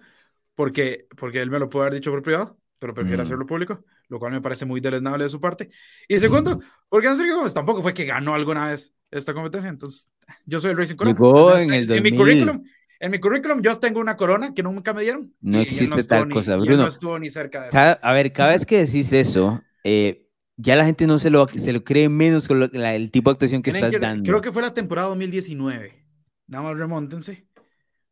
porque, 0.53 1.07
porque 1.17 1.41
él 1.41 1.49
me 1.49 1.57
lo 1.57 1.67
puede 1.67 1.87
haber 1.87 1.95
dicho 1.95 2.11
por 2.11 2.21
privado, 2.21 2.59
pero 2.79 2.93
prefiere 2.93 3.17
mm. 3.17 3.25
hacerlo 3.25 3.45
público, 3.45 3.83
lo 4.09 4.19
cual 4.19 4.31
me 4.31 4.41
parece 4.41 4.65
muy 4.65 4.81
deleznable 4.81 5.23
de 5.23 5.29
su 5.29 5.39
parte. 5.39 5.69
Y 6.07 6.17
segundo, 6.17 6.59
porque 6.89 7.15
Sergio 7.15 7.35
Gómez 7.35 7.53
tampoco 7.53 7.81
fue 7.81 7.93
que 7.93 8.05
ganó 8.05 8.33
alguna 8.33 8.69
vez 8.69 8.93
esta 9.11 9.33
competencia, 9.33 9.69
entonces 9.69 10.09
yo 10.45 10.59
soy 10.59 10.71
el 10.71 10.77
Racing 10.77 10.95
Corona. 10.95 11.61
en, 11.61 11.73
el 11.73 11.87
2000. 11.87 11.97
en 11.97 12.03
mi 12.03 12.17
currículum. 12.17 12.63
En 12.99 13.11
mi 13.11 13.19
currículum 13.19 13.61
yo 13.61 13.77
tengo 13.77 13.99
una 13.99 14.15
corona 14.15 14.53
que 14.53 14.63
nunca 14.63 14.93
me 14.93 15.01
dieron. 15.01 15.33
No 15.41 15.59
existe 15.59 16.03
tal 16.05 16.29
cosa, 16.29 16.55
Bruno. 16.55 16.77
No 16.77 16.87
estuvo 16.87 17.19
ni 17.19 17.29
cerca 17.29 17.63
de 17.63 17.69
eso. 17.69 17.99
a 18.01 18.13
ver, 18.13 18.31
cada 18.31 18.51
vez 18.51 18.65
que 18.65 18.85
decís 18.85 19.11
eso, 19.13 19.61
eh, 19.83 20.25
ya 20.57 20.75
la 20.75 20.85
gente 20.85 21.05
no 21.05 21.19
se 21.19 21.29
lo, 21.29 21.47
se 21.47 21.73
lo 21.73 21.83
cree 21.83 22.09
menos 22.09 22.47
con 22.47 22.63
el 22.73 23.11
tipo 23.11 23.29
de 23.29 23.33
actuación 23.33 23.61
que 23.61 23.71
estás 23.71 23.91
dando. 23.99 24.23
Creo 24.23 24.41
que 24.41 24.51
fue 24.51 24.61
la 24.61 24.73
temporada 24.73 25.09
2019. 25.09 26.05
Nada 26.47 26.63
más 26.63 26.77
remóntense. 26.77 27.47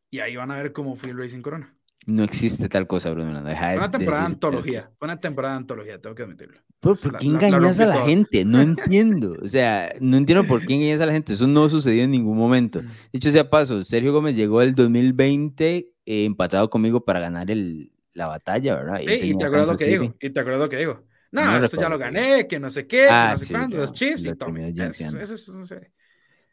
Y 0.10 0.20
ahí 0.20 0.36
van 0.36 0.52
a 0.52 0.58
ver 0.58 0.74
cómo 0.74 0.96
fue 0.96 1.10
el 1.10 1.18
Racing 1.18 1.42
Corona. 1.42 1.76
No 2.06 2.24
existe 2.24 2.68
tal 2.70 2.88
cosa, 2.88 3.12
Bruno. 3.12 3.44
Deja 3.44 3.76
una 3.76 3.92
temporada 3.92 4.24
de 4.24 4.28
antología. 4.28 4.92
Una 5.00 5.20
temporada 5.20 5.54
de 5.54 5.58
antología, 5.60 6.02
tengo 6.02 6.16
que 6.16 6.24
admitirlo. 6.24 6.60
¿Por, 6.80 6.98
qué 7.18 7.26
engañas 7.26 7.80
a 7.80 7.86
la 7.86 8.06
gente? 8.06 8.44
No 8.44 8.62
entiendo. 8.62 9.38
O 9.42 9.48
sea, 9.48 9.94
no 10.02 10.18
entiendo 10.18 10.46
por 10.46 10.66
qué 10.66 10.74
engañas 10.74 11.02
a 11.02 11.06
la 11.06 11.14
gente. 11.14 11.34
Eso 11.34 11.48
no 11.48 11.70
sucedió 11.70 12.04
en 12.04 12.12
ningún 12.12 12.38
momento. 12.38 12.82
Mm. 12.82 12.88
Dicho 13.14 13.32
sea 13.32 13.50
paso, 13.50 13.84
Sergio 13.84 14.12
Gómez 14.12 14.36
llegó 14.36 14.62
el 14.62 14.76
2020 14.76 15.94
eh, 16.06 16.26
empatado 16.26 16.70
conmigo 16.70 17.06
para 17.06 17.22
ganar 17.22 17.50
el, 17.50 17.94
la 18.14 18.28
batalla, 18.28 18.76
¿verdad? 18.76 19.00
Y, 19.02 19.32
y 19.32 19.38
te 19.38 19.46
acuerdas 19.46 19.70
lo 19.70 19.76
que 19.78 19.86
digo. 19.86 20.16
Y 20.20 20.30
te 20.30 20.40
acuerdas 20.40 20.62
lo 20.62 20.70
que 20.70 20.78
digo. 20.78 21.04
No, 21.32 21.58
esto 21.58 21.82
ya 21.82 21.90
lo 21.90 21.98
gané, 21.98 22.48
que 22.48 22.60
no 22.60 22.70
sé 22.70 22.86
qué, 22.86 23.06
que 23.06 23.10
ah, 23.10 23.30
no 23.32 23.38
sé 23.38 23.54
cuándo, 23.54 23.78
los 23.78 23.92
Chiefs 23.92 24.26
y 24.26 24.36
todo. 24.36 24.52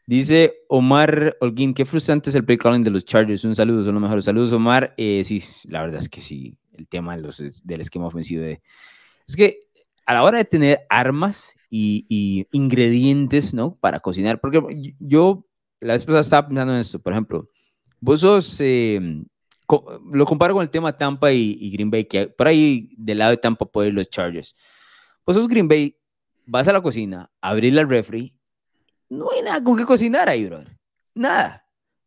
Dice 0.05 0.63
Omar 0.67 1.37
Holguín, 1.39 1.73
qué 1.73 1.85
frustrante 1.85 2.29
es 2.29 2.35
el 2.35 2.43
play 2.43 2.57
calling 2.57 2.81
de 2.81 2.89
los 2.89 3.05
Chargers. 3.05 3.43
Un 3.43 3.55
saludo, 3.55 3.83
son 3.83 3.93
los 3.93 4.01
mejores 4.01 4.25
saludos, 4.25 4.51
Omar. 4.51 4.93
Eh, 4.97 5.23
sí, 5.23 5.43
la 5.65 5.81
verdad 5.81 5.99
es 5.99 6.09
que 6.09 6.21
sí, 6.21 6.57
el 6.73 6.87
tema 6.87 7.15
de 7.15 7.21
los, 7.21 7.61
del 7.63 7.81
esquema 7.81 8.07
ofensivo 8.07 8.43
de... 8.43 8.61
Es 9.27 9.35
que 9.35 9.59
a 10.05 10.13
la 10.13 10.23
hora 10.23 10.39
de 10.39 10.45
tener 10.45 10.81
armas 10.89 11.53
y, 11.69 12.45
ingredientes, 12.51 13.53
¿no? 13.53 13.75
Para 13.75 13.99
cocinar, 13.99 14.41
porque 14.41 14.61
yo 14.99 15.47
la 15.79 15.93
vez 15.93 16.03
pasada 16.03 16.21
estaba 16.21 16.47
pensando 16.47 16.73
en 16.73 16.79
esto, 16.79 16.99
por 16.99 17.13
ejemplo, 17.13 17.49
vos 17.99 18.19
sos, 18.19 18.57
em, 18.59 19.25
lo 20.11 20.25
comparo 20.25 20.53
con 20.53 20.63
el 20.63 20.69
tema 20.69 20.97
Tampa 20.97 21.31
y, 21.31 21.71
Green 21.71 21.89
Bay, 21.89 22.05
que 22.05 22.27
por 22.27 22.47
ahí 22.47 22.89
del 22.97 23.19
lado 23.19 23.31
de 23.31 23.37
Tampa 23.37 23.65
pueden 23.65 23.95
los 23.95 24.09
Chargers. 24.09 24.55
Pues 25.23 25.37
sos 25.37 25.47
Green 25.47 25.67
Bay, 25.67 25.95
vas 26.45 26.67
a 26.67 26.73
la 26.73 26.81
cocina, 26.81 27.31
abrir 27.39 27.73
la 27.73 27.85
refri, 27.85 28.35
no 29.11 29.29
hay 29.29 29.41
nada 29.41 29.61
con 29.61 29.77
qué 29.77 29.85
cocinar 29.85 30.29
ahí, 30.29 30.45
bro. 30.45 30.63
Nada. 31.13 31.65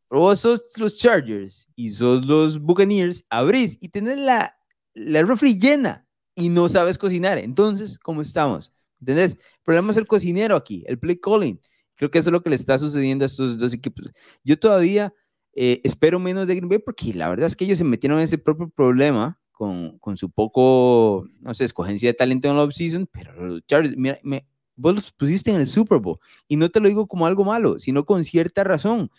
Pero 0.09 0.23
vos 0.23 0.41
sos 0.41 0.65
los 0.79 0.97
Chargers 0.97 1.69
y 1.77 1.91
sos 1.91 2.25
los 2.25 2.59
Buccaneers, 2.59 3.25
abrís 3.29 3.77
y 3.81 3.91
tenés 3.91 4.19
la, 4.19 4.57
la 4.95 5.23
refri 5.23 5.59
llena 5.59 6.07
y 6.35 6.49
no 6.49 6.67
sabes 6.69 6.97
cocinar. 6.97 7.37
Entonces, 7.37 7.99
¿cómo 7.99 8.23
estamos? 8.23 8.73
¿Entendés? 9.01 9.35
El 9.35 9.63
problema 9.65 9.91
es 9.91 9.99
el 9.99 10.07
cocinero 10.07 10.57
aquí, 10.57 10.83
el 10.87 10.99
play 10.99 11.19
calling. 11.19 11.61
Creo 11.95 12.11
que 12.11 12.19
eso 12.19 12.31
es 12.31 12.33
lo 12.33 12.43
que 12.43 12.49
le 12.49 12.57
está 12.57 12.79
sucediendo 12.79 13.25
a 13.25 13.27
estos 13.27 13.59
dos 13.59 13.75
equipos. 13.75 14.11
Yo 14.43 14.59
todavía 14.59 15.13
eh, 15.53 15.81
espero 15.85 16.19
menos 16.19 16.47
de 16.47 16.55
Green 16.55 16.71
Bay 16.71 16.79
porque 16.79 17.13
la 17.13 17.29
verdad 17.29 17.47
es 17.47 17.55
que 17.55 17.67
ellos 17.67 17.77
se 17.77 17.85
metieron 17.85 18.19
en 18.19 18.25
ese 18.25 18.39
propio 18.39 18.71
problema 18.71 19.39
con, 19.53 19.99
con 19.99 20.17
su 20.17 20.31
poco, 20.31 21.29
no 21.41 21.55
sé, 21.55 21.65
escogencia 21.65 22.09
de 22.09 22.15
talento 22.15 22.49
en 22.49 22.57
la 22.57 22.63
offseason, 22.63 23.07
pero 23.13 23.61
Charles, 23.61 23.95
mira, 23.95 24.19
me, 24.23 24.47
vos 24.77 24.95
los 24.95 25.13
pusiste 25.13 25.51
en 25.51 25.61
el 25.61 25.67
Super 25.67 25.99
Bowl 25.99 26.19
y 26.49 26.57
no 26.57 26.71
te 26.71 26.81
lo 26.81 26.89
digo 26.89 27.07
como 27.07 27.27
algo 27.27 27.45
malo, 27.45 27.79
sino 27.79 28.05
con 28.05 28.25
cierta 28.25 28.65
razón. 28.65 29.11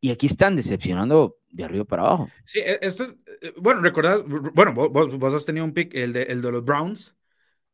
Y 0.00 0.10
aquí 0.10 0.26
están 0.26 0.56
decepcionando 0.56 1.36
de 1.50 1.64
arriba 1.64 1.84
para 1.84 2.02
abajo. 2.02 2.30
Sí, 2.44 2.60
e, 2.60 2.78
esto 2.80 3.04
es, 3.04 3.16
eh, 3.42 3.52
bueno, 3.56 3.80
recordad, 3.80 4.24
bueno, 4.26 4.72
vos, 4.72 5.18
vos, 5.18 5.34
has 5.34 5.44
tenido 5.44 5.64
un 5.64 5.74
pick, 5.74 5.94
el 5.94 6.12
de, 6.12 6.22
el 6.22 6.40
de 6.40 6.52
los 6.52 6.64
Browns, 6.64 7.16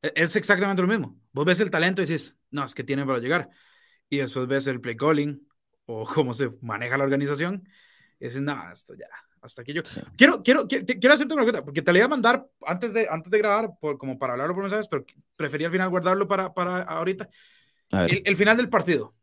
e, 0.02 0.12
es 0.16 0.34
exactamente 0.34 0.82
lo 0.82 0.88
mismo. 0.88 1.20
Vos 1.32 1.44
ves 1.44 1.60
el 1.60 1.70
talento 1.70 2.02
y 2.02 2.06
dices, 2.06 2.36
no, 2.50 2.64
es 2.64 2.74
que 2.74 2.84
tienen 2.84 3.06
para 3.06 3.20
llegar. 3.20 3.50
Y 4.08 4.18
después 4.18 4.46
ves 4.46 4.66
el 4.66 4.80
play 4.80 4.96
calling 4.96 5.46
o 5.86 6.04
cómo 6.14 6.32
se 6.32 6.50
maneja 6.62 6.98
la 6.98 7.04
organización 7.04 7.68
y 8.18 8.26
dices, 8.26 8.42
no, 8.42 8.72
esto 8.72 8.94
ya, 8.94 9.08
hasta 9.42 9.62
aquí 9.62 9.72
yo. 9.72 9.82
Quiero, 10.16 10.42
quiero, 10.42 10.66
quiero, 10.66 11.14
hacerte 11.14 11.34
una 11.34 11.44
pregunta, 11.44 11.64
porque 11.64 11.82
te 11.82 11.92
la 11.92 11.98
iba 11.98 12.06
a 12.06 12.10
mandar 12.10 12.46
antes 12.66 12.92
de, 12.92 13.08
antes 13.08 13.30
de 13.30 13.38
grabar, 13.38 13.70
por, 13.80 13.98
como 13.98 14.18
para 14.18 14.32
hablarlo 14.32 14.54
por 14.54 14.64
mensajes, 14.64 14.88
pero 14.88 15.04
prefería 15.36 15.68
al 15.68 15.72
final 15.72 15.90
guardarlo 15.90 16.26
para, 16.26 16.52
para 16.52 16.82
ahorita. 16.82 17.28
El, 17.90 18.36
final 18.36 18.56
del 18.56 18.68
partido. 18.68 19.14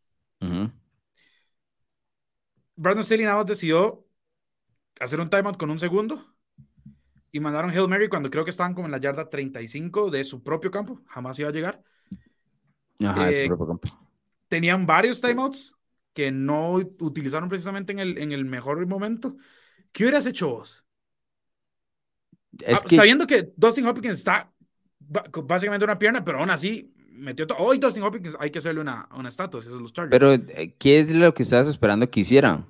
Brandon 2.76 3.04
Staley 3.04 3.26
nada 3.26 3.38
más 3.38 3.46
decidió 3.46 4.06
hacer 5.00 5.20
un 5.20 5.30
timeout 5.30 5.58
con 5.58 5.70
un 5.70 5.80
segundo 5.80 6.34
y 7.32 7.40
mandaron 7.40 7.72
Hail 7.72 7.88
Mary 7.88 8.08
cuando 8.08 8.30
creo 8.30 8.44
que 8.44 8.52
estaban 8.52 8.74
como 8.74 8.86
en 8.86 8.92
la 8.92 9.00
yarda 9.00 9.30
35 9.30 10.12
de 10.12 10.24
su 10.24 10.44
propio 10.44 10.72
campo. 10.72 11.02
Jamás 11.08 11.40
iba 11.40 11.50
a 11.50 11.52
llegar. 11.52 11.84
Ajá, 13.04 13.32
eh, 13.32 13.48
propio 13.48 13.68
campo. 13.68 13.90
Tenían 14.48 14.86
varios 14.86 15.20
timeouts 15.20 15.76
que 16.14 16.32
no 16.32 16.74
utilizaron 16.74 17.50
precisamente 17.50 17.92
en 17.92 18.00
el, 18.00 18.18
en 18.20 18.32
el 18.32 18.46
mejor 18.46 18.86
momento. 18.86 19.36
¿Qué 19.94 20.04
hubieras 20.04 20.26
hecho 20.26 20.50
vos? 20.50 20.84
Ah, 22.68 22.80
sabiendo 22.90 23.26
que 23.26 23.54
Dustin 23.56 23.86
Hopkins 23.86 24.18
está 24.18 24.52
básicamente 25.00 25.86
una 25.86 25.98
pierna, 25.98 26.26
pero 26.26 26.40
aún 26.40 26.50
así 26.50 26.94
metió 27.10 27.48
todo. 27.48 27.60
Hoy 27.60 27.78
Dustin 27.78 28.04
Hopkins 28.04 28.36
hay 28.40 28.52
que 28.52 28.60
hacerle 28.60 28.82
una, 28.82 29.08
una 29.16 29.30
estatua, 29.30 29.62
esos 29.62 29.82
los 29.82 29.94
Chargers. 29.94 30.12
Pero, 30.12 30.34
eh, 30.34 30.76
¿qué 30.78 31.00
es 31.00 31.14
lo 31.14 31.34
que 31.34 31.44
estabas 31.44 31.68
esperando 31.68 32.10
que 32.10 32.20
hicieran? 32.20 32.68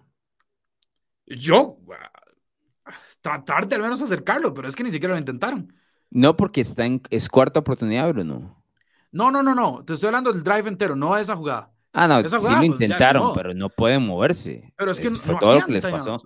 Yo, 1.26 1.80
ah, 2.86 2.94
tratar 3.22 3.68
de 3.68 3.76
al 3.76 3.82
menos 3.82 4.02
acercarlo, 4.02 4.54
pero 4.54 4.68
es 4.68 4.76
que 4.76 4.84
ni 4.84 4.92
siquiera 4.92 5.14
lo 5.14 5.20
intentaron. 5.20 5.74
No, 6.12 6.36
porque 6.36 6.62
está 6.62 6.86
en, 6.86 7.02
es 7.10 7.30
cuarta 7.30 7.62
oportunidad, 7.62 8.10
Bruno. 8.14 8.64
No, 9.12 9.32
no, 9.32 9.42
no, 9.42 9.56
no. 9.56 9.84
Te 9.86 9.94
estoy 9.94 10.08
hablando 10.08 10.34
del 10.34 10.44
drive 10.44 10.68
entero, 10.68 10.96
no 10.96 11.16
de 11.16 11.22
esa 11.22 11.36
jugada. 11.36 11.73
Ah, 11.94 12.08
no, 12.08 12.28
sí 12.28 12.36
lo 12.36 12.42
pues, 12.42 12.64
intentaron, 12.64 13.34
pero 13.36 13.54
no 13.54 13.70
pueden 13.70 14.04
moverse. 14.04 14.74
Pero 14.76 14.92
es 14.92 15.00
que 15.00 15.12
fue 15.12 15.36
todo 15.40 15.60
lo 15.60 15.66
que 15.66 15.74
les 15.74 15.86
pasó. 15.86 16.22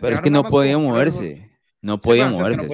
pero 0.00 0.08
es 0.08 0.20
que 0.20 0.30
no 0.30 0.44
podían 0.44 0.82
moverse. 0.82 1.50
No 1.86 2.00
podía 2.00 2.28
moverse. 2.28 2.66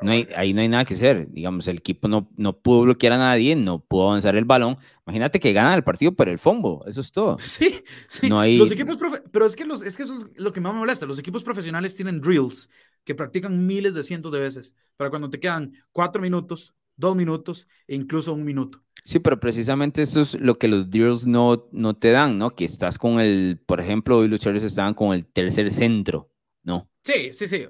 no, 0.00 0.12
hay, 0.12 0.26
ahí 0.34 0.54
no 0.54 0.62
hay 0.62 0.68
nada 0.68 0.84
que 0.84 0.94
hacer. 0.94 1.30
Digamos, 1.30 1.68
el 1.68 1.76
equipo 1.76 2.08
no, 2.08 2.30
no 2.36 2.58
pudo 2.58 2.82
bloquear 2.82 3.12
a 3.12 3.18
nadie, 3.18 3.54
no 3.54 3.80
pudo 3.80 4.08
avanzar 4.08 4.34
el 4.34 4.44
balón. 4.44 4.78
Imagínate 5.06 5.38
que 5.38 5.52
ganan 5.52 5.74
el 5.74 5.84
partido 5.84 6.12
por 6.12 6.28
el 6.28 6.38
fombo. 6.38 6.84
Eso 6.86 7.00
es 7.00 7.12
todo. 7.12 7.36
Sí, 7.42 7.84
sí. 8.08 8.28
No 8.28 8.40
hay... 8.40 8.56
Los 8.56 8.70
equipos 8.70 8.96
pero 9.30 9.44
es 9.44 9.56
que, 9.56 9.66
los, 9.66 9.82
es 9.82 9.96
que 9.96 10.04
eso 10.04 10.14
es 10.14 10.40
lo 10.40 10.52
que 10.52 10.60
más 10.60 10.72
me 10.72 10.78
molesta. 10.78 11.04
Los 11.04 11.18
equipos 11.18 11.44
profesionales 11.44 11.94
tienen 11.94 12.20
drills 12.20 12.70
que 13.04 13.14
practican 13.14 13.66
miles 13.66 13.94
de 13.94 14.02
cientos 14.02 14.32
de 14.32 14.40
veces 14.40 14.74
para 14.96 15.10
cuando 15.10 15.28
te 15.28 15.38
quedan 15.38 15.74
cuatro 15.90 16.22
minutos, 16.22 16.74
dos 16.96 17.14
minutos 17.14 17.68
e 17.86 17.94
incluso 17.94 18.32
un 18.32 18.44
minuto. 18.44 18.82
Sí, 19.04 19.18
pero 19.18 19.40
precisamente 19.40 20.02
esto 20.02 20.20
es 20.20 20.34
lo 20.34 20.58
que 20.58 20.68
los 20.68 20.88
drills 20.88 21.26
no, 21.26 21.68
no 21.72 21.94
te 21.94 22.10
dan, 22.10 22.38
¿no? 22.38 22.54
Que 22.54 22.64
estás 22.64 22.98
con 22.98 23.18
el, 23.18 23.60
por 23.66 23.80
ejemplo, 23.80 24.18
hoy 24.18 24.28
los 24.28 24.40
Chargers 24.40 24.64
estaban 24.64 24.94
con 24.94 25.12
el 25.12 25.26
tercer 25.26 25.72
centro, 25.72 26.30
¿no? 26.62 26.88
Sí, 27.02 27.30
sí, 27.32 27.48
sí. 27.48 27.66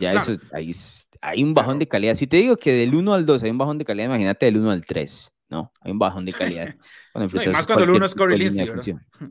Ya 0.00 0.12
eso, 0.12 0.32
ahí, 0.52 0.72
hay 1.20 1.44
un 1.44 1.54
bajón 1.54 1.78
de 1.78 1.86
calidad. 1.86 2.14
Si 2.16 2.26
te 2.26 2.38
digo 2.38 2.56
que 2.56 2.72
del 2.72 2.94
1 2.94 3.14
al 3.14 3.24
2 3.26 3.42
hay 3.44 3.50
un 3.50 3.58
bajón 3.58 3.78
de 3.78 3.84
calidad, 3.84 4.06
imagínate 4.06 4.46
del 4.46 4.56
1 4.56 4.70
al 4.70 4.84
3, 4.84 5.32
¿no? 5.50 5.72
Hay 5.80 5.92
un 5.92 5.98
bajón 5.98 6.24
de 6.24 6.32
calidad. 6.64 6.74
más 7.14 7.66
cuando 7.66 7.84
el 7.84 7.90
1 7.90 8.06
es 8.06 8.14
Corey 8.14 8.38
Linsley, 8.38 8.68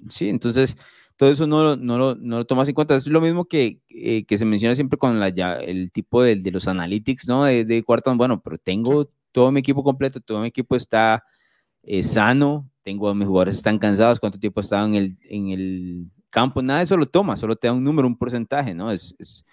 Sí, 0.10 0.30
entonces 0.30 0.78
todo 1.18 1.30
eso 1.30 1.46
no, 1.46 1.76
no, 1.76 1.98
lo, 1.98 2.16
no 2.16 2.38
lo 2.38 2.46
tomas 2.46 2.68
en 2.70 2.74
cuenta. 2.74 2.96
Es 2.96 3.08
lo 3.08 3.20
mismo 3.20 3.46
que, 3.46 3.80
eh, 3.90 4.26
que 4.26 4.38
se 4.38 4.46
menciona 4.46 4.76
siempre 4.76 4.98
con 4.98 5.20
la, 5.20 5.30
ya, 5.30 5.56
el 5.56 5.92
tipo 5.92 6.24
de, 6.24 6.38
de, 6.38 6.52
los 6.52 6.68
analytics, 6.68 7.28
¿no? 7.28 7.44
De, 7.44 7.66
de 7.66 7.84
cuarto, 7.84 8.16
bueno, 8.16 8.42
pero 8.42 8.58
tengo 8.58 9.10
todo 9.34 9.52
mi 9.52 9.60
equipo 9.60 9.84
completo, 9.84 10.22
todo 10.22 10.40
mi 10.40 10.48
equipo 10.48 10.78
está 10.78 11.24
eh, 11.84 12.04
sano, 12.04 12.70
tengo 12.84 13.14
mis 13.14 13.28
jugadores 13.28 13.56
están 13.56 13.78
cansados, 13.78 14.20
cuánto 14.20 14.40
tiempo 14.40 14.62
estaban 14.62 14.96
en 14.96 15.04
el, 15.04 15.18
en 15.30 15.50
el 15.50 16.06
campo, 16.30 16.62
nada 16.62 16.80
de 16.80 16.86
eso 16.86 16.96
lo 16.96 17.06
toma, 17.06 17.36
solo 17.36 17.56
te 17.56 17.68
da 17.68 17.74
un 17.74 17.84
número, 17.84 18.08
un 18.08 18.18
porcentaje, 18.18 18.74
¿no? 18.74 18.92
Es, 18.92 19.14
es, 19.20 19.46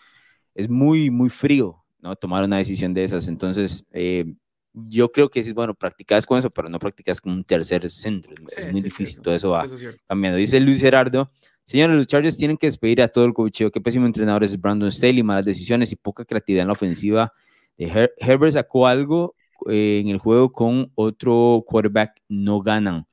es 0.54 0.68
muy, 0.68 1.10
muy 1.10 1.28
frío, 1.28 1.82
¿no? 2.00 2.14
Tomar 2.14 2.44
una 2.44 2.58
decisión 2.58 2.94
de 2.94 3.04
esas. 3.04 3.28
Entonces, 3.28 3.84
eh, 3.92 4.34
yo 4.72 5.10
creo 5.10 5.28
que 5.28 5.42
sí, 5.42 5.52
bueno, 5.52 5.74
practicas 5.74 6.26
con 6.26 6.38
eso, 6.38 6.50
pero 6.50 6.68
no 6.68 6.78
practicas 6.78 7.20
con 7.20 7.32
un 7.32 7.44
tercer 7.44 7.88
centro. 7.90 8.32
es 8.56 8.72
muy 8.72 8.80
difícil, 8.80 9.20
todo 9.22 9.34
eso 9.34 9.50
va 9.50 9.66
cambiando. 10.06 10.38
Dice 10.38 10.60
Luis 10.60 10.80
Gerardo, 10.80 11.30
señores, 11.64 11.96
los 11.96 12.06
Chargers 12.06 12.36
tienen 12.36 12.56
que 12.56 12.66
despedir 12.66 13.02
a 13.02 13.08
todo 13.08 13.24
el 13.24 13.34
cocheo. 13.34 13.70
Qué 13.70 13.80
pésimo 13.80 14.06
entrenador 14.06 14.44
es 14.44 14.60
Brandon 14.60 14.90
Staley, 14.90 15.22
malas 15.22 15.44
decisiones 15.44 15.92
y 15.92 15.96
poca 15.96 16.24
creatividad 16.24 16.62
en 16.62 16.68
la 16.68 16.72
ofensiva. 16.72 17.32
Herbert 17.76 18.52
sacó 18.52 18.86
algo 18.86 19.34
en 19.68 20.08
el 20.08 20.18
juego 20.18 20.52
con 20.52 20.90
otro 20.94 21.64
quarterback, 21.66 22.20
no 22.28 22.60
ganan. 22.60 23.06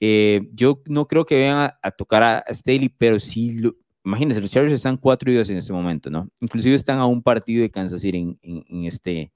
Eh, 0.00 0.48
yo 0.52 0.82
no 0.86 1.08
creo 1.08 1.24
que 1.24 1.40
vayan 1.40 1.72
a, 1.82 1.90
tocar 1.90 2.22
a, 2.22 2.44
Staley, 2.52 2.88
pero 2.88 3.18
sí, 3.18 3.60
lo, 3.60 3.74
imagínense, 4.04 4.40
los 4.40 4.50
Chargers 4.50 4.74
están 4.74 4.96
4 4.96 5.32
y 5.32 5.34
2 5.34 5.50
en 5.50 5.56
este 5.58 5.72
momento, 5.72 6.10
¿no? 6.10 6.28
Inclusive 6.40 6.74
están 6.74 6.98
a 6.98 7.06
un 7.06 7.22
partido 7.22 7.62
de 7.62 7.70
Kansas 7.70 8.00
City 8.00 8.18
en, 8.18 8.38
en, 8.42 8.84
este, 8.84 9.32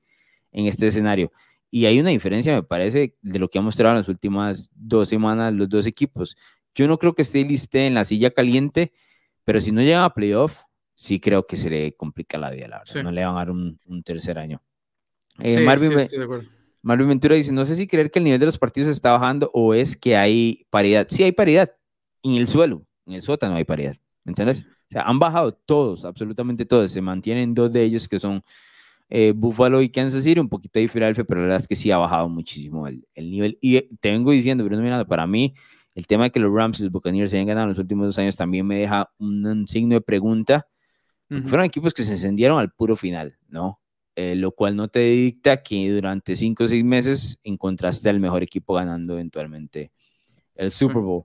en 0.53 0.67
este 0.67 0.87
escenario. 0.87 1.33
Y 1.71 1.87
hay 1.87 1.99
una 1.99 2.11
diferencia, 2.11 2.55
me 2.55 2.63
parece, 2.63 3.17
de 3.23 3.39
lo 3.39 3.49
que 3.49 3.59
ha 3.59 3.63
mostrado 3.63 3.95
en 3.95 3.99
las 3.99 4.09
últimas 4.09 4.71
dos 4.75 5.09
semanas 5.09 5.53
los 5.53 5.69
dos 5.69 5.87
equipos. 5.87 6.37
Yo 6.75 6.87
no 6.87 6.99
creo 6.99 7.15
que 7.15 7.25
Staley 7.25 7.55
esté 7.55 7.87
en 7.87 7.95
la 7.95 8.05
silla 8.05 8.31
caliente, 8.31 8.93
pero 9.45 9.61
si 9.61 9.73
no 9.73 9.81
llega 9.81 10.05
a 10.05 10.15
playoff, 10.15 10.63
sí 10.95 11.19
creo 11.19 11.47
que 11.47 11.57
se 11.57 11.71
le 11.71 11.97
complica 11.97 12.39
la 12.39 12.51
vida, 12.51 12.69
la 12.69 12.79
verdad. 12.79 13.03
No 13.03 13.11
le 13.11 13.25
van 13.25 13.35
a 13.35 13.39
dar 13.39 13.51
un, 13.51 13.81
un 13.87 14.03
tercer 14.03 14.39
año. 14.39 14.63
Eh, 15.39 15.65
Marvin, 15.65 15.93
Marvin, 16.83 17.09
Ventura 17.09 17.37
dice, 17.37 17.53
no 17.53 17.65
sé 17.65 17.75
si 17.75 17.87
creer 17.87 18.11
que 18.11 18.19
el 18.19 18.25
nivel 18.25 18.41
de 18.41 18.47
los 18.47 18.59
partidos 18.59 18.89
está 18.89 19.13
bajando 19.13 19.51
o 19.55 19.75
es 19.75 19.97
que 19.97 20.17
hay 20.17 20.67
paridad. 20.71 21.07
Sí 21.09 21.23
hay 21.23 21.33
paridad 21.33 21.73
en 22.23 22.35
el 22.35 22.49
suelo, 22.49 22.85
en 23.07 23.15
el 23.15 23.23
sótano 23.23 23.55
hay 23.57 23.65
paridad, 23.65 23.97
¿me 24.25 24.31
entiendes? 24.31 24.63
O 24.63 24.93
sea, 24.93 25.03
han 25.03 25.19
bajado 25.19 25.53
todos, 25.53 26.05
absolutamente 26.05 26.67
todos. 26.67 26.91
Se 26.91 27.01
mantienen 27.01 27.55
dos 27.55 27.73
de 27.73 27.83
ellos 27.83 28.09
que 28.09 28.21
son 28.21 28.43
eh, 29.09 29.33
Buffalo 29.35 29.81
y 29.81 29.89
Kansas 29.89 30.25
City, 30.25 30.41
un 30.41 30.49
poquito 30.49 30.79
de 30.79 30.89
Philadelphia, 30.89 31.25
pero 31.25 31.41
la 31.41 31.47
verdad 31.47 31.61
es 31.61 31.69
que 31.69 31.77
sí 31.77 31.91
ha 31.91 31.97
bajado 31.97 32.29
muchísimo 32.29 32.87
el, 32.87 33.07
el 33.15 33.31
nivel. 33.31 33.59
Y 33.61 33.77
eh, 33.77 33.89
te 34.01 34.11
vengo 34.11 34.33
diciendo, 34.33 34.65
Bruno 34.65 34.83
Miranda, 34.83 35.07
para 35.07 35.27
mí 35.27 35.55
el 35.95 36.07
tema 36.07 36.25
de 36.25 36.31
que 36.31 36.41
los 36.41 36.53
Rams 36.53 36.81
y 36.81 36.85
los 36.85 36.93
Buccaneers 36.93 37.31
se 37.31 37.37
hayan 37.37 37.49
ganado 37.49 37.65
en 37.65 37.71
los 37.71 37.79
últimos 37.79 38.07
dos 38.07 38.19
años 38.19 38.37
también 38.37 38.67
me 38.67 38.79
deja 38.79 39.11
un, 39.19 39.67
signo 39.69 39.95
de 39.95 40.01
pregunta. 40.01 40.67
Fueron 41.45 41.65
equipos 41.65 41.95
que 41.95 42.05
se 42.05 42.13
encendieron 42.13 42.59
al 42.59 42.71
puro 42.73 42.95
final, 42.95 43.39
¿no? 43.49 43.81
Eh, 44.15 44.35
lo 44.35 44.53
cual 44.53 44.77
no 44.77 44.89
te 44.89 45.01
dicta 45.01 45.63
que 45.63 45.91
durante 45.91 46.37
cinco 46.37 46.65
o 46.65 46.69
seis 46.69 46.85
meses 46.85 47.41
encontraste 47.45 48.11
al 48.11 48.21
mejor 48.21 48.43
equipo 48.43 48.75
ganando 48.75 49.15
eventualmente 49.15 49.91
el 50.55 50.71
Super 50.71 50.99
Bowl. 50.99 51.25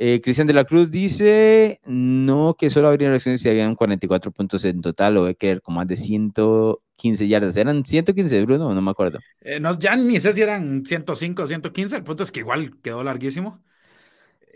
Eh, 0.00 0.20
Cristian 0.22 0.46
de 0.46 0.52
la 0.52 0.64
Cruz 0.64 0.90
dice, 0.90 1.80
no, 1.84 2.54
que 2.56 2.70
solo 2.70 2.88
habría 2.88 3.08
elecciones 3.08 3.40
si 3.40 3.48
habían 3.48 3.74
44 3.74 4.30
puntos 4.30 4.64
en 4.64 4.80
total, 4.80 5.16
o 5.16 5.34
que 5.34 5.58
con 5.60 5.74
más 5.74 5.88
de 5.88 5.96
115 5.96 7.26
yardas. 7.26 7.56
¿Eran 7.56 7.84
115, 7.84 8.44
Bruno? 8.44 8.72
No 8.72 8.80
me 8.80 8.90
acuerdo. 8.92 9.18
Eh, 9.40 9.58
no, 9.58 9.76
ya 9.76 9.96
ni 9.96 10.20
sé 10.20 10.32
si 10.34 10.42
eran 10.42 10.84
105 10.86 11.42
o 11.42 11.46
115, 11.46 11.96
el 11.96 12.04
punto 12.04 12.22
es 12.22 12.30
que 12.30 12.40
igual 12.40 12.80
quedó 12.80 13.02
larguísimo. 13.02 13.60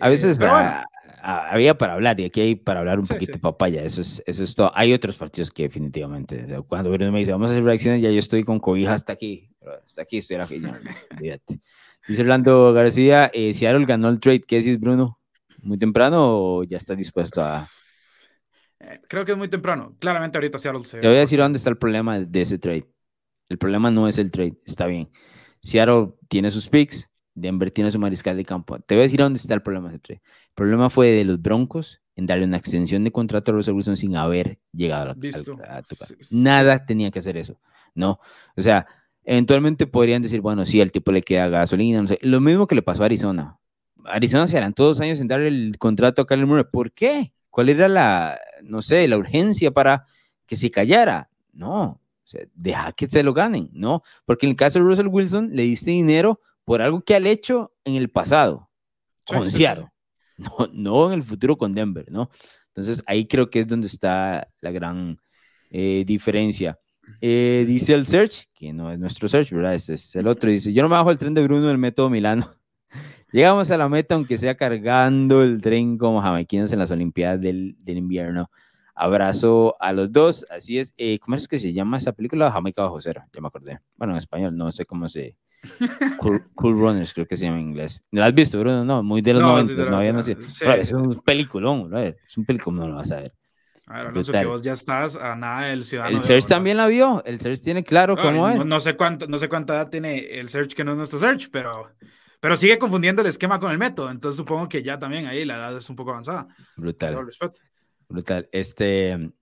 A 0.00 0.08
veces 0.08 0.38
había 1.24 1.78
para 1.78 1.94
hablar 1.94 2.18
y 2.18 2.24
aquí 2.24 2.40
hay 2.40 2.54
para 2.56 2.80
hablar 2.80 2.98
un 2.98 3.06
poquito 3.06 3.38
papaya, 3.38 3.84
eso 3.84 4.00
es, 4.00 4.22
eso 4.26 4.42
es 4.42 4.54
todo. 4.54 4.72
Hay 4.74 4.92
otros 4.92 5.16
partidos 5.16 5.50
que 5.50 5.64
definitivamente, 5.64 6.44
cuando 6.66 6.90
Bruno 6.90 7.12
me 7.12 7.20
dice, 7.20 7.30
vamos 7.30 7.50
a 7.50 7.54
hacer 7.54 7.64
reacciones, 7.64 8.02
ya 8.02 8.10
yo 8.10 8.18
estoy 8.18 8.42
con 8.42 8.58
cobija 8.58 8.94
hasta 8.94 9.12
aquí, 9.12 9.48
hasta 9.84 10.02
aquí 10.02 10.18
estoy 10.18 10.38
aquí. 10.38 10.60
Dice 12.08 12.22
Orlando 12.22 12.72
García, 12.72 13.30
eh, 13.32 13.54
Seattle 13.54 13.86
ganó 13.86 14.08
el 14.08 14.18
trade, 14.18 14.40
¿qué 14.40 14.56
decís 14.56 14.80
Bruno? 14.80 15.20
¿Muy 15.62 15.78
temprano 15.78 16.24
o 16.26 16.64
ya 16.64 16.76
está 16.76 16.96
dispuesto 16.96 17.40
a...? 17.40 17.68
Eh, 18.80 19.00
creo 19.08 19.24
que 19.24 19.30
es 19.30 19.38
muy 19.38 19.46
temprano, 19.46 19.94
claramente 20.00 20.36
ahorita 20.36 20.58
Seattle 20.58 20.82
se... 20.82 20.98
Te 20.98 21.06
voy 21.06 21.18
a 21.18 21.20
decir 21.20 21.38
dónde 21.38 21.58
está 21.58 21.70
el 21.70 21.78
problema 21.78 22.18
de 22.18 22.40
ese 22.40 22.58
trade. 22.58 22.88
El 23.48 23.58
problema 23.58 23.92
no 23.92 24.08
es 24.08 24.18
el 24.18 24.32
trade, 24.32 24.56
está 24.66 24.86
bien. 24.86 25.08
Seattle 25.60 26.14
tiene 26.26 26.50
sus 26.50 26.68
picks, 26.68 27.08
Denver 27.34 27.70
tiene 27.70 27.90
su 27.90 27.98
mariscal 27.98 28.36
de 28.36 28.44
campo. 28.44 28.78
Te 28.80 28.94
voy 28.94 29.00
a 29.00 29.04
decir 29.04 29.20
dónde 29.20 29.38
está 29.38 29.54
el 29.54 29.62
problema. 29.62 29.92
El 29.92 30.20
problema 30.54 30.90
fue 30.90 31.08
de 31.08 31.24
los 31.24 31.40
Broncos 31.40 32.00
en 32.14 32.26
darle 32.26 32.44
una 32.44 32.58
extensión 32.58 33.04
de 33.04 33.12
contrato 33.12 33.52
a 33.52 33.54
Russell 33.54 33.74
Wilson 33.74 33.96
sin 33.96 34.16
haber 34.16 34.58
llegado 34.72 35.10
a, 35.10 35.76
a, 35.76 35.82
Nada 36.30 36.84
tenía 36.84 37.10
que 37.10 37.20
hacer 37.20 37.36
eso, 37.36 37.58
¿no? 37.94 38.20
O 38.56 38.60
sea, 38.60 38.86
eventualmente 39.24 39.86
podrían 39.86 40.22
decir, 40.22 40.40
bueno, 40.40 40.64
sí, 40.66 40.80
al 40.80 40.92
tipo 40.92 41.10
le 41.12 41.22
queda 41.22 41.48
gasolina, 41.48 42.02
no 42.02 42.08
sé. 42.08 42.18
Lo 42.22 42.40
mismo 42.40 42.66
que 42.66 42.74
le 42.74 42.82
pasó 42.82 43.02
a 43.02 43.06
Arizona. 43.06 43.58
Arizona 44.04 44.46
se 44.46 44.58
harán 44.58 44.74
todos 44.74 45.00
años 45.00 45.20
en 45.20 45.28
darle 45.28 45.48
el 45.48 45.78
contrato 45.78 46.22
a 46.22 46.26
Kyler 46.26 46.46
Murray. 46.46 46.64
¿Por 46.70 46.92
qué? 46.92 47.32
¿Cuál 47.50 47.68
era 47.68 47.88
la, 47.88 48.38
no 48.62 48.82
sé, 48.82 49.06
la 49.08 49.16
urgencia 49.16 49.70
para 49.70 50.04
que 50.46 50.56
se 50.56 50.70
callara? 50.70 51.30
No, 51.52 51.82
o 51.82 52.00
sea, 52.24 52.40
deja 52.54 52.92
que 52.92 53.08
se 53.08 53.22
lo 53.22 53.32
ganen, 53.32 53.70
¿no? 53.72 54.02
Porque 54.24 54.46
en 54.46 54.50
el 54.50 54.56
caso 54.56 54.78
de 54.78 54.84
Russell 54.84 55.08
Wilson 55.08 55.50
le 55.52 55.62
diste 55.62 55.90
dinero 55.90 56.40
por 56.64 56.82
algo 56.82 57.02
que 57.02 57.14
ha 57.14 57.18
hecho 57.18 57.72
en 57.84 57.94
el 57.94 58.10
pasado 58.10 58.70
con 59.26 59.50
Seattle, 59.50 59.88
no, 60.36 60.68
no 60.72 61.12
en 61.12 61.14
el 61.14 61.22
futuro 61.22 61.56
con 61.56 61.74
Denver, 61.74 62.10
¿no? 62.10 62.30
Entonces 62.68 63.02
ahí 63.06 63.26
creo 63.26 63.50
que 63.50 63.60
es 63.60 63.66
donde 63.66 63.86
está 63.86 64.48
la 64.60 64.70
gran 64.70 65.18
eh, 65.70 66.04
diferencia. 66.06 66.78
Eh, 67.20 67.64
dice 67.66 67.94
el 67.94 68.06
Search, 68.06 68.48
que 68.54 68.72
no 68.72 68.90
es 68.90 68.98
nuestro 68.98 69.28
Search, 69.28 69.50
¿verdad? 69.52 69.74
Este 69.74 69.94
es 69.94 70.14
el 70.16 70.26
otro. 70.26 70.50
Dice, 70.50 70.72
yo 70.72 70.82
no 70.82 70.88
me 70.88 70.96
bajo 70.96 71.10
el 71.10 71.18
tren 71.18 71.34
de 71.34 71.42
Bruno 71.42 71.66
del 71.66 71.78
método 71.78 72.08
Milano. 72.08 72.48
Llegamos 73.32 73.70
a 73.70 73.76
la 73.76 73.88
meta 73.88 74.14
aunque 74.14 74.38
sea 74.38 74.56
cargando 74.56 75.42
el 75.42 75.60
tren 75.60 75.98
como 75.98 76.20
jamaiquinos 76.20 76.72
en 76.72 76.78
las 76.78 76.90
Olimpiadas 76.90 77.40
del, 77.40 77.76
del 77.84 77.98
invierno. 77.98 78.50
Abrazo 78.94 79.76
a 79.80 79.92
los 79.92 80.12
dos. 80.12 80.46
Así 80.50 80.78
es. 80.78 80.94
Eh, 80.96 81.18
¿Cómo 81.18 81.36
es 81.36 81.48
que 81.48 81.58
se 81.58 81.72
llama 81.72 81.96
esa 81.98 82.12
película? 82.12 82.50
Jamaica 82.50 82.82
bajo 82.82 83.00
cero. 83.00 83.22
Ya 83.32 83.40
me 83.40 83.48
acordé. 83.48 83.80
Bueno, 83.96 84.14
en 84.14 84.18
español 84.18 84.56
no 84.56 84.70
sé 84.70 84.84
cómo 84.84 85.08
se, 85.08 85.36
Cool, 86.18 86.74
Runners, 86.74 87.14
creo 87.14 87.26
que 87.26 87.36
se 87.36 87.46
llama 87.46 87.60
en 87.60 87.68
inglés. 87.68 88.02
¿Lo 88.10 88.24
has 88.24 88.34
visto, 88.34 88.58
Bruno? 88.58 88.84
No, 88.84 89.02
muy 89.02 89.22
de 89.22 89.34
los 89.34 89.42
no, 89.42 89.62
90, 89.62 89.84
no 89.86 89.96
había 89.96 90.12
nacido. 90.12 90.40
es 90.40 90.92
un 90.92 91.22
peliculón, 91.22 91.88
bro. 91.88 92.00
Es 92.00 92.36
un 92.36 92.44
peliculón, 92.44 92.80
no 92.80 92.88
lo 92.88 92.96
vas 92.96 93.12
a 93.12 93.16
ver. 93.16 93.32
A 93.86 93.98
ver, 93.98 94.06
Alonso, 94.08 94.32
que 94.32 94.44
vos 94.44 94.62
ya 94.62 94.72
estás 94.72 95.16
a 95.16 95.34
nada 95.36 95.66
del 95.66 95.84
ciudadano. 95.84 96.16
El 96.16 96.22
Search 96.22 96.46
también 96.46 96.76
la 96.76 96.86
vio. 96.86 97.22
El 97.24 97.40
Search 97.40 97.60
tiene 97.60 97.84
claro 97.84 98.16
cómo 98.16 98.48
es. 98.48 98.64
No, 98.64 98.80
sé 98.80 98.96
cuánto, 98.96 99.26
no 99.26 99.38
sé 99.38 99.48
cuánta 99.48 99.74
edad 99.74 99.90
tiene 99.90 100.18
el 100.38 100.48
Search 100.48 100.74
que 100.74 100.84
no 100.84 100.92
es 100.92 100.96
nuestro 100.96 101.18
Search, 101.18 101.50
pero, 101.50 101.90
pero 102.40 102.56
sigue 102.56 102.78
confundiendo 102.78 103.22
el 103.22 103.28
esquema 103.28 103.58
con 103.58 103.70
el 103.70 103.78
método, 103.78 104.10
entonces 104.10 104.36
supongo 104.36 104.68
que 104.68 104.82
ya 104.82 104.98
también 104.98 105.26
ahí 105.26 105.44
la 105.44 105.56
edad 105.56 105.76
es 105.76 105.90
un 105.90 105.96
poco 105.96 106.10
avanzada. 106.10 106.48
Brutal. 106.76 107.18
Brutal. 108.08 108.48
Este, 108.52 109.32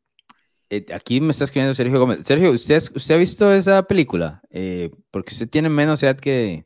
eh, 0.70 0.86
aquí 0.94 1.20
me 1.20 1.32
está 1.32 1.44
escribiendo 1.44 1.74
Sergio 1.74 1.98
Gómez. 1.98 2.20
Sergio, 2.24 2.52
¿usted, 2.52 2.80
usted 2.94 3.14
ha 3.16 3.18
visto 3.18 3.52
esa 3.52 3.82
película? 3.82 4.40
Eh, 4.50 4.90
porque 5.10 5.34
usted 5.34 5.48
tiene 5.48 5.68
menos 5.68 6.02
edad 6.02 6.16
que, 6.16 6.64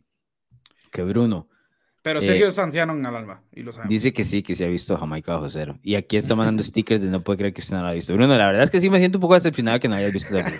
que 0.93 1.03
Bruno. 1.03 1.49
Pero 2.03 2.21
Sergio 2.21 2.45
eh, 2.45 2.49
es 2.51 2.59
anciano 2.59 2.93
en 2.93 3.07
el 3.07 3.15
alma, 3.15 3.43
y 3.51 3.63
lo 3.63 3.73
Dice 3.89 4.13
que 4.13 4.25
sí, 4.25 4.43
que 4.43 4.55
se 4.55 4.67
ha 4.67 4.69
visto 4.69 4.95
Jamaica 4.95 5.33
bajo 5.37 5.49
cero. 5.49 5.79
Y 5.83 5.95
aquí 5.95 6.19
está 6.19 6.35
mandando 6.35 6.63
stickers 6.65 7.01
de 7.01 7.09
no 7.09 7.23
puede 7.23 7.39
creer 7.39 7.55
que 7.55 7.63
usted 7.63 7.77
no 7.77 7.83
lo 7.83 7.89
ha 7.89 7.95
visto. 7.95 8.13
Bruno, 8.13 8.37
la 8.37 8.47
verdad 8.47 8.65
es 8.65 8.71
que 8.71 8.79
sí 8.79 8.91
me 8.91 8.99
siento 8.99 9.17
un 9.17 9.23
poco 9.23 9.33
decepcionado 9.33 9.81
que 9.81 9.89
no 9.89 9.95
hayas 9.95 10.13
visto 10.13 10.35
la 10.35 10.53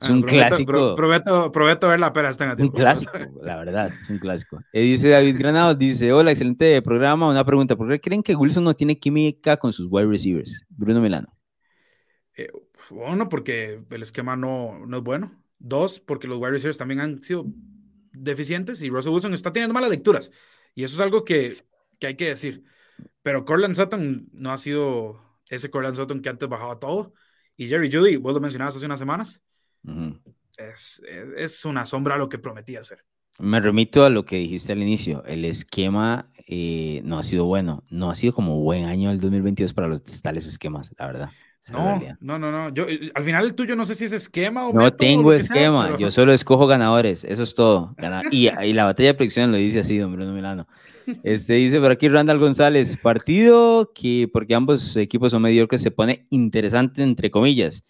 Es 0.00 0.08
un 0.08 0.22
clásico. 0.22 0.96
prometo, 0.96 1.52
prometo 1.52 1.88
ver 1.88 2.00
la 2.00 2.10
pera 2.14 2.30
esta 2.30 2.56
Un 2.58 2.70
clásico, 2.70 3.12
la 3.42 3.56
verdad, 3.56 3.92
es 4.00 4.08
un 4.08 4.18
clásico. 4.18 4.62
Eh, 4.72 4.80
dice 4.80 5.10
David 5.10 5.36
Granado, 5.38 5.74
dice, 5.74 6.10
hola, 6.10 6.30
excelente 6.30 6.80
programa. 6.80 7.28
Una 7.28 7.44
pregunta, 7.44 7.76
¿por 7.76 7.86
qué 7.90 8.00
creen 8.00 8.22
que 8.22 8.34
Wilson 8.34 8.64
no 8.64 8.74
tiene 8.74 8.98
química 8.98 9.58
con 9.58 9.74
sus 9.74 9.88
wide 9.90 10.06
receivers? 10.06 10.64
Bruno 10.70 11.02
Milano. 11.02 11.36
Eh, 12.34 12.48
uno, 12.90 13.28
porque 13.28 13.82
el 13.90 14.02
esquema 14.02 14.36
no, 14.36 14.86
no 14.86 14.98
es 14.98 15.02
bueno. 15.02 15.42
Dos, 15.58 16.00
porque 16.00 16.28
los 16.28 16.38
wide 16.38 16.52
receivers 16.52 16.78
también 16.78 17.00
han 17.00 17.22
sido 17.22 17.46
deficientes 18.12 18.80
y 18.82 18.90
Russell 18.90 19.12
Wilson 19.12 19.34
está 19.34 19.52
teniendo 19.52 19.74
malas 19.74 19.90
lecturas. 19.90 20.30
Y 20.74 20.84
eso 20.84 20.94
es 20.94 21.00
algo 21.00 21.24
que, 21.24 21.56
que 21.98 22.08
hay 22.08 22.16
que 22.16 22.28
decir. 22.28 22.64
Pero 23.22 23.44
Corland 23.44 23.74
Sutton 23.74 24.28
no 24.32 24.52
ha 24.52 24.58
sido 24.58 25.20
ese 25.48 25.70
Corland 25.70 25.96
Sutton 25.96 26.22
que 26.22 26.28
antes 26.28 26.48
bajaba 26.48 26.78
todo. 26.78 27.14
Y 27.56 27.68
Jerry 27.68 27.90
Judy, 27.90 28.16
vos 28.16 28.34
lo 28.34 28.40
mencionabas 28.40 28.76
hace 28.76 28.86
unas 28.86 29.00
semanas, 29.00 29.42
es, 30.56 31.02
es, 31.36 31.64
una 31.64 31.86
sombra 31.86 32.14
a 32.14 32.18
lo 32.18 32.28
que 32.28 32.38
prometía 32.38 32.80
hacer. 32.80 33.04
Me 33.38 33.60
remito 33.60 34.04
a 34.04 34.10
lo 34.10 34.24
que 34.24 34.36
dijiste 34.36 34.72
al 34.72 34.82
inicio. 34.82 35.24
El 35.24 35.44
esquema 35.44 36.30
eh, 36.46 37.00
no 37.04 37.18
ha 37.18 37.22
sido 37.22 37.44
bueno. 37.44 37.84
No 37.88 38.10
ha 38.10 38.14
sido 38.14 38.32
como 38.32 38.60
buen 38.60 38.84
año 38.84 39.10
el 39.10 39.20
2022 39.20 39.74
para 39.74 39.88
los 39.88 40.22
tales 40.22 40.46
esquemas, 40.46 40.92
la 40.98 41.06
verdad. 41.06 41.30
No, 41.70 42.00
no, 42.20 42.38
no, 42.38 42.50
no. 42.50 42.74
Yo, 42.74 42.86
eh, 42.88 43.10
al 43.14 43.24
final 43.24 43.44
el 43.44 43.54
tuyo 43.54 43.76
no 43.76 43.84
sé 43.84 43.94
si 43.94 44.04
es 44.04 44.12
esquema 44.12 44.68
o. 44.68 44.72
No 44.72 44.92
tengo 44.92 45.32
esquema. 45.32 45.96
Yo 45.98 46.10
solo 46.10 46.32
escojo 46.32 46.66
ganadores. 46.66 47.24
Eso 47.24 47.42
es 47.42 47.54
todo. 47.54 47.94
Y, 48.30 48.48
y, 48.48 48.72
la 48.72 48.84
batalla 48.84 49.10
de 49.10 49.14
predicción 49.14 49.50
lo 49.50 49.58
dice 49.58 49.80
así, 49.80 49.98
don 49.98 50.12
Bruno 50.12 50.32
Milano. 50.32 50.66
Este 51.22 51.54
dice 51.54 51.80
por 51.80 51.90
aquí 51.90 52.08
Randall 52.08 52.38
González: 52.38 52.96
partido 52.96 53.92
que, 53.94 54.28
porque 54.32 54.54
ambos 54.54 54.96
equipos 54.96 55.32
son 55.32 55.42
mediocres, 55.42 55.82
se 55.82 55.90
pone 55.90 56.26
interesante, 56.30 57.02
entre 57.02 57.30
comillas. 57.30 57.84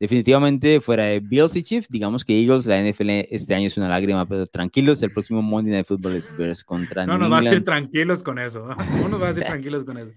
Definitivamente, 0.00 0.80
fuera 0.80 1.06
de 1.06 1.18
Bills 1.18 1.56
y 1.56 1.62
Chiefs, 1.64 1.88
digamos 1.88 2.24
que 2.24 2.40
Eagles, 2.40 2.66
la 2.66 2.80
NFL 2.80 3.10
este 3.30 3.56
año 3.56 3.66
es 3.66 3.76
una 3.76 3.88
lágrima, 3.88 4.28
pero 4.28 4.46
tranquilos, 4.46 5.02
el 5.02 5.10
próximo 5.10 5.42
Monday 5.42 5.72
Night 5.72 5.86
Football 5.86 6.14
es 6.14 6.28
Bears 6.36 6.62
contra. 6.62 7.04
No, 7.04 7.18
nos 7.18 7.32
va 7.32 7.38
a 7.38 7.40
decir 7.40 7.64
tranquilos 7.64 8.22
con 8.22 8.38
eso. 8.38 8.68
No 9.00 9.08
nos 9.08 9.20
va 9.20 9.26
a 9.26 9.28
decir 9.30 9.44
tranquilos 9.48 9.84
con 9.84 9.98
eso. 9.98 10.12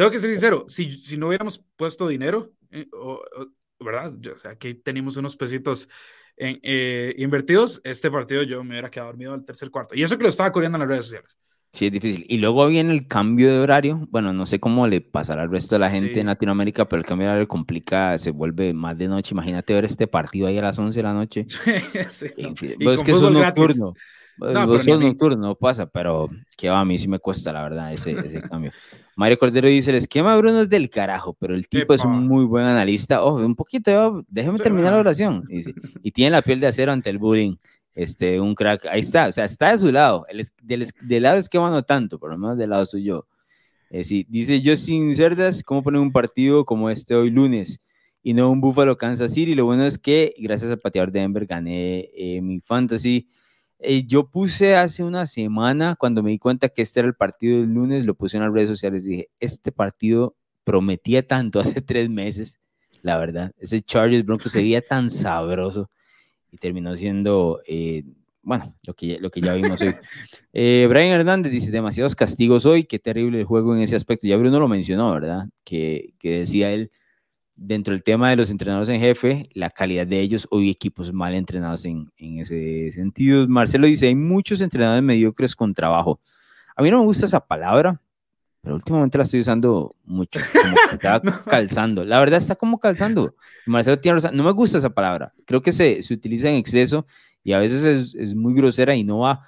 Tengo 0.00 0.12
que 0.12 0.20
ser 0.20 0.30
sincero, 0.30 0.64
si, 0.66 0.92
si 0.92 1.18
no 1.18 1.28
hubiéramos 1.28 1.62
puesto 1.76 2.08
dinero, 2.08 2.54
eh, 2.70 2.86
¿verdad? 3.78 4.14
o 4.34 4.38
sea, 4.38 4.52
aquí 4.52 4.72
tenemos 4.72 5.18
unos 5.18 5.36
pesitos 5.36 5.90
en, 6.38 6.58
eh, 6.62 7.14
invertidos, 7.18 7.82
este 7.84 8.10
partido 8.10 8.42
yo 8.42 8.64
me 8.64 8.70
hubiera 8.70 8.90
quedado 8.90 9.10
dormido 9.10 9.34
al 9.34 9.44
tercer 9.44 9.70
cuarto. 9.70 9.94
Y 9.94 10.02
eso 10.02 10.16
que 10.16 10.22
lo 10.22 10.30
estaba 10.30 10.52
corriendo 10.52 10.76
en 10.76 10.80
las 10.80 10.88
redes 10.88 11.04
sociales. 11.04 11.38
Sí, 11.74 11.88
es 11.88 11.92
difícil. 11.92 12.24
Y 12.30 12.38
luego 12.38 12.66
viene 12.66 12.94
el 12.94 13.08
cambio 13.08 13.52
de 13.52 13.58
horario. 13.58 14.08
Bueno, 14.10 14.32
no 14.32 14.46
sé 14.46 14.58
cómo 14.58 14.88
le 14.88 15.02
pasará 15.02 15.42
al 15.42 15.50
resto 15.50 15.74
de 15.74 15.80
la 15.80 15.90
gente 15.90 16.18
en 16.18 16.28
Latinoamérica, 16.28 16.88
pero 16.88 17.00
el 17.00 17.06
cambio 17.06 17.26
de 17.26 17.32
horario 17.32 17.48
complica, 17.48 18.16
se 18.16 18.30
vuelve 18.30 18.72
más 18.72 18.96
de 18.96 19.06
noche. 19.06 19.34
Imagínate 19.34 19.74
ver 19.74 19.84
este 19.84 20.06
partido 20.06 20.46
ahí 20.46 20.56
a 20.56 20.62
las 20.62 20.78
11 20.78 20.98
de 20.98 21.02
la 21.02 21.12
noche. 21.12 21.44
sí, 22.08 22.26
es 22.36 23.02
que 23.02 23.10
es 23.10 23.18
un 23.18 23.34
nocturno. 23.34 23.92
No, 24.38 24.66
nocturno, 24.66 25.36
no 25.36 25.54
pasa, 25.54 25.86
pero 25.86 26.30
que 26.56 26.68
va, 26.68 26.80
a 26.80 26.84
mí 26.84 26.96
sí 26.96 27.08
me 27.08 27.18
cuesta, 27.18 27.52
la 27.52 27.62
verdad, 27.62 27.92
ese, 27.92 28.12
ese 28.12 28.40
cambio. 28.50 28.72
Mario 29.16 29.38
Cordero 29.38 29.68
dice, 29.68 29.90
el 29.90 29.96
esquema 29.96 30.32
de 30.32 30.38
Bruno 30.38 30.60
es 30.60 30.68
del 30.68 30.88
carajo, 30.88 31.36
pero 31.38 31.54
el 31.54 31.68
tipo 31.68 31.92
es 31.92 32.04
un 32.04 32.26
muy 32.26 32.44
buen 32.44 32.64
analista. 32.64 33.22
Ojo, 33.22 33.36
un 33.36 33.54
poquito, 33.54 34.24
déjeme 34.28 34.58
terminar 34.58 34.92
la 34.92 35.00
oración. 35.00 35.44
Y, 35.48 36.10
tiene 36.12 36.30
la 36.30 36.42
piel 36.42 36.60
de 36.60 36.68
acero 36.68 36.92
ante 36.92 37.10
el 37.10 37.18
bullying. 37.18 37.56
Este, 37.94 38.40
un 38.40 38.54
crack, 38.54 38.86
ahí 38.86 39.00
está, 39.00 39.26
o 39.26 39.32
sea, 39.32 39.44
está 39.44 39.72
de 39.72 39.78
su 39.78 39.92
lado. 39.92 40.24
El, 40.28 40.46
del, 40.62 40.86
del 41.02 41.22
lado 41.22 41.38
esquema 41.38 41.68
no 41.68 41.82
tanto, 41.82 42.18
por 42.18 42.30
lo 42.30 42.38
menos 42.38 42.56
del 42.56 42.70
lado 42.70 42.86
suyo. 42.86 43.26
Eh, 43.90 44.04
sí, 44.04 44.24
dice 44.28 44.62
Justin 44.64 45.14
Cerdas, 45.16 45.64
¿cómo 45.64 45.82
poner 45.82 46.00
un 46.00 46.12
partido 46.12 46.64
como 46.64 46.90
este 46.90 47.16
hoy 47.16 47.28
lunes? 47.30 47.80
Y 48.22 48.34
no 48.34 48.50
un 48.50 48.60
Buffalo 48.60 48.96
Kansas 48.96 49.34
City. 49.34 49.54
Lo 49.54 49.64
bueno 49.64 49.84
es 49.84 49.98
que 49.98 50.32
gracias 50.38 50.70
al 50.70 50.78
pateador 50.78 51.10
de 51.10 51.20
Denver 51.20 51.44
gané 51.44 52.08
eh, 52.14 52.40
mi 52.40 52.60
fantasy 52.60 53.28
eh, 53.82 54.04
yo 54.06 54.28
puse 54.28 54.76
hace 54.76 55.02
una 55.02 55.26
semana, 55.26 55.96
cuando 55.98 56.22
me 56.22 56.30
di 56.30 56.38
cuenta 56.38 56.68
que 56.68 56.82
este 56.82 57.00
era 57.00 57.08
el 57.08 57.14
partido 57.14 57.60
del 57.60 57.72
lunes, 57.72 58.04
lo 58.04 58.14
puse 58.14 58.36
en 58.36 58.42
las 58.44 58.52
redes 58.52 58.68
sociales, 58.68 59.04
dije, 59.04 59.30
este 59.40 59.72
partido 59.72 60.36
prometía 60.64 61.26
tanto 61.26 61.60
hace 61.60 61.80
tres 61.80 62.10
meses, 62.10 62.60
la 63.02 63.16
verdad, 63.16 63.52
ese 63.58 63.80
Chargers 63.80 64.24
Broncos 64.24 64.52
sería 64.52 64.82
tan 64.82 65.08
sabroso 65.10 65.90
y 66.52 66.58
terminó 66.58 66.94
siendo, 66.96 67.62
eh, 67.66 68.04
bueno, 68.42 68.76
lo 68.82 68.94
que, 68.94 69.18
lo 69.18 69.30
que 69.30 69.40
ya 69.40 69.54
vimos 69.54 69.80
hoy. 69.80 69.94
Eh, 70.52 70.86
Brian 70.88 71.12
Hernández 71.12 71.52
dice, 71.52 71.70
demasiados 71.70 72.16
castigos 72.16 72.66
hoy, 72.66 72.82
qué 72.82 72.98
terrible 72.98 73.38
el 73.38 73.44
juego 73.44 73.76
en 73.76 73.82
ese 73.82 73.94
aspecto. 73.94 74.26
Ya 74.26 74.36
Bruno 74.36 74.58
lo 74.58 74.66
mencionó, 74.66 75.12
¿verdad? 75.14 75.44
Que, 75.62 76.12
que 76.18 76.40
decía 76.40 76.72
él, 76.72 76.90
dentro 77.62 77.92
del 77.92 78.02
tema 78.02 78.30
de 78.30 78.36
los 78.36 78.50
entrenadores 78.50 78.88
en 78.88 78.98
jefe, 78.98 79.50
la 79.52 79.68
calidad 79.68 80.06
de 80.06 80.18
ellos, 80.18 80.48
hoy 80.50 80.70
equipos 80.70 81.12
mal 81.12 81.34
entrenados 81.34 81.84
en, 81.84 82.10
en, 82.16 82.38
ese 82.38 82.90
sentido. 82.90 83.46
Marcelo 83.48 83.86
dice, 83.86 84.08
hay 84.08 84.14
muchos 84.14 84.62
entrenadores 84.62 85.02
mediocres 85.02 85.54
con 85.54 85.74
trabajo. 85.74 86.20
A 86.74 86.82
mí 86.82 86.90
no 86.90 87.00
me 87.00 87.04
gusta 87.04 87.26
esa 87.26 87.40
palabra, 87.40 88.00
pero 88.62 88.76
últimamente 88.76 89.18
la 89.18 89.24
estoy 89.24 89.40
usando 89.40 89.94
mucho, 90.04 90.40
como 90.52 90.74
que 90.74 90.94
está 90.94 91.20
calzando. 91.46 92.02
La 92.02 92.18
verdad 92.18 92.38
está 92.38 92.56
como 92.56 92.80
calzando. 92.80 93.36
Marcelo 93.66 94.00
tiene 94.00 94.16
razón, 94.16 94.34
no 94.34 94.42
me 94.42 94.52
gusta 94.52 94.78
esa 94.78 94.90
palabra. 94.90 95.34
Creo 95.44 95.60
que 95.60 95.70
se, 95.70 96.02
se 96.02 96.14
utiliza 96.14 96.48
en 96.48 96.54
exceso 96.54 97.06
y 97.44 97.52
a 97.52 97.58
veces 97.58 97.84
es, 97.84 98.14
es, 98.14 98.34
muy 98.34 98.54
grosera 98.54 98.96
y 98.96 99.04
no 99.04 99.18
va. 99.18 99.46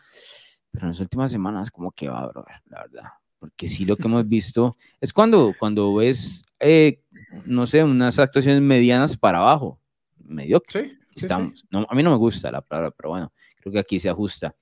Pero 0.70 0.84
en 0.84 0.90
las 0.90 1.00
últimas 1.00 1.32
semanas 1.32 1.70
como 1.70 1.90
que 1.92 2.10
va, 2.10 2.26
bro, 2.26 2.44
la 2.66 2.82
verdad. 2.82 3.08
Porque 3.38 3.68
sí 3.68 3.86
lo 3.86 3.96
que 3.96 4.06
hemos 4.06 4.28
visto 4.28 4.76
es 5.00 5.14
cuando, 5.14 5.54
cuando 5.58 5.94
ves 5.94 6.44
eh, 6.60 7.01
no 7.44 7.66
sé, 7.66 7.82
unas 7.82 8.18
actuaciones 8.18 8.62
medianas 8.62 9.16
para 9.16 9.38
abajo. 9.38 9.80
Mediocre. 10.24 10.98
Estamos. 11.14 11.64
a 11.70 11.94
mí 11.94 12.02
no 12.02 12.10
me 12.10 12.16
gusta 12.16 12.50
la 12.50 12.62
palabra, 12.62 12.90
pero 12.90 13.10
bueno, 13.10 13.32
creo 13.60 13.72
que 13.72 13.78
aquí 13.78 13.98
se 13.98 14.08
ajusta. 14.08 14.54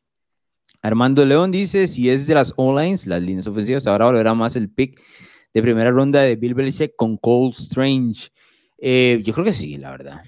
Armando 0.82 1.24
León 1.24 1.50
dice, 1.50 1.86
si 1.86 2.08
es 2.08 2.26
de 2.26 2.34
las 2.34 2.54
online, 2.56 2.98
las 3.04 3.22
líneas 3.22 3.46
ofensivas, 3.46 3.86
ahora 3.86 4.06
volverá 4.06 4.34
más 4.34 4.56
el 4.56 4.70
pick 4.70 5.00
de 5.52 5.62
primera 5.62 5.90
ronda 5.90 6.22
de 6.22 6.36
Bill 6.36 6.54
Belichick 6.54 6.96
con 6.96 7.16
Cole 7.18 7.50
Strange. 7.50 8.30
Eh, 8.78 9.20
yo 9.22 9.32
creo 9.34 9.44
que 9.44 9.52
sí, 9.52 9.76
la 9.76 9.90
verdad. 9.90 10.22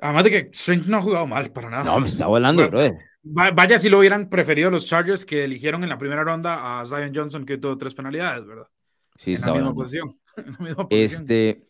Además 0.00 0.24
de 0.24 0.30
que 0.30 0.38
Strange 0.52 0.90
no 0.90 0.98
ha 0.98 1.02
jugado 1.02 1.26
mal 1.26 1.50
para 1.52 1.70
nada. 1.70 1.84
No, 1.84 2.00
me 2.00 2.06
está 2.06 2.26
volando, 2.26 2.68
brother. 2.68 2.96
Vaya 3.22 3.78
si 3.78 3.88
lo 3.88 3.98
hubieran 3.98 4.28
preferido 4.28 4.70
los 4.70 4.86
Chargers 4.86 5.24
que 5.24 5.44
eligieron 5.44 5.82
en 5.82 5.88
la 5.88 5.98
primera 5.98 6.22
ronda 6.22 6.80
a 6.80 6.86
Zion 6.86 7.12
Johnson 7.14 7.44
que 7.44 7.58
tuvo 7.58 7.76
tres 7.76 7.94
penalidades, 7.94 8.44
¿verdad? 8.44 8.68
Sí, 9.16 9.34
en 9.34 9.40
la 9.40 9.52
misma 9.52 9.74
posición. 9.74 10.16
Este, 10.90 11.62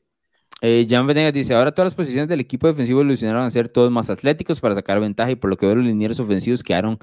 eh, 0.62 0.86
Jan 0.88 1.06
Venegas 1.06 1.32
dice, 1.32 1.54
ahora 1.54 1.72
todas 1.72 1.86
las 1.86 1.94
posiciones 1.94 2.28
del 2.28 2.40
equipo 2.40 2.66
defensivo 2.66 3.00
evolucionaron 3.00 3.44
a 3.44 3.50
ser 3.50 3.68
todos 3.68 3.90
más 3.90 4.08
atléticos 4.10 4.60
para 4.60 4.74
sacar 4.74 5.00
ventaja 5.00 5.30
y 5.30 5.36
por 5.36 5.50
lo 5.50 5.56
que 5.56 5.66
veo 5.66 5.76
los 5.76 5.84
linieros 5.84 6.18
ofensivos 6.18 6.62
quedaron 6.62 6.98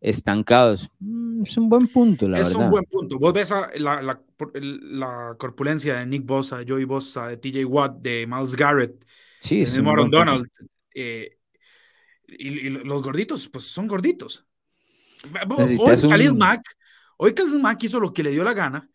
estancados. 0.00 0.90
Mm, 0.98 1.42
es 1.42 1.56
un 1.56 1.68
buen 1.68 1.86
punto, 1.88 2.28
la 2.28 2.40
es 2.40 2.48
verdad. 2.48 2.60
Es 2.60 2.64
un 2.64 2.70
buen 2.70 2.84
punto. 2.84 3.18
Vos 3.18 3.32
ves 3.32 3.50
la, 3.76 4.02
la, 4.02 4.20
la, 4.62 5.36
corpulencia 5.38 5.96
de 5.96 6.06
Nick 6.06 6.24
Bosa, 6.24 6.58
de 6.58 6.66
Joey 6.68 6.84
Bosa, 6.84 7.28
de 7.28 7.36
TJ 7.36 7.64
Watt, 7.64 7.98
de 8.00 8.26
Miles 8.26 8.56
Garrett, 8.56 9.04
sí, 9.40 9.64
de 9.64 9.88
Aaron 9.88 10.10
Donald. 10.10 10.46
Eh, 10.94 11.36
y, 12.26 12.68
los 12.70 13.02
gorditos, 13.02 13.48
pues 13.48 13.64
son 13.64 13.86
gorditos. 13.86 14.44
Hoy 15.56 15.98
Khalil, 16.08 16.34
Mack, 16.34 16.62
hoy 17.16 17.32
Khalil 17.32 17.60
Mack 17.60 17.82
hizo 17.84 17.98
lo 17.98 18.12
que 18.12 18.22
le 18.22 18.30
dio 18.30 18.44
la 18.44 18.54
gana 18.54 18.88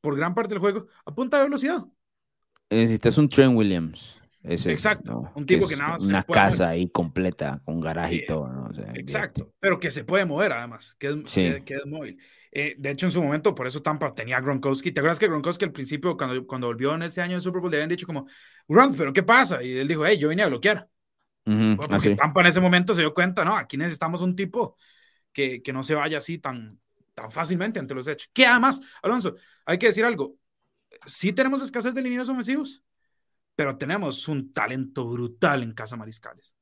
por 0.00 0.16
gran 0.16 0.34
parte 0.34 0.50
del 0.50 0.58
juego 0.58 0.86
a 1.04 1.14
punta 1.14 1.38
de 1.38 1.44
velocidad. 1.44 1.84
Necesitas 2.70 3.18
un 3.18 3.28
Trent 3.28 3.56
Williams. 3.56 4.18
exacto, 4.44 5.30
un 5.34 5.44
tipo 5.44 5.66
que, 5.66 5.76
nada 5.76 5.92
más. 5.92 6.04
Una 6.04 6.22
casa 6.22 6.68
ahí 6.68 6.88
completa, 6.88 7.60
con 7.64 7.80
garaje 7.80 8.14
y 8.14 8.26
todo. 8.26 8.48
¿no? 8.48 8.70
exacto, 8.94 9.52
pero 9.58 9.78
que 9.78 9.90
se 9.90 10.04
puede 10.04 10.24
mover 10.24 10.52
además, 10.52 10.94
que 10.98 11.08
es, 11.08 11.64
que, 11.64 11.74
es 11.74 11.86
móvil. 11.86 12.18
Eh, 12.52 12.74
de 12.78 12.90
hecho, 12.90 13.06
en 13.06 13.12
su 13.12 13.22
momento, 13.22 13.54
por 13.54 13.66
eso 13.66 13.82
Tampa 13.82 14.14
tenía 14.14 14.36
a 14.36 14.40
Gronkowski. 14.40 14.92
¿Te 14.92 15.00
acuerdas 15.00 15.18
que 15.18 15.28
Gronkowski 15.28 15.64
al 15.64 15.72
principio, 15.72 16.16
cuando, 16.16 16.46
cuando 16.46 16.68
volvió 16.68 16.94
en 16.94 17.02
ese 17.02 17.20
año 17.20 17.36
de 17.36 17.40
Super 17.40 17.60
Bowl, 17.60 17.70
le 17.70 17.78
habían 17.78 17.90
dicho 17.90 18.06
como, 18.06 18.26
Gronk, 18.68 18.96
¿pero 18.96 19.12
qué 19.12 19.22
pasa? 19.22 19.62
Y 19.62 19.76
él 19.76 19.88
dijo, 19.88 20.06
hey, 20.06 20.18
yo 20.18 20.28
vine 20.28 20.42
a 20.42 20.48
bloquear. 20.48 20.88
porque 21.44 22.14
Tampa 22.14 22.40
en 22.40 22.46
ese 22.46 22.60
momento 22.60 22.94
se 22.94 23.00
dio 23.00 23.14
cuenta, 23.14 23.44
no, 23.44 23.56
aquí 23.56 23.76
necesitamos 23.76 24.20
un 24.20 24.36
tipo 24.36 24.76
que, 25.32 25.62
que 25.62 25.72
no 25.72 25.82
se 25.82 25.94
vaya 25.94 26.18
así 26.18 26.38
tan, 26.38 26.80
tan 27.20 27.30
fácilmente 27.30 27.78
ante 27.78 27.94
los 27.94 28.06
hechos. 28.06 28.30
Que 28.32 28.46
además, 28.46 28.80
Alonso, 29.02 29.34
hay 29.64 29.78
que 29.78 29.86
decir 29.86 30.04
algo, 30.04 30.36
sí 31.06 31.32
tenemos 31.32 31.62
escasez 31.62 31.94
de 31.94 32.02
líneas 32.02 32.28
ofensivos, 32.28 32.82
pero 33.54 33.76
tenemos 33.76 34.26
un 34.28 34.52
talento 34.52 35.06
brutal 35.06 35.62
en 35.62 35.72
Casa 35.72 35.96
Mariscales. 35.96 36.54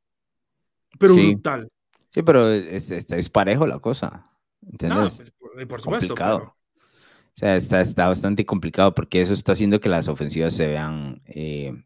Pero 0.99 1.15
brutal. 1.15 1.69
Sí, 2.11 2.23
pero 2.23 2.51
es, 2.51 2.91
es, 2.91 3.29
parejo 3.29 3.67
la 3.67 3.79
cosa. 3.79 4.31
No, 4.61 5.03
pues, 5.03 5.23
por 5.69 5.81
supuesto. 5.81 6.15
Complicado. 6.15 6.57
O 6.75 7.39
sea, 7.39 7.55
está, 7.55 7.81
está 7.81 8.09
bastante 8.09 8.45
complicado 8.45 8.95
porque 8.95 9.21
eso 9.21 9.33
está 9.33 9.53
haciendo 9.53 9.79
que 9.79 9.89
las 9.89 10.09
ofensivas 10.09 10.55
se 10.55 10.67
vean 10.67 11.23
eh, 11.27 11.85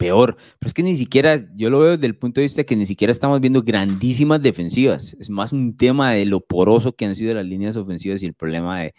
peor. 0.00 0.38
Pero 0.58 0.68
es 0.68 0.72
que 0.72 0.82
ni 0.82 0.96
siquiera, 0.96 1.36
yo 1.54 1.68
lo 1.68 1.80
veo 1.80 1.90
desde 1.90 2.06
el 2.06 2.16
punto 2.16 2.40
de 2.40 2.46
vista 2.46 2.64
que 2.64 2.74
ni 2.74 2.86
siquiera 2.86 3.10
estamos 3.10 3.38
viendo 3.38 3.62
grandísimas 3.62 4.40
defensivas. 4.40 5.14
Es 5.20 5.28
más 5.28 5.52
un 5.52 5.76
tema 5.76 6.12
de 6.12 6.24
lo 6.24 6.40
poroso 6.40 6.94
que 6.96 7.04
han 7.04 7.14
sido 7.14 7.34
las 7.34 7.44
líneas 7.44 7.76
ofensivas 7.76 8.22
y 8.22 8.26
el 8.26 8.32
problema 8.32 8.80
de, 8.80 8.94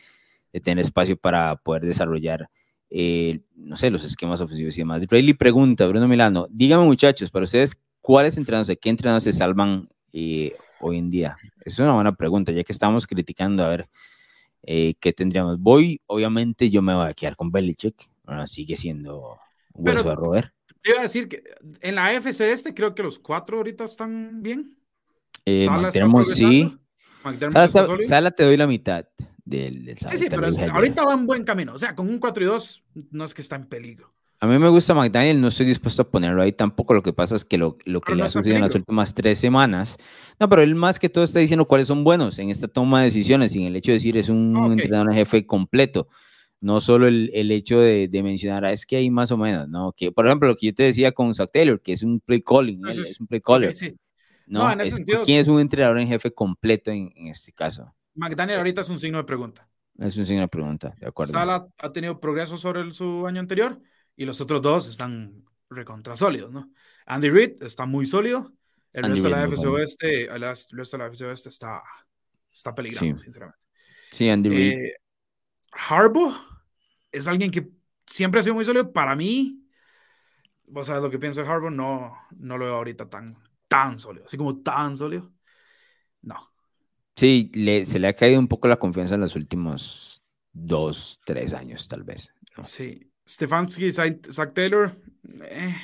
de 0.53 0.59
tener 0.59 0.85
espacio 0.85 1.17
para 1.17 1.55
poder 1.55 1.85
desarrollar, 1.85 2.49
eh, 2.91 3.39
no 3.55 3.75
sé, 3.77 3.89
los 3.89 4.03
esquemas 4.03 4.41
ofensivos 4.41 4.77
y 4.77 4.81
demás. 4.81 5.03
Rayleigh 5.09 5.33
pregunta, 5.33 5.87
Bruno 5.87 6.07
Milano, 6.07 6.45
díganme 6.51 6.85
muchachos, 6.85 7.31
para 7.31 7.45
ustedes, 7.45 7.75
¿cuáles 7.99 8.37
entrenadores, 8.37 8.77
qué 8.79 8.89
entrenadores 8.89 9.23
se 9.23 9.33
salvan 9.33 9.89
eh, 10.13 10.53
hoy 10.81 10.99
en 10.99 11.09
día? 11.09 11.35
Es 11.65 11.79
una 11.79 11.93
buena 11.93 12.13
pregunta, 12.13 12.51
ya 12.51 12.63
que 12.63 12.73
estamos 12.73 13.07
criticando, 13.07 13.65
a 13.65 13.69
ver, 13.69 13.89
eh, 14.61 14.93
¿qué 14.99 15.13
tendríamos? 15.13 15.59
Voy, 15.59 15.99
obviamente, 16.05 16.69
yo 16.69 16.83
me 16.83 16.93
voy 16.93 17.09
a 17.09 17.13
quedar 17.15 17.35
con 17.35 17.49
Belichick, 17.51 18.07
bueno, 18.23 18.45
sigue 18.45 18.77
siendo 18.77 19.39
un 19.73 19.87
hueso 19.87 20.09
de 20.09 20.15
roer. 20.15 20.53
Te 20.81 20.89
iba 20.89 20.99
a 20.99 21.03
decir 21.03 21.27
que 21.27 21.43
en 21.81 21.95
la 21.95 22.13
FC 22.13 22.51
este 22.51 22.73
creo 22.73 22.95
que 22.95 23.03
los 23.03 23.19
cuatro 23.19 23.57
ahorita 23.57 23.85
están 23.85 24.41
bien. 24.41 24.75
Eh, 25.45 25.67
McDermott, 25.69 26.27
sí. 26.27 26.77
Sala, 27.51 27.67
Sala, 28.07 28.31
te 28.31 28.43
doy 28.43 28.57
la 28.57 28.65
mitad 28.65 29.05
del, 29.45 29.85
del 29.85 29.97
Sí, 29.97 30.17
sí, 30.17 30.27
pero 30.29 30.47
ahorita 30.73 31.05
va 31.05 31.13
en 31.13 31.27
buen 31.27 31.43
camino. 31.43 31.73
O 31.73 31.77
sea, 31.77 31.95
con 31.95 32.09
un 32.09 32.19
4 32.19 32.43
y 32.43 32.47
2 32.47 32.83
no 33.11 33.25
es 33.25 33.33
que 33.33 33.41
está 33.41 33.55
en 33.55 33.67
peligro. 33.67 34.11
A 34.39 34.47
mí 34.47 34.57
me 34.57 34.69
gusta 34.69 34.95
McDaniel, 34.95 35.39
no 35.39 35.49
estoy 35.49 35.67
dispuesto 35.67 36.01
a 36.01 36.09
ponerlo 36.09 36.41
ahí 36.41 36.51
tampoco. 36.51 36.95
Lo 36.95 37.03
que 37.03 37.13
pasa 37.13 37.35
es 37.35 37.45
que 37.45 37.59
lo, 37.59 37.77
lo 37.85 38.01
que 38.01 38.15
le 38.15 38.23
ha 38.23 38.27
sucedido 38.27 38.55
en 38.55 38.63
las 38.63 38.73
últimas 38.73 39.13
tres 39.13 39.37
semanas. 39.37 39.97
No, 40.39 40.49
pero 40.49 40.63
él 40.63 40.73
más 40.73 40.97
que 40.97 41.09
todo 41.09 41.23
está 41.23 41.37
diciendo 41.37 41.65
cuáles 41.65 41.87
son 41.87 42.03
buenos 42.03 42.39
en 42.39 42.49
esta 42.49 42.67
toma 42.67 42.99
de 42.99 43.05
decisiones. 43.05 43.55
Y 43.55 43.61
en 43.61 43.67
el 43.67 43.75
hecho 43.75 43.91
de 43.91 43.97
decir 43.97 44.17
es 44.17 44.29
un 44.29 44.55
ah, 44.57 44.65
entrenador 44.65 45.13
jefe 45.13 45.45
completo. 45.45 46.07
No 46.61 46.79
solo 46.79 47.07
el, 47.07 47.31
el 47.33 47.51
hecho 47.51 47.79
de, 47.79 48.07
de, 48.07 48.23
mencionar, 48.23 48.63
ah, 48.65 48.71
es 48.71 48.85
que 48.85 48.95
hay 48.97 49.09
más 49.09 49.31
o 49.31 49.37
menos, 49.37 49.67
¿no? 49.67 49.93
Que, 49.93 50.11
por 50.11 50.27
ejemplo, 50.27 50.47
lo 50.47 50.55
que 50.55 50.67
yo 50.67 50.75
te 50.75 50.83
decía 50.83 51.11
con 51.11 51.33
Zach 51.33 51.49
Taylor, 51.51 51.81
que 51.81 51.93
es 51.93 52.03
un 52.03 52.19
play 52.19 52.41
calling, 52.41 52.81
él, 52.87 53.03
es, 53.03 53.19
un 53.19 53.27
play 53.27 53.41
caller. 53.41 53.75
sí. 53.75 53.97
No, 54.47 54.69
en 54.69 54.81
ese 54.81 54.89
es, 54.89 54.95
sentido, 54.97 55.23
¿quién 55.23 55.39
es 55.39 55.47
un 55.47 55.61
entrenador 55.61 55.97
en 55.99 56.09
jefe 56.09 56.31
completo 56.33 56.91
en, 56.91 57.09
en 57.15 57.27
este 57.27 57.53
caso? 57.53 57.95
McDaniel 58.15 58.57
ahorita 58.57 58.81
es 58.81 58.89
un 58.89 58.99
signo 58.99 59.17
de 59.17 59.23
pregunta. 59.23 59.67
Es 59.97 60.17
un 60.17 60.25
signo 60.25 60.41
de 60.41 60.47
pregunta, 60.47 60.93
de 60.99 61.07
acuerdo. 61.07 61.31
Sala 61.31 61.67
ha 61.77 61.91
tenido 61.91 62.19
progreso 62.19 62.57
sobre 62.57 62.81
el, 62.81 62.93
su 62.93 63.25
año 63.25 63.39
anterior 63.39 63.79
y 64.15 64.25
los 64.25 64.41
otros 64.41 64.61
dos 64.61 64.87
están 64.89 65.45
recontra 65.69 66.17
sólidos, 66.17 66.51
¿no? 66.51 66.69
Andy 67.05 67.29
Reid 67.29 67.63
está 67.63 67.85
muy 67.85 68.05
sólido. 68.05 68.51
El 68.93 69.03
resto, 69.05 69.23
de 69.23 69.29
la 69.29 69.45
FC 69.45 69.67
Oeste, 69.67 70.23
el 70.25 70.41
resto 70.41 70.97
de 70.97 71.03
la 71.03 71.07
FC 71.07 71.25
Oeste 71.25 71.49
está, 71.49 71.81
está 72.51 72.75
peligrando, 72.75 73.17
sí. 73.17 73.23
sinceramente. 73.23 73.59
Sí, 74.11 74.29
Andy 74.29 74.49
Reid. 74.49 74.71
Eh, 74.73 74.95
Harbaugh 75.71 76.35
es 77.11 77.27
alguien 77.27 77.51
que 77.51 77.69
siempre 78.05 78.39
ha 78.39 78.43
sido 78.43 78.55
muy 78.55 78.65
sólido. 78.65 78.91
Para 78.91 79.15
mí, 79.15 79.65
vos 80.65 80.87
sabes 80.87 81.03
lo 81.03 81.09
que 81.09 81.19
pienso 81.19 81.41
de 81.41 81.49
Harbaugh, 81.49 81.71
no, 81.71 82.17
no 82.37 82.57
lo 82.57 82.65
veo 82.65 82.75
ahorita 82.75 83.09
tan, 83.09 83.37
tan 83.67 83.99
sólido. 83.99 84.25
Así 84.25 84.37
como 84.37 84.61
tan 84.61 84.97
sólido, 84.97 85.31
no. 86.21 86.51
Sí, 87.15 87.51
le, 87.53 87.85
se 87.85 87.99
le 87.99 88.07
ha 88.07 88.13
caído 88.13 88.39
un 88.39 88.47
poco 88.47 88.67
la 88.67 88.79
confianza 88.79 89.15
en 89.15 89.21
los 89.21 89.35
últimos 89.35 90.23
dos, 90.53 91.19
tres 91.25 91.53
años, 91.53 91.87
tal 91.87 92.03
vez. 92.03 92.33
¿no? 92.57 92.63
Sí, 92.63 93.11
Stefanski, 93.27 93.91
Zach 93.91 94.53
Taylor. 94.53 94.95
Eh, 95.43 95.75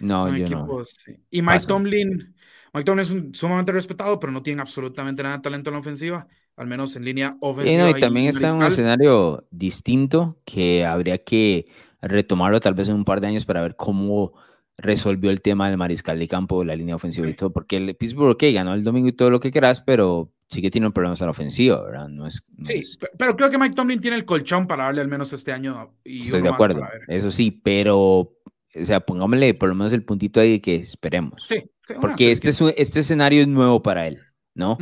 no, 0.00 0.36
yo 0.36 0.48
no. 0.48 0.82
Y 1.30 1.42
Mike 1.42 1.66
Tomlin. 1.66 2.34
Mike 2.74 2.84
Tomlin 2.84 3.02
es 3.02 3.10
un, 3.10 3.34
sumamente 3.34 3.72
respetado, 3.72 4.18
pero 4.18 4.32
no 4.32 4.42
tiene 4.42 4.62
absolutamente 4.62 5.22
nada 5.22 5.36
de 5.36 5.42
talento 5.42 5.70
en 5.70 5.74
la 5.74 5.80
ofensiva, 5.80 6.26
al 6.56 6.66
menos 6.66 6.96
en 6.96 7.04
línea 7.04 7.36
ofensiva. 7.40 7.90
y, 7.90 8.00
también 8.00 8.28
está 8.28 8.50
en 8.50 8.56
un 8.56 8.64
escenario 8.64 9.44
distinto 9.50 10.38
que 10.44 10.84
habría 10.84 11.18
que 11.18 11.66
retomarlo 12.00 12.60
tal 12.60 12.74
vez 12.74 12.88
en 12.88 12.96
un 12.96 13.04
par 13.04 13.20
de 13.20 13.28
años 13.28 13.44
para 13.44 13.62
ver 13.62 13.76
cómo 13.76 14.34
resolvió 14.76 15.30
el 15.30 15.40
tema 15.40 15.68
del 15.68 15.78
mariscal 15.78 16.18
de 16.18 16.28
campo, 16.28 16.64
la 16.64 16.76
línea 16.76 16.96
ofensiva 16.96 17.28
y 17.28 17.34
todo, 17.34 17.52
porque 17.52 17.76
el 17.76 17.94
Pittsburgh, 17.94 18.32
ok, 18.32 18.44
ganó 18.52 18.74
el 18.74 18.82
domingo 18.82 19.08
y 19.08 19.12
todo 19.12 19.30
lo 19.30 19.40
que 19.40 19.50
quieras, 19.50 19.80
pero 19.80 20.32
sí 20.48 20.60
que 20.60 20.70
tiene 20.70 20.90
problemas 20.90 21.22
a 21.22 21.26
la 21.26 21.30
ofensiva, 21.30 21.82
¿verdad? 21.82 22.08
No 22.08 22.26
es, 22.26 22.44
sí, 22.64 22.82
pero 23.18 23.36
creo 23.36 23.50
que 23.50 23.58
Mike 23.58 23.74
Tomlin 23.74 24.00
tiene 24.00 24.16
el 24.16 24.24
colchón 24.24 24.66
para 24.66 24.84
darle 24.84 25.00
al 25.00 25.08
menos 25.08 25.32
este 25.32 25.52
año. 25.52 25.94
Y 26.04 26.20
Estoy 26.20 26.42
de 26.42 26.48
acuerdo, 26.48 26.82
eso 27.08 27.30
sí, 27.30 27.50
pero, 27.50 27.98
o 28.00 28.34
sea, 28.82 29.00
pongámosle 29.00 29.54
por 29.54 29.68
lo 29.68 29.74
menos 29.74 29.92
el 29.92 30.04
puntito 30.04 30.40
ahí 30.40 30.52
de 30.52 30.60
que 30.60 30.76
esperemos. 30.76 31.42
Sí, 31.46 31.64
porque 32.00 32.30
este, 32.30 32.50
es 32.50 32.60
este 32.76 33.00
escenario 33.00 33.42
es 33.42 33.48
nuevo 33.48 33.82
para 33.82 34.06
él, 34.06 34.20
¿no? 34.54 34.78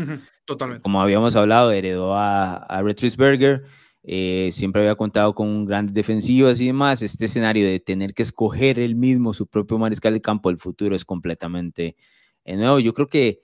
Totalmente. 0.51 0.83
Como 0.83 1.01
habíamos 1.01 1.37
hablado, 1.37 1.73
heredó 1.73 2.15
a, 2.15 2.57
a 2.57 2.83
Retrisberger, 2.83 3.65
eh, 4.03 4.51
siempre 4.53 4.83
había 4.83 4.95
contado 4.95 5.35
con 5.35 5.65
grandes 5.65 5.95
defensivas 5.95 6.61
y 6.61 6.67
demás. 6.67 7.03
Este 7.03 7.27
escenario 7.27 7.67
de 7.67 7.81
tener 7.81 8.15
que 8.15 8.23
escoger 8.23 8.79
él 8.79 8.95
mismo 8.95 9.35
su 9.35 9.47
propio 9.47 9.79
mariscal 9.79 10.15
de 10.15 10.21
campo 10.21 10.49
del 10.49 10.59
futuro 10.59 10.97
es 10.97 11.05
completamente 11.05 11.97
nuevo. 12.45 12.79
Yo 12.81 12.93
creo 12.93 13.09
que 13.09 13.41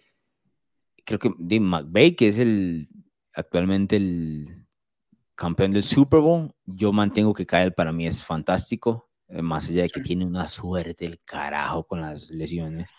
creo 1.05 1.19
que 1.19 1.33
Dean 1.39 1.63
McVay, 1.63 2.17
que 2.17 2.29
es 2.29 2.39
el 2.39 2.89
actualmente 3.33 3.97
el 3.97 4.67
campeón 5.35 5.71
del 5.71 5.83
Super 5.83 6.21
Bowl, 6.21 6.55
yo 6.65 6.93
mantengo 6.93 7.35
que 7.35 7.47
Kyle 7.47 7.73
para 7.73 7.93
mí 7.93 8.07
es 8.07 8.25
fantástico, 8.25 9.11
eh, 9.29 9.43
más 9.43 9.69
allá 9.69 9.83
de 9.83 9.91
que 9.91 10.01
tiene 10.01 10.25
una 10.25 10.49
suerte 10.49 11.05
el 11.05 11.21
carajo 11.25 11.85
con 11.85 12.01
las 12.01 12.31
lesiones. 12.31 12.91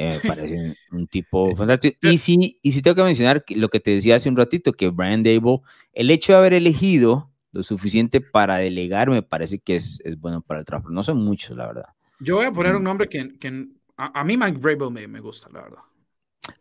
Eh, 0.00 0.20
me 0.22 0.28
parece 0.28 0.76
un, 0.92 1.08
tipo 1.08 1.56
fantástico. 1.56 1.98
Y 2.02 2.18
sí, 2.18 2.60
y 2.62 2.70
sí 2.70 2.82
tengo 2.82 2.94
que 2.94 3.02
mencionar 3.02 3.44
lo 3.48 3.68
que 3.68 3.80
te 3.80 3.90
decía 3.90 4.14
hace 4.14 4.28
un 4.28 4.36
ratito, 4.36 4.72
que 4.72 4.90
Brian 4.90 5.24
Dable, 5.24 5.58
el 5.92 6.12
hecho 6.12 6.32
de 6.32 6.38
haber 6.38 6.54
elegido 6.54 7.32
lo 7.50 7.64
suficiente 7.64 8.20
para 8.20 8.58
delegar, 8.58 9.10
me 9.10 9.22
parece 9.22 9.58
que 9.58 9.74
es, 9.74 10.00
es 10.04 10.16
bueno 10.16 10.40
para 10.40 10.60
el 10.60 10.66
trabajo. 10.66 10.90
No 10.90 11.02
son 11.02 11.18
muchos, 11.18 11.56
la 11.56 11.66
verdad. 11.66 11.86
Yo 12.20 12.36
voy 12.36 12.46
a 12.46 12.52
poner 12.52 12.76
un 12.76 12.84
nombre 12.84 13.08
que, 13.08 13.36
que 13.40 13.66
a, 13.96 14.22
mí 14.22 14.36
Mike 14.36 14.58
Vrabel 14.58 14.92
me, 14.92 15.08
me 15.08 15.18
gusta, 15.18 15.48
la 15.52 15.62
verdad. 15.62 15.82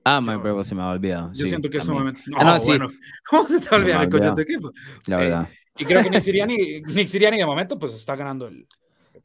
Ah, 0.03 0.19
Mike 0.19 0.37
Vrabel 0.37 0.65
se 0.65 0.73
me 0.73 0.81
ha 0.81 0.89
olvidado. 0.89 1.31
Yo 1.33 1.47
siento 1.47 1.69
que 1.69 1.77
es 1.77 1.85
sumamente. 1.85 2.23
No, 2.25 2.37
ah, 2.39 2.43
no, 2.43 2.59
sí. 2.59 2.65
bueno, 2.65 2.89
¿cómo 3.29 3.47
se 3.47 3.59
te 3.59 3.75
olvida 3.75 4.01
el 4.01 4.09
coche 4.09 4.25
de 4.25 4.31
tu 4.31 4.41
equipo? 4.41 4.71
La 5.05 5.17
verdad. 5.17 5.47
Eh, 5.51 5.57
y 5.77 5.85
creo 5.85 6.01
que 6.01 6.09
Nick 6.09 6.21
Siriani, 6.21 6.81
Nick 6.87 7.07
Siriani 7.07 7.37
de 7.37 7.45
momento 7.45 7.77
pues 7.77 7.93
está 7.93 8.15
ganando 8.15 8.47
el. 8.47 8.65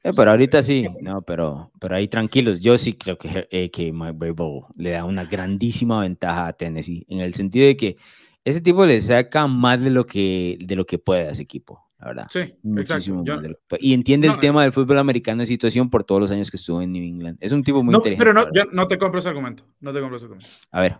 Eh, 0.02 0.10
pero 0.14 0.30
ahorita 0.30 0.62
sí, 0.62 0.86
no, 1.00 1.22
pero, 1.22 1.70
pero 1.80 1.96
ahí 1.96 2.08
tranquilos. 2.08 2.60
Yo 2.60 2.78
sí 2.78 2.94
creo 2.94 3.18
que, 3.18 3.48
eh, 3.50 3.70
que 3.70 3.92
Mike 3.92 4.12
Vrabel 4.12 4.62
le 4.76 4.90
da 4.90 5.04
una 5.04 5.24
grandísima 5.24 6.00
ventaja 6.00 6.48
a 6.48 6.52
Tennessee 6.52 7.04
en 7.08 7.20
el 7.20 7.34
sentido 7.34 7.66
de 7.66 7.76
que 7.76 7.96
ese 8.44 8.60
tipo 8.60 8.84
le 8.86 9.00
saca 9.00 9.46
más 9.46 9.80
de 9.80 9.90
lo 9.90 10.06
que, 10.06 10.58
de 10.60 10.76
lo 10.76 10.84
que 10.84 10.98
puede 10.98 11.28
a 11.28 11.30
ese 11.30 11.42
equipo 11.42 11.86
la 12.02 12.08
verdad. 12.08 12.26
Sí, 12.30 12.40
exacto. 12.76 13.76
y 13.78 13.94
entiende 13.94 14.26
el 14.26 14.38
tema 14.40 14.64
del 14.64 14.72
fútbol 14.72 14.98
americano 14.98 15.40
de 15.40 15.46
situación 15.46 15.88
por 15.88 16.02
todos 16.02 16.20
los 16.20 16.30
años 16.32 16.50
que 16.50 16.56
estuvo 16.56 16.82
en 16.82 16.92
New 16.92 17.02
England. 17.02 17.38
Es 17.40 17.52
un 17.52 17.62
tipo 17.62 17.80
muy 17.84 17.92
no, 17.92 17.98
inteligente. 17.98 18.24
Pero 18.24 18.34
no, 18.34 18.52
yo 18.52 18.64
no 18.72 18.88
te 18.88 18.98
compro 18.98 19.20
ese 19.20 19.28
argumento. 19.28 19.64
No 19.78 19.92
te 19.92 20.00
compro 20.00 20.16
ese 20.16 20.24
argumento. 20.24 20.50
A 20.72 20.80
ver. 20.80 20.98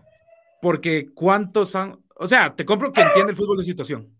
Porque 0.61 1.09
cuántos 1.13 1.75
han. 1.75 1.99
O 2.15 2.25
sea, 2.25 2.55
te 2.55 2.63
compro 2.63 2.93
que 2.93 3.01
entiende 3.01 3.31
el 3.31 3.35
fútbol 3.35 3.57
de 3.57 3.65
situación. 3.65 4.15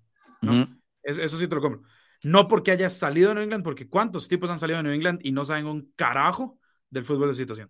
eso, 1.04 1.38
sí 1.38 1.48
te 1.48 1.56
lo 1.56 1.62
compro. 1.62 1.84
No 2.24 2.48
porque 2.48 2.72
haya 2.72 2.90
salido 2.90 3.30
de 3.30 3.36
New 3.36 3.44
England, 3.44 3.64
porque 3.64 3.88
cuántos 3.88 4.28
tipos 4.28 4.50
han 4.50 4.60
salido 4.60 4.78
de 4.78 4.84
New 4.84 4.94
England 4.94 5.20
y 5.24 5.32
no 5.32 5.46
saben 5.46 5.66
un 5.66 5.92
carajo 5.96 6.58
del 6.90 7.06
fútbol 7.06 7.30
de 7.30 7.36
situación. 7.36 7.70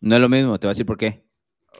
No 0.00 0.16
es 0.16 0.20
lo 0.20 0.28
mismo, 0.28 0.58
te 0.58 0.66
voy 0.66 0.72
a 0.72 0.74
decir 0.74 0.86
por 0.86 0.98
qué. 0.98 1.24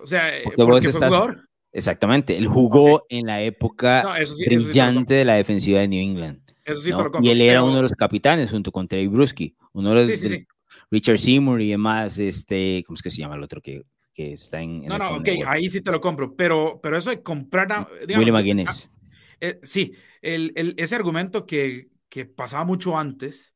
O 0.03 0.07
sea, 0.07 0.31
porque, 0.43 0.64
porque 0.64 0.93
fue 0.93 1.09
jugador. 1.09 1.49
Exactamente, 1.70 2.37
él 2.39 2.47
jugó 2.47 3.05
en 3.09 3.27
la 3.27 3.43
época 3.43 4.16
brillante 4.47 5.14
de 5.14 5.25
la 5.25 5.35
defensiva 5.35 5.81
de 5.81 5.89
New 5.89 6.01
England. 6.01 6.41
Eso 6.64 6.81
sí 6.81 6.91
te 6.91 6.97
lo 6.97 7.11
Y 7.20 7.31
él 7.31 7.43
era 7.43 7.62
uno 7.62 7.77
de 7.77 7.83
los 7.83 7.93
capitanes 7.93 8.51
junto 8.51 8.72
con 8.72 8.89
Terry 8.89 9.09
Bruschi, 9.09 9.57
uno 9.72 9.93
de 9.93 10.07
los 10.07 10.47
Richard 10.91 11.18
Seymour 11.18 11.61
y 11.61 11.70
demás, 11.70 12.18
este, 12.18 12.85
¿cómo 12.87 12.95
es 12.95 13.03
que 13.03 13.11
se 13.11 13.18
llama 13.18 13.35
el 13.35 13.43
otro 13.43 13.61
que, 13.61 13.83
que 14.14 14.35
está 14.35 14.61
en, 14.61 14.83
No, 14.87 14.97
no, 14.97 15.16
ok, 15.16 15.29
ahí 15.47 15.68
sí 15.68 15.81
te 15.81 15.91
lo 15.91 16.01
compro, 16.01 16.37
pero, 16.37 16.79
pero 16.81 16.97
eso 16.97 17.11
de 17.11 17.22
comprar 17.22 17.72
a, 17.72 17.89
William 18.09 18.37
McGuinness. 18.37 18.89
Ah, 18.89 19.05
eh, 19.41 19.61
sí, 19.62 19.93
el, 20.22 20.53
el, 20.55 20.75
ese 20.79 20.95
argumento 20.95 21.45
que, 21.45 21.89
que 22.15 22.27
pasaba 22.27 22.65
mucho 22.65 22.97
antes, 22.97 23.53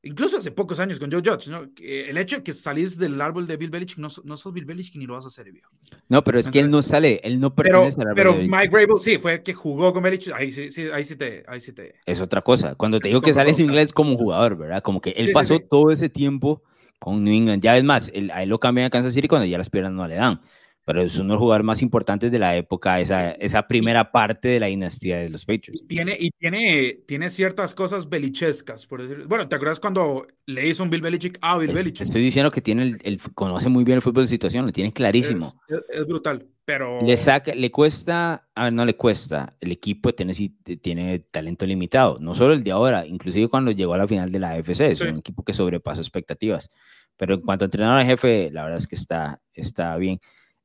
incluso 0.00 0.38
hace 0.38 0.50
pocos 0.50 0.80
años 0.80 0.98
con 0.98 1.12
Joe 1.12 1.20
Judge, 1.22 1.50
¿no? 1.50 1.68
el 1.78 2.16
hecho 2.16 2.36
de 2.36 2.42
que 2.42 2.54
salís 2.54 2.96
del 2.96 3.20
árbol 3.20 3.46
de 3.46 3.58
Bill 3.58 3.68
Belichick, 3.68 3.98
no, 3.98 4.08
no 4.24 4.36
sos 4.38 4.54
Bill 4.54 4.64
Belichick 4.64 4.96
ni 4.96 5.04
lo 5.04 5.12
vas 5.12 5.26
a 5.26 5.28
hacer, 5.28 5.52
viejo. 5.52 5.70
No, 6.08 6.24
pero 6.24 6.38
es 6.38 6.48
que 6.48 6.58
él 6.58 6.70
no 6.70 6.80
sale, 6.80 7.20
él 7.22 7.38
no 7.38 7.54
pertenece 7.54 7.98
pero, 7.98 8.08
al 8.08 8.18
árbol 8.18 8.46
Pero 8.46 8.56
Mike 8.56 8.68
Vrabel 8.70 8.98
sí, 8.98 9.18
fue 9.18 9.42
que 9.42 9.52
jugó 9.52 9.92
con 9.92 10.02
Belichick, 10.02 10.32
ahí 10.32 10.50
sí, 10.52 10.72
sí, 10.72 10.86
ahí 10.90 11.04
sí, 11.04 11.16
te, 11.16 11.44
ahí 11.46 11.60
sí 11.60 11.74
te... 11.74 11.96
Es 12.06 12.18
otra 12.22 12.40
cosa, 12.40 12.76
cuando 12.76 12.98
te 12.98 13.08
digo 13.08 13.20
que 13.20 13.34
sale 13.34 13.52
de 13.52 13.62
inglés 13.62 13.92
como 13.92 14.16
jugador, 14.16 14.56
¿verdad? 14.56 14.82
Como 14.82 15.02
que 15.02 15.10
él 15.10 15.30
pasó 15.34 15.60
todo 15.60 15.90
ese 15.90 16.08
tiempo 16.08 16.62
con 16.98 17.22
New 17.22 17.34
England, 17.34 17.62
ya 17.62 17.76
es 17.76 17.84
más, 17.84 18.10
él, 18.14 18.30
a 18.30 18.42
él 18.42 18.48
lo 18.48 18.58
cambian 18.58 18.86
a 18.86 18.90
Kansas 18.90 19.12
City 19.12 19.28
cuando 19.28 19.44
ya 19.44 19.58
las 19.58 19.68
piernas 19.68 19.92
no 19.92 20.08
le 20.08 20.14
dan 20.14 20.40
pero 20.88 21.02
es 21.02 21.16
uno 21.16 21.24
de 21.24 21.32
los 21.34 21.40
jugadores 21.40 21.66
más 21.66 21.82
importantes 21.82 22.32
de 22.32 22.38
la 22.38 22.56
época, 22.56 22.98
esa, 22.98 23.32
esa 23.32 23.68
primera 23.68 24.10
parte 24.10 24.48
de 24.48 24.58
la 24.58 24.68
dinastía 24.68 25.18
de 25.18 25.28
los 25.28 25.44
Patriots. 25.44 25.86
Tiene, 25.86 26.16
y 26.18 26.30
tiene, 26.30 27.00
tiene 27.06 27.28
ciertas 27.28 27.74
cosas 27.74 28.08
belichescas, 28.08 28.86
por 28.86 29.02
decir. 29.02 29.26
Bueno, 29.26 29.46
¿te 29.46 29.54
acuerdas 29.54 29.80
cuando 29.80 30.26
le 30.46 30.66
hizo 30.66 30.82
un 30.82 30.88
Bill 30.88 31.02
Belichick 31.02 31.36
a 31.42 31.58
Bill 31.58 31.74
Belichick? 31.74 32.00
Estoy 32.00 32.22
diciendo 32.22 32.50
que 32.50 32.62
tiene 32.62 32.96
el, 33.02 33.20
conoce 33.34 33.68
muy 33.68 33.84
bien 33.84 33.96
el 33.96 34.02
fútbol 34.02 34.24
de 34.24 34.28
situación, 34.28 34.64
lo 34.64 34.72
tiene 34.72 34.90
clarísimo. 34.90 35.46
Es, 35.90 36.06
brutal. 36.06 36.46
pero... 36.64 37.02
Le, 37.02 37.18
saca, 37.18 37.54
le 37.54 37.70
cuesta, 37.70 38.48
a 38.54 38.70
no 38.70 38.86
le 38.86 38.96
cuesta, 38.96 39.58
el 39.60 39.72
equipo 39.72 40.08
de 40.08 40.14
Tennessee 40.14 40.56
tiene 40.80 41.18
talento 41.18 41.66
limitado, 41.66 42.16
no 42.18 42.34
solo 42.34 42.54
el 42.54 42.64
de 42.64 42.70
ahora, 42.70 43.06
inclusive 43.06 43.48
cuando 43.48 43.72
llegó 43.72 43.92
a 43.92 43.98
la 43.98 44.08
final 44.08 44.32
de 44.32 44.38
la 44.38 44.52
AFC, 44.52 44.80
es 44.80 45.02
un 45.02 45.18
equipo 45.18 45.44
que 45.44 45.52
sobrepasó 45.52 46.00
expectativas, 46.00 46.70
pero 47.18 47.34
en 47.34 47.42
cuanto 47.42 47.66
a 47.66 47.66
entrenador 47.66 48.06
jefe, 48.06 48.50
la 48.50 48.62
verdad 48.62 48.78
es 48.78 48.86
que 48.86 48.94
está, 48.94 49.42
está 49.52 49.94
bien. 49.98 50.18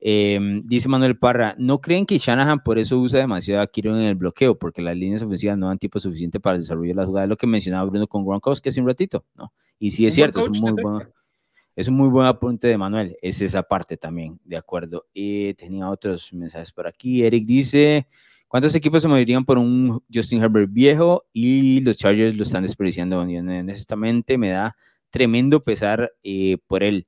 Em, 0.06 0.62
dice 0.66 0.90
Manuel 0.90 1.18
Parra, 1.18 1.56
¿no 1.58 1.80
creen 1.80 2.06
que 2.06 2.18
Shanahan 2.18 2.62
por 2.62 2.78
eso 2.78 3.00
usa 3.00 3.22
demasiado 3.22 3.62
a 3.62 3.68
Kiro 3.68 3.98
en 3.98 4.04
el 4.04 4.16
bloqueo? 4.16 4.60
Porque 4.60 4.82
las 4.82 4.98
líneas 4.98 5.22
ofensivas 5.22 5.58
no 5.58 5.68
dan 5.68 5.78
tiempo 5.78 5.98
suficiente 5.98 6.42
para 6.42 6.58
el 6.58 6.62
desarrollo 6.62 6.90
de 6.90 6.96
las 6.96 7.06
jugadas, 7.06 7.30
lo 7.30 7.38
que 7.38 7.48
mencionaba 7.48 7.90
Bruno 7.90 8.06
con 8.06 8.26
Gronkowski 8.26 8.68
hace 8.68 8.82
un 8.82 8.88
ratito, 8.88 9.24
¿no? 9.34 9.54
Y 9.80 9.92
sí 9.92 10.06
es 10.06 10.14
cierto, 10.14 10.42
es 10.42 10.50
un 10.50 10.60
muy 10.60 10.74
buen 10.74 11.08
es 11.78 11.88
un 11.88 11.96
muy 11.96 12.10
buen 12.10 12.28
apunte 12.28 12.68
de 12.68 12.78
Manuel, 12.78 13.18
es 13.22 13.42
esa 13.42 13.64
parte 13.64 13.96
también, 13.96 14.42
de 14.44 14.58
acuerdo. 14.58 15.06
Y 15.14 15.54
tenía 15.54 15.90
otros 15.90 16.34
mensajes 16.34 16.74
por 16.74 16.86
aquí. 16.86 17.24
Eric 17.24 17.46
dice, 17.46 18.08
¿cuántos 18.50 18.76
equipos 18.76 19.02
se 19.02 19.08
morirían 19.08 19.46
por 19.46 19.58
un 19.58 20.04
Justin 20.14 20.44
Herbert 20.44 20.72
viejo? 20.72 21.24
Y 21.32 21.80
los 21.80 21.96
Chargers 21.96 22.36
lo 22.36 22.44
están 22.44 22.64
desperdiciando. 22.64 23.22
Honestamente, 23.22 24.38
me 24.38 24.50
da 24.50 24.76
tremendo 25.10 25.64
pesar 25.64 26.12
eh, 26.24 26.58
por 26.68 26.84
él. 26.84 27.08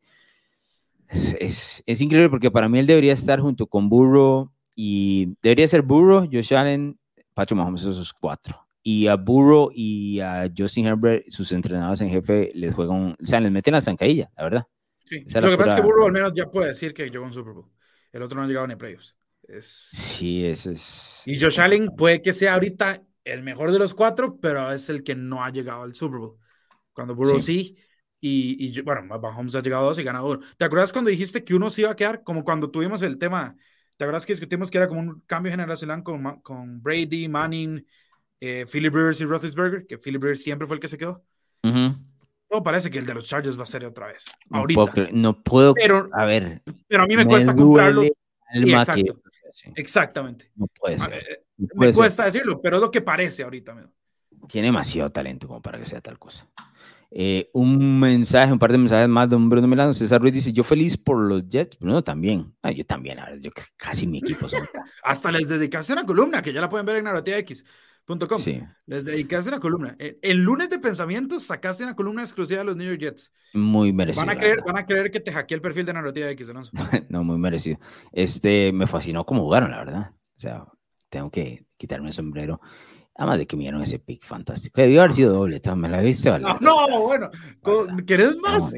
Es, 1.39 1.84
es, 1.86 2.01
increíble 2.01 2.30
porque 2.30 2.51
para 2.51 2.70
mí 2.70 2.80
él 2.80 2.88
debería 2.88 3.13
estar 3.13 3.39
junto 3.39 3.68
con 3.68 3.89
Burrow 3.89 4.51
y 4.76 5.36
debería 5.41 5.68
ser 5.68 5.82
Burrow, 5.82 6.28
Josh 6.32 6.53
Allen, 6.53 6.99
Pacho 7.34 7.55
Mahomes, 7.55 7.84
esos 7.84 8.13
cuatro 8.13 8.66
y 8.88 9.07
a 9.07 9.16
Burrow 9.16 9.72
y 9.74 10.20
a 10.20 10.47
Justin 10.55 10.86
Herbert, 10.86 11.28
sus 11.30 11.51
entrenadores 11.51 12.01
en 12.01 12.11
jefe, 12.11 12.51
les 12.53 12.72
juegan, 12.72 13.16
o 13.20 13.26
sea, 13.26 13.41
les 13.41 13.51
meten 13.51 13.74
la 13.74 13.82
zancadilla, 13.82 14.30
la 14.38 14.43
verdad. 14.43 14.68
Sí. 15.05 15.26
Lo 15.34 15.49
que 15.49 15.57
pasa 15.57 15.72
es 15.72 15.76
que 15.78 15.82
Burrow 15.82 16.05
al 16.05 16.11
menos 16.11 16.34
ya 16.36 16.45
puede 16.45 16.68
decir 16.68 16.93
que 16.93 17.09
llegó 17.09 17.24
a 17.24 17.28
un 17.28 17.34
Super 17.34 17.53
Bowl. 17.53 17.72
El 18.11 18.22
otro 18.22 18.38
no 18.38 18.43
ha 18.43 18.47
llegado 18.47 18.68
ni 18.68 18.74
a 18.76 18.78
playoffs. 18.78 19.16
Es... 19.41 19.66
Sí, 19.66 20.45
eso 20.45 20.70
es. 20.70 21.24
Y 21.26 21.39
Josh 21.39 21.59
Allen 21.59 21.95
puede 21.97 22.22
que 22.22 22.32
sea 22.32 22.53
ahorita 22.53 23.01
el 23.24 23.41
mejor 23.41 23.72
de 23.72 23.80
los 23.80 23.95
cuatro, 23.95 24.38
pero 24.39 24.72
es 24.72 24.88
el 24.89 25.01
que 25.01 25.16
no 25.16 25.43
ha 25.43 25.49
llegado 25.49 25.82
al 25.82 25.95
Super 25.95 26.20
Bowl. 26.20 26.38
Cuando 26.93 27.16
Burrow 27.16 27.39
sí. 27.39 27.76
Y, 28.28 28.56
y, 28.60 28.82
bueno, 28.82 29.04
Mahomes 29.04 29.54
ha 29.54 29.62
llegado 29.62 29.84
a 29.84 29.88
dos 29.90 30.00
y 30.00 30.04
ganado 30.04 30.32
uno. 30.32 30.40
¿Te 30.58 30.66
acuerdas 30.66 30.92
cuando 30.92 31.12
dijiste 31.12 31.44
que 31.44 31.54
uno 31.54 31.70
se 31.70 31.82
iba 31.82 31.92
a 31.92 31.96
quedar? 31.96 32.24
Como 32.24 32.44
cuando 32.44 32.72
tuvimos 32.72 33.04
el 33.04 33.20
tema, 33.20 33.56
¿te 33.98 34.04
acuerdas 34.04 34.26
que 34.26 34.34
discutimos 34.34 34.72
que 34.72 34.80
era 34.80 34.88
como 34.88 35.02
un 35.02 35.22
cambio 35.28 35.52
generacional 35.52 36.02
con, 36.02 36.42
con 36.42 36.82
Brady, 36.82 37.28
Manning, 37.28 37.86
eh, 38.40 38.66
Philip 38.66 38.96
Rivers 38.96 39.22
y 39.22 39.26
Roethlisberger, 39.26 39.86
que 39.86 40.00
Philip 40.00 40.24
Rivers 40.24 40.42
siempre 40.42 40.66
fue 40.66 40.76
el 40.76 40.80
que 40.80 40.88
se 40.88 40.98
quedó. 40.98 41.24
Todo 42.50 42.64
parece 42.64 42.90
que 42.90 42.98
el 42.98 43.06
de 43.06 43.14
los 43.14 43.26
Chargers 43.26 43.60
va 43.60 43.64
a 43.64 43.68
ser 43.68 43.86
otra 43.86 44.08
vez. 44.08 44.26
No 44.50 44.60
ahorita. 44.62 44.86
Puedo, 44.86 45.08
no 45.12 45.44
puedo. 45.44 45.74
Pero, 45.76 46.10
a 46.12 46.26
ver. 46.26 46.64
Pero 46.88 47.04
a 47.04 47.06
mí 47.06 47.16
me, 47.16 47.26
cuesta 47.28 47.54
comprarlo. 47.54 48.04
exacto, 48.56 49.22
exactamente. 49.76 50.52
No 50.56 50.66
puede 50.68 50.98
ser. 50.98 51.14
Eh, 51.14 51.44
me 51.76 51.94
cuesta 51.94 52.26
decirlo, 52.26 52.60
pero 52.60 52.78
es 52.78 52.82
lo 52.82 52.90
que 52.90 53.02
parece 53.02 53.44
ahorita. 53.44 53.88
Tiene 54.48 54.70
demasiado 54.70 55.12
talento 55.12 55.48
como 55.48 55.62
para 55.62 55.78
que 55.78 55.86
sea 55.86 56.02
tal 56.02 56.18
cosa. 56.18 56.48
Eh, 57.18 57.49
un 57.53 57.97
mensaje, 57.97 58.51
un 58.51 58.59
par 58.59 58.74
de 58.74 58.78
mensajes 58.78 59.07
más 59.07 59.30
de 59.30 59.38
un 59.38 59.47
Bruno 59.47 59.70
Milano. 59.70 59.93
César 59.93 60.20
Ruiz 60.20 60.34
dice: 60.34 60.51
Yo 60.51 60.66
feliz 60.66 60.97
por 60.97 61.18
los 61.18 61.47
Jets. 61.47 61.80
Bruno 61.80 62.03
también. 62.03 62.53
Ah, 62.61 62.72
yo 62.72 62.86
también, 62.86 63.20
a 63.20 63.30
ver, 63.30 63.39
yo 63.39 63.51
casi 63.78 64.05
mi 64.05 64.18
equipo. 64.18 64.47
Hasta 65.03 65.32
les 65.32 65.47
dedicaste 65.47 65.93
una 65.93 66.05
columna 66.05 66.41
que 66.41 66.51
ya 66.51 66.59
la 66.59 66.68
pueden 66.68 66.86
ver 66.86 66.97
en 66.97 67.05
Narrativa 67.05 67.38
X. 67.38 67.63
.com. 68.05 68.38
Sí. 68.38 68.61
Les 68.86 69.03
dedicaste 69.03 69.49
una 69.49 69.59
columna. 69.59 69.95
El, 69.97 70.43
lunes 70.43 70.70
de 70.70 70.78
pensamientos 70.78 71.43
sacaste 71.43 71.84
una 71.84 71.95
columna 71.95 72.22
exclusiva 72.22 72.59
de 72.59 72.66
los 72.66 72.76
New 72.76 72.88
York 72.88 72.99
Jets. 72.99 73.34
Muy 73.53 73.93
merecido. 73.93 74.26
Van 74.26 74.36
a 74.36 74.39
creer, 74.39 74.59
van 74.63 74.78
a 74.78 74.86
creer 74.86 75.09
que 75.09 75.22
te 75.22 75.32
hackeé 75.32 75.55
el 75.55 75.61
perfil 75.61 75.86
de 75.86 75.93
narrativa 75.93 76.30
X, 76.32 76.53
¿no? 76.53 76.61
no, 77.09 77.24
muy 77.24 77.39
merecido. 77.39 77.80
Este, 78.11 78.72
me 78.74 78.88
fascinó 78.88 79.26
cómo 79.26 79.41
jugaron, 79.41 79.72
la 79.72 79.80
verdad. 79.80 80.11
O 80.11 80.39
sea, 80.39 80.66
tengo 81.09 81.32
que 81.32 81.66
quitarme 81.78 82.07
el 82.07 82.13
sombrero. 82.13 82.59
Además 83.16 83.38
de 83.39 83.47
que 83.47 83.55
miraron 83.55 83.82
ese 83.82 83.99
pick 83.99 84.24
fantástico. 84.24 84.82
Debió 84.82 85.01
haber 85.01 85.13
sido 85.13 85.34
doble, 85.34 85.61
me 85.76 85.89
la 85.89 86.01
viste. 86.01 86.30
Vale, 86.30 86.43
no, 86.43 86.88
no, 86.88 87.01
bueno, 87.01 87.30
¿querés 88.05 88.36
más? 88.38 88.74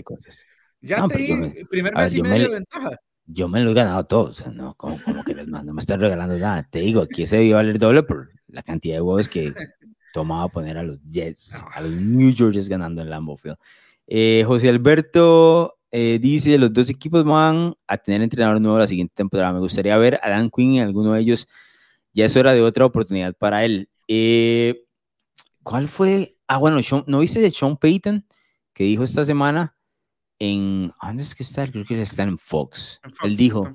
Ya 0.80 1.08
te 1.08 1.18
di 1.18 1.64
primer 1.70 1.96
mes 1.96 2.14
y 2.14 2.22
medio 2.22 2.50
de 2.50 2.54
ventaja 2.56 2.98
yo 3.28 3.50
me 3.50 3.62
lo 3.62 3.72
he 3.72 3.74
ganado 3.74 4.06
todo, 4.06 4.30
o 4.30 4.34
sea, 4.34 4.52
no, 4.52 4.74
como, 4.76 4.98
como 5.04 5.24
que 5.24 5.36
mando, 5.36 5.66
no 5.66 5.74
me 5.74 5.80
están 5.80 6.00
regalando 6.00 6.38
nada. 6.38 6.64
Te 6.64 6.80
digo, 6.80 7.02
aquí 7.02 7.26
se 7.26 7.38
debió 7.38 7.58
valer 7.58 7.78
doble 7.78 8.04
por 8.04 8.30
la 8.48 8.64
cantidad 8.64 8.96
de 8.96 9.02
huevos 9.02 9.28
que 9.28 9.54
tomaba 10.14 10.48
poner 10.48 10.78
a 10.78 10.84
los 10.84 11.04
Jets, 11.04 11.64
a 11.74 11.82
los 11.82 11.92
New 11.92 12.32
York 12.32 12.54
Jets 12.54 12.70
ganando 12.70 13.02
en 13.02 13.10
Lambeau 13.10 13.38
Field. 13.38 13.58
Eh, 14.08 14.44
José 14.48 14.70
Alberto 14.70 15.78
eh, 15.92 16.20
dice, 16.20 16.58
los 16.58 16.72
dos 16.72 16.90
equipos 16.90 17.26
van 17.26 17.76
a 17.86 17.98
tener 17.98 18.22
entrenador 18.22 18.62
nuevo 18.62 18.80
la 18.80 18.88
siguiente 18.88 19.14
temporada. 19.14 19.52
Me 19.52 19.60
gustaría 19.60 19.98
ver 19.98 20.20
a 20.24 20.30
Dan 20.30 20.50
Quinn 20.50 20.78
en 20.78 20.88
alguno 20.88 21.14
de 21.14 21.22
ellos. 21.22 21.48
Ya 22.14 22.26
es 22.26 22.38
hora 22.38 22.54
de 22.54 22.62
otra 22.62 22.86
oportunidad 22.86 23.36
para 23.38 23.66
él. 23.66 23.90
Eh, 24.08 24.86
¿Cuál 25.64 25.88
fue? 25.88 26.38
Ah, 26.48 26.58
bueno, 26.58 26.80
¿no 27.08 27.20
viste 27.20 27.42
de 27.42 27.52
Sean 27.52 27.78
Payton 27.78 28.26
que 28.74 28.84
dijo 28.84 29.04
esta 29.04 29.26
semana? 29.26 29.78
en, 30.40 30.92
¿dónde 31.02 31.24
es 31.24 31.36
que 31.36 31.44
está? 31.44 31.68
Creo 31.68 31.86
que 31.86 32.02
está 32.02 32.24
en 32.24 32.38
Fox. 32.38 33.02
Él 33.24 33.36
dijo 33.36 33.70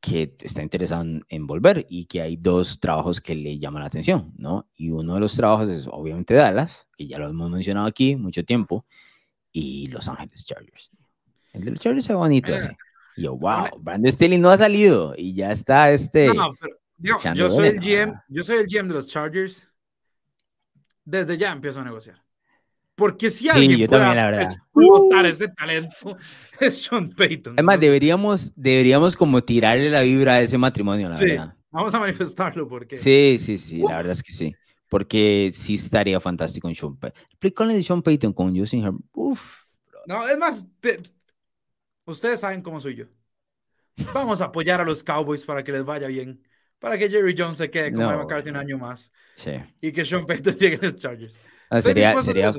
que 0.00 0.36
está 0.40 0.62
interesado 0.62 1.04
en, 1.28 1.46
volver 1.46 1.86
y 1.88 2.04
que 2.04 2.20
hay 2.20 2.36
dos 2.36 2.78
trabajos 2.78 3.20
que 3.20 3.34
le 3.34 3.58
llaman 3.58 3.82
la 3.82 3.86
atención, 3.86 4.32
¿no? 4.36 4.68
Y 4.76 4.90
uno 4.90 5.14
de 5.14 5.20
los 5.20 5.34
trabajos 5.34 5.68
es 5.68 5.88
obviamente 5.90 6.34
Dallas, 6.34 6.86
que 6.96 7.06
ya 7.06 7.18
lo 7.18 7.28
hemos 7.28 7.50
mencionado 7.50 7.86
aquí 7.86 8.16
mucho 8.16 8.44
tiempo, 8.44 8.84
y 9.50 9.86
Los 9.88 10.08
Ángeles 10.08 10.44
Chargers. 10.44 10.90
El 11.52 11.64
de 11.64 11.70
los 11.70 11.80
Chargers 11.80 12.10
es 12.10 12.16
bonito, 12.16 12.54
así. 12.54 12.70
Y 13.16 13.22
yo, 13.22 13.36
wow, 13.36 13.68
Brandon 13.78 14.10
Staley 14.10 14.38
no 14.38 14.50
ha 14.50 14.56
salido 14.56 15.14
y 15.16 15.34
ya 15.34 15.52
está 15.52 15.90
este. 15.90 16.34
No, 16.34 16.52
pero, 16.60 16.76
yo, 16.98 17.50
soy 17.50 17.68
el 17.68 17.80
GM, 17.80 18.14
yo 18.28 18.44
soy 18.44 18.56
el 18.56 18.66
GM 18.66 18.88
de 18.88 18.94
los 18.94 19.06
Chargers. 19.06 19.68
Desde 21.04 21.36
ya 21.36 21.52
empiezo 21.52 21.80
a 21.80 21.84
negociar. 21.84 22.24
Porque 22.94 23.28
si 23.28 23.48
alguien 23.48 23.76
sí, 23.76 23.88
puede 23.88 24.42
explotar 24.42 25.24
uh. 25.24 25.28
ese 25.28 25.48
talento, 25.48 26.16
es 26.60 26.82
Sean 26.82 27.10
Payton. 27.10 27.54
Además, 27.54 27.80
deberíamos, 27.80 28.52
deberíamos 28.54 29.16
como 29.16 29.42
tirarle 29.42 29.90
la 29.90 30.02
vibra 30.02 30.34
a 30.34 30.40
ese 30.40 30.56
matrimonio, 30.58 31.08
la 31.08 31.16
sí, 31.16 31.36
Vamos 31.70 31.92
a 31.92 31.98
manifestarlo 31.98 32.68
porque. 32.68 32.96
Sí, 32.96 33.36
sí, 33.40 33.58
sí, 33.58 33.78
la 33.78 33.96
verdad 33.96 34.12
es 34.12 34.22
que 34.22 34.32
sí. 34.32 34.54
Porque 34.88 35.50
sí 35.52 35.74
estaría 35.74 36.20
fantástico 36.20 36.68
en 36.68 36.76
Sean 36.76 36.96
Payton. 36.96 37.22
Explícale 37.30 37.74
de 37.74 37.82
Sean 37.82 38.02
Payton 38.02 38.32
con 38.32 38.56
Justin 38.56 38.84
Herbert. 38.84 39.04
Uf. 39.12 39.64
No, 40.06 40.28
es 40.28 40.38
más, 40.38 40.64
ustedes 42.04 42.40
saben 42.40 42.62
cómo 42.62 42.80
soy 42.80 42.94
yo. 42.94 43.06
Vamos 44.12 44.40
a 44.40 44.46
apoyar 44.46 44.80
a 44.80 44.84
los 44.84 45.02
Cowboys 45.02 45.44
para 45.44 45.64
que 45.64 45.72
les 45.72 45.84
vaya 45.84 46.06
bien. 46.06 46.40
Para 46.84 46.98
que 46.98 47.08
Jerry 47.08 47.34
Jones 47.36 47.56
se 47.56 47.70
quede 47.70 47.94
como 47.94 48.12
no. 48.12 48.18
McCarthy 48.18 48.50
un 48.50 48.56
año 48.56 48.76
más. 48.76 49.10
Sí. 49.32 49.52
Y 49.80 49.90
que 49.90 50.04
Sean 50.04 50.26
Payton 50.26 50.54
llegue 50.60 50.76
a 50.76 50.84
los 50.84 50.96
Chargers. 50.98 51.34
Ah, 51.70 51.80
sería, 51.80 52.22
sería, 52.22 52.52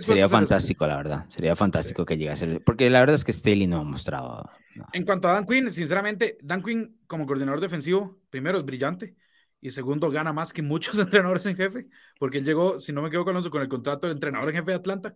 Sería 0.00 0.28
fantástico, 0.28 0.88
la 0.88 0.96
verdad. 0.96 1.24
Sería 1.28 1.54
fantástico 1.54 2.04
que 2.04 2.16
llegase. 2.16 2.58
Porque 2.58 2.90
la 2.90 2.98
verdad 2.98 3.14
es 3.14 3.24
que 3.24 3.32
Staley 3.32 3.68
no 3.68 3.78
ha 3.78 3.84
mostrado. 3.84 4.50
En 4.92 5.04
cuanto 5.04 5.28
a 5.28 5.34
Dan 5.34 5.46
Quinn, 5.46 5.72
sinceramente, 5.72 6.36
Dan 6.42 6.64
Quinn 6.64 6.98
como 7.06 7.26
coordinador 7.26 7.60
defensivo, 7.60 8.18
primero 8.28 8.58
es 8.58 8.64
brillante 8.64 9.14
y 9.60 9.70
segundo 9.70 10.10
gana 10.10 10.32
más 10.32 10.52
que 10.52 10.62
muchos 10.62 10.98
entrenadores 10.98 11.46
en 11.46 11.56
jefe, 11.56 11.86
porque 12.18 12.38
él 12.38 12.44
llegó, 12.44 12.80
si 12.80 12.92
no 12.92 13.02
me 13.02 13.08
equivoco, 13.08 13.30
Alonso, 13.30 13.50
con 13.50 13.62
el 13.62 13.68
contrato 13.68 14.08
de 14.08 14.14
entrenador 14.14 14.48
en 14.48 14.56
jefe 14.56 14.72
de 14.72 14.76
Atlanta 14.76 15.14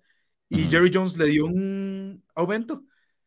y 0.48 0.68
Jerry 0.68 0.92
Jones 0.94 1.16
le 1.16 1.26
dio 1.26 1.46
un 1.46 2.22
aumento. 2.36 2.84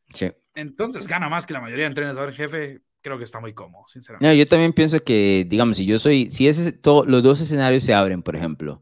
Sí. 0.09 0.31
Entonces 0.55 1.05
gana 1.05 1.27
más 1.27 1.45
que 1.45 1.51
la 1.51 1.59
mayoría 1.59 1.83
de 1.83 1.89
entrenadores 1.89 2.39
en 2.39 2.45
jefe. 2.45 2.81
Creo 3.01 3.17
que 3.17 3.23
está 3.23 3.39
muy 3.39 3.53
cómodo, 3.53 3.83
sinceramente. 3.87 4.37
yo 4.37 4.47
también 4.47 4.73
pienso 4.73 4.99
que, 5.03 5.45
digamos, 5.47 5.77
si 5.77 5.85
yo 5.85 5.97
soy, 5.97 6.29
si 6.29 6.47
ese, 6.47 6.71
todo, 6.71 7.05
los 7.05 7.23
dos 7.23 7.39
escenarios 7.39 7.83
se 7.83 7.93
abren, 7.93 8.21
por 8.21 8.35
ejemplo, 8.35 8.81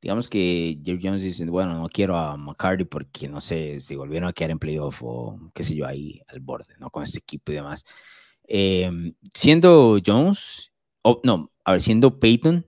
digamos 0.00 0.28
que 0.28 0.78
Jerry 0.84 1.00
Jones 1.02 1.22
dice, 1.22 1.44
bueno, 1.46 1.74
no 1.78 1.88
quiero 1.88 2.16
a 2.16 2.36
McCarthy 2.36 2.84
porque 2.84 3.28
no 3.28 3.40
sé 3.40 3.80
si 3.80 3.96
volvieron 3.96 4.28
a 4.28 4.32
quedar 4.32 4.52
en 4.52 4.58
playoff 4.58 5.02
o 5.02 5.50
qué 5.54 5.64
sé 5.64 5.74
yo, 5.74 5.86
ahí 5.86 6.20
al 6.28 6.40
borde, 6.40 6.74
¿no? 6.78 6.90
Con 6.90 7.02
este 7.02 7.18
equipo 7.18 7.50
y 7.52 7.56
demás. 7.56 7.84
Em, 8.44 9.14
siendo 9.34 9.98
Jones, 10.04 10.72
o 11.02 11.20
no, 11.24 11.50
a 11.64 11.72
ver, 11.72 11.80
siendo 11.80 12.20
Peyton, 12.20 12.66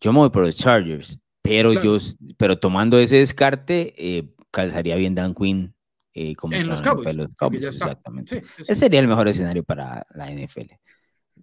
yo 0.00 0.12
me 0.12 0.20
voy 0.20 0.30
por 0.30 0.44
los 0.44 0.56
Chargers, 0.56 1.18
pero 1.42 1.72
yo, 1.74 1.96
pero 2.36 2.58
tomando 2.58 2.98
ese 2.98 3.16
descarte, 3.16 3.94
eh, 3.96 4.34
calzaría 4.50 4.96
bien 4.96 5.14
Dan 5.14 5.34
Quinn 5.34 5.74
eh, 6.20 6.34
como 6.34 6.54
en 6.54 6.66
los 6.66 6.82
Cowboys. 6.82 7.62
exactamente. 7.62 8.42
Ese 8.58 8.74
sería 8.74 8.98
el 8.98 9.06
mejor 9.06 9.28
escenario 9.28 9.62
para 9.62 10.04
la 10.14 10.26
NFL. 10.26 10.72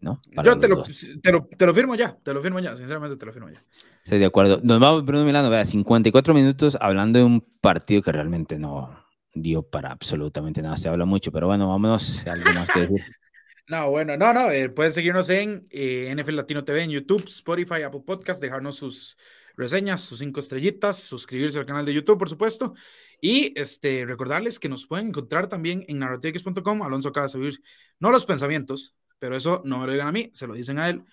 ¿no? 0.01 0.19
Yo 0.43 0.59
te 0.59 0.67
lo, 0.67 0.83
te 0.83 1.31
lo, 1.31 1.45
te, 1.45 1.65
lo, 1.65 1.73
firmo 1.73 1.95
ya, 1.95 2.17
te 2.21 2.33
lo 2.33 2.41
firmo 2.41 2.59
ya, 2.59 2.75
sinceramente 2.75 3.15
te 3.15 3.25
lo 3.25 3.31
firmo 3.31 3.49
ya. 3.49 3.63
Estoy 4.03 4.19
de 4.19 4.25
acuerdo. 4.25 4.59
Nos 4.61 4.81
vamos, 4.81 5.05
Bruno 5.05 5.23
Milano, 5.23 5.49
vea, 5.49 5.63
54 5.63 6.33
minutos 6.33 6.77
hablando 6.81 7.19
de 7.19 7.25
un 7.25 7.39
partido 7.61 8.01
que 8.01 8.11
realmente 8.11 8.59
no 8.59 9.05
dio 9.33 9.63
para 9.63 9.93
absolutamente 9.93 10.61
nada. 10.61 10.75
Se 10.75 10.89
habla 10.89 11.05
mucho, 11.05 11.31
pero 11.31 11.47
bueno, 11.47 11.69
vámonos. 11.69 12.27
¿Algo 12.27 12.51
más 12.53 12.69
que 12.69 12.81
decir? 12.81 13.01
no, 13.69 13.89
bueno, 13.91 14.17
no, 14.17 14.33
no. 14.33 14.51
Eh, 14.51 14.67
pueden 14.67 14.91
seguirnos 14.91 15.29
en 15.29 15.67
eh, 15.69 16.13
NFL 16.13 16.35
Latino 16.35 16.65
TV, 16.65 16.83
en 16.83 16.89
YouTube, 16.91 17.23
Spotify, 17.27 17.83
Apple 17.83 18.03
Podcast, 18.05 18.41
dejarnos 18.41 18.75
sus 18.75 19.15
reseñas, 19.55 20.01
sus 20.01 20.19
cinco 20.19 20.41
estrellitas, 20.41 20.97
suscribirse 20.97 21.59
al 21.59 21.65
canal 21.65 21.85
de 21.85 21.93
YouTube, 21.93 22.19
por 22.19 22.27
supuesto. 22.27 22.73
Y 23.21 23.57
este, 23.59 24.05
recordarles 24.05 24.59
que 24.59 24.69
nos 24.69 24.87
pueden 24.87 25.07
encontrar 25.07 25.47
también 25.47 25.85
en 25.87 25.99
narrativex.com. 25.99 26.81
Alonso 26.83 27.09
acaba 27.09 27.27
de 27.27 27.33
subir, 27.33 27.61
no 27.99 28.11
los 28.11 28.25
pensamientos, 28.25 28.95
pero 29.19 29.35
eso 29.35 29.61
no 29.65 29.79
me 29.79 29.85
lo 29.87 29.91
digan 29.91 30.07
a 30.07 30.11
mí, 30.11 30.31
se 30.33 30.47
lo 30.47 30.53
dicen 30.53 30.79
a 30.79 30.89
él. 30.89 31.03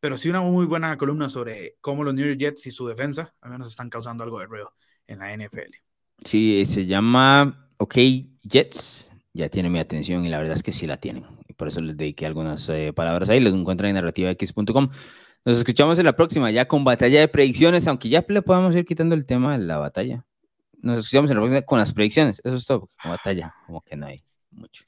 Pero 0.00 0.16
sí 0.16 0.28
una 0.28 0.40
muy 0.40 0.66
buena 0.66 0.96
columna 0.98 1.28
sobre 1.28 1.76
cómo 1.80 2.02
los 2.02 2.12
New 2.14 2.26
York 2.26 2.38
Jets 2.38 2.66
y 2.66 2.70
su 2.72 2.86
defensa 2.88 3.34
al 3.40 3.52
menos 3.52 3.68
están 3.68 3.88
causando 3.88 4.24
algo 4.24 4.40
de 4.40 4.46
ruido 4.46 4.74
en 5.06 5.20
la 5.20 5.32
NFL. 5.32 5.76
Sí, 6.24 6.64
se 6.64 6.86
llama 6.86 7.68
OK 7.76 7.96
Jets. 8.42 9.12
Ya 9.32 9.48
tiene 9.48 9.70
mi 9.70 9.78
atención 9.78 10.24
y 10.24 10.28
la 10.28 10.38
verdad 10.38 10.54
es 10.54 10.62
que 10.62 10.72
sí 10.72 10.86
la 10.86 10.98
tienen. 10.98 11.24
Por 11.56 11.68
eso 11.68 11.80
les 11.80 11.96
dediqué 11.96 12.26
algunas 12.26 12.68
eh, 12.68 12.92
palabras 12.92 13.28
ahí. 13.28 13.40
Los 13.40 13.54
encuentran 13.54 13.90
en 13.90 13.94
narrativax.com. 13.94 14.90
Nos 15.44 15.58
escuchamos 15.58 15.98
en 15.98 16.04
la 16.04 16.14
próxima, 16.14 16.50
ya 16.50 16.68
con 16.68 16.84
batalla 16.84 17.20
de 17.20 17.28
predicciones, 17.28 17.86
aunque 17.88 18.08
ya 18.08 18.24
le 18.28 18.42
podemos 18.42 18.74
ir 18.76 18.84
quitando 18.84 19.14
el 19.14 19.26
tema 19.26 19.58
de 19.58 19.64
la 19.64 19.78
batalla 19.78 20.24
nos 20.82 20.98
escuchamos 20.98 21.30
en 21.30 21.36
la 21.36 21.42
próxima 21.42 21.62
con 21.62 21.78
las 21.78 21.92
predicciones. 21.92 22.40
Eso 22.44 22.56
es 22.56 22.66
todo. 22.66 22.90
Como 23.00 23.14
batalla, 23.14 23.54
como 23.66 23.80
que 23.80 23.96
no 23.96 24.06
hay 24.06 24.22
mucho. 24.50 24.84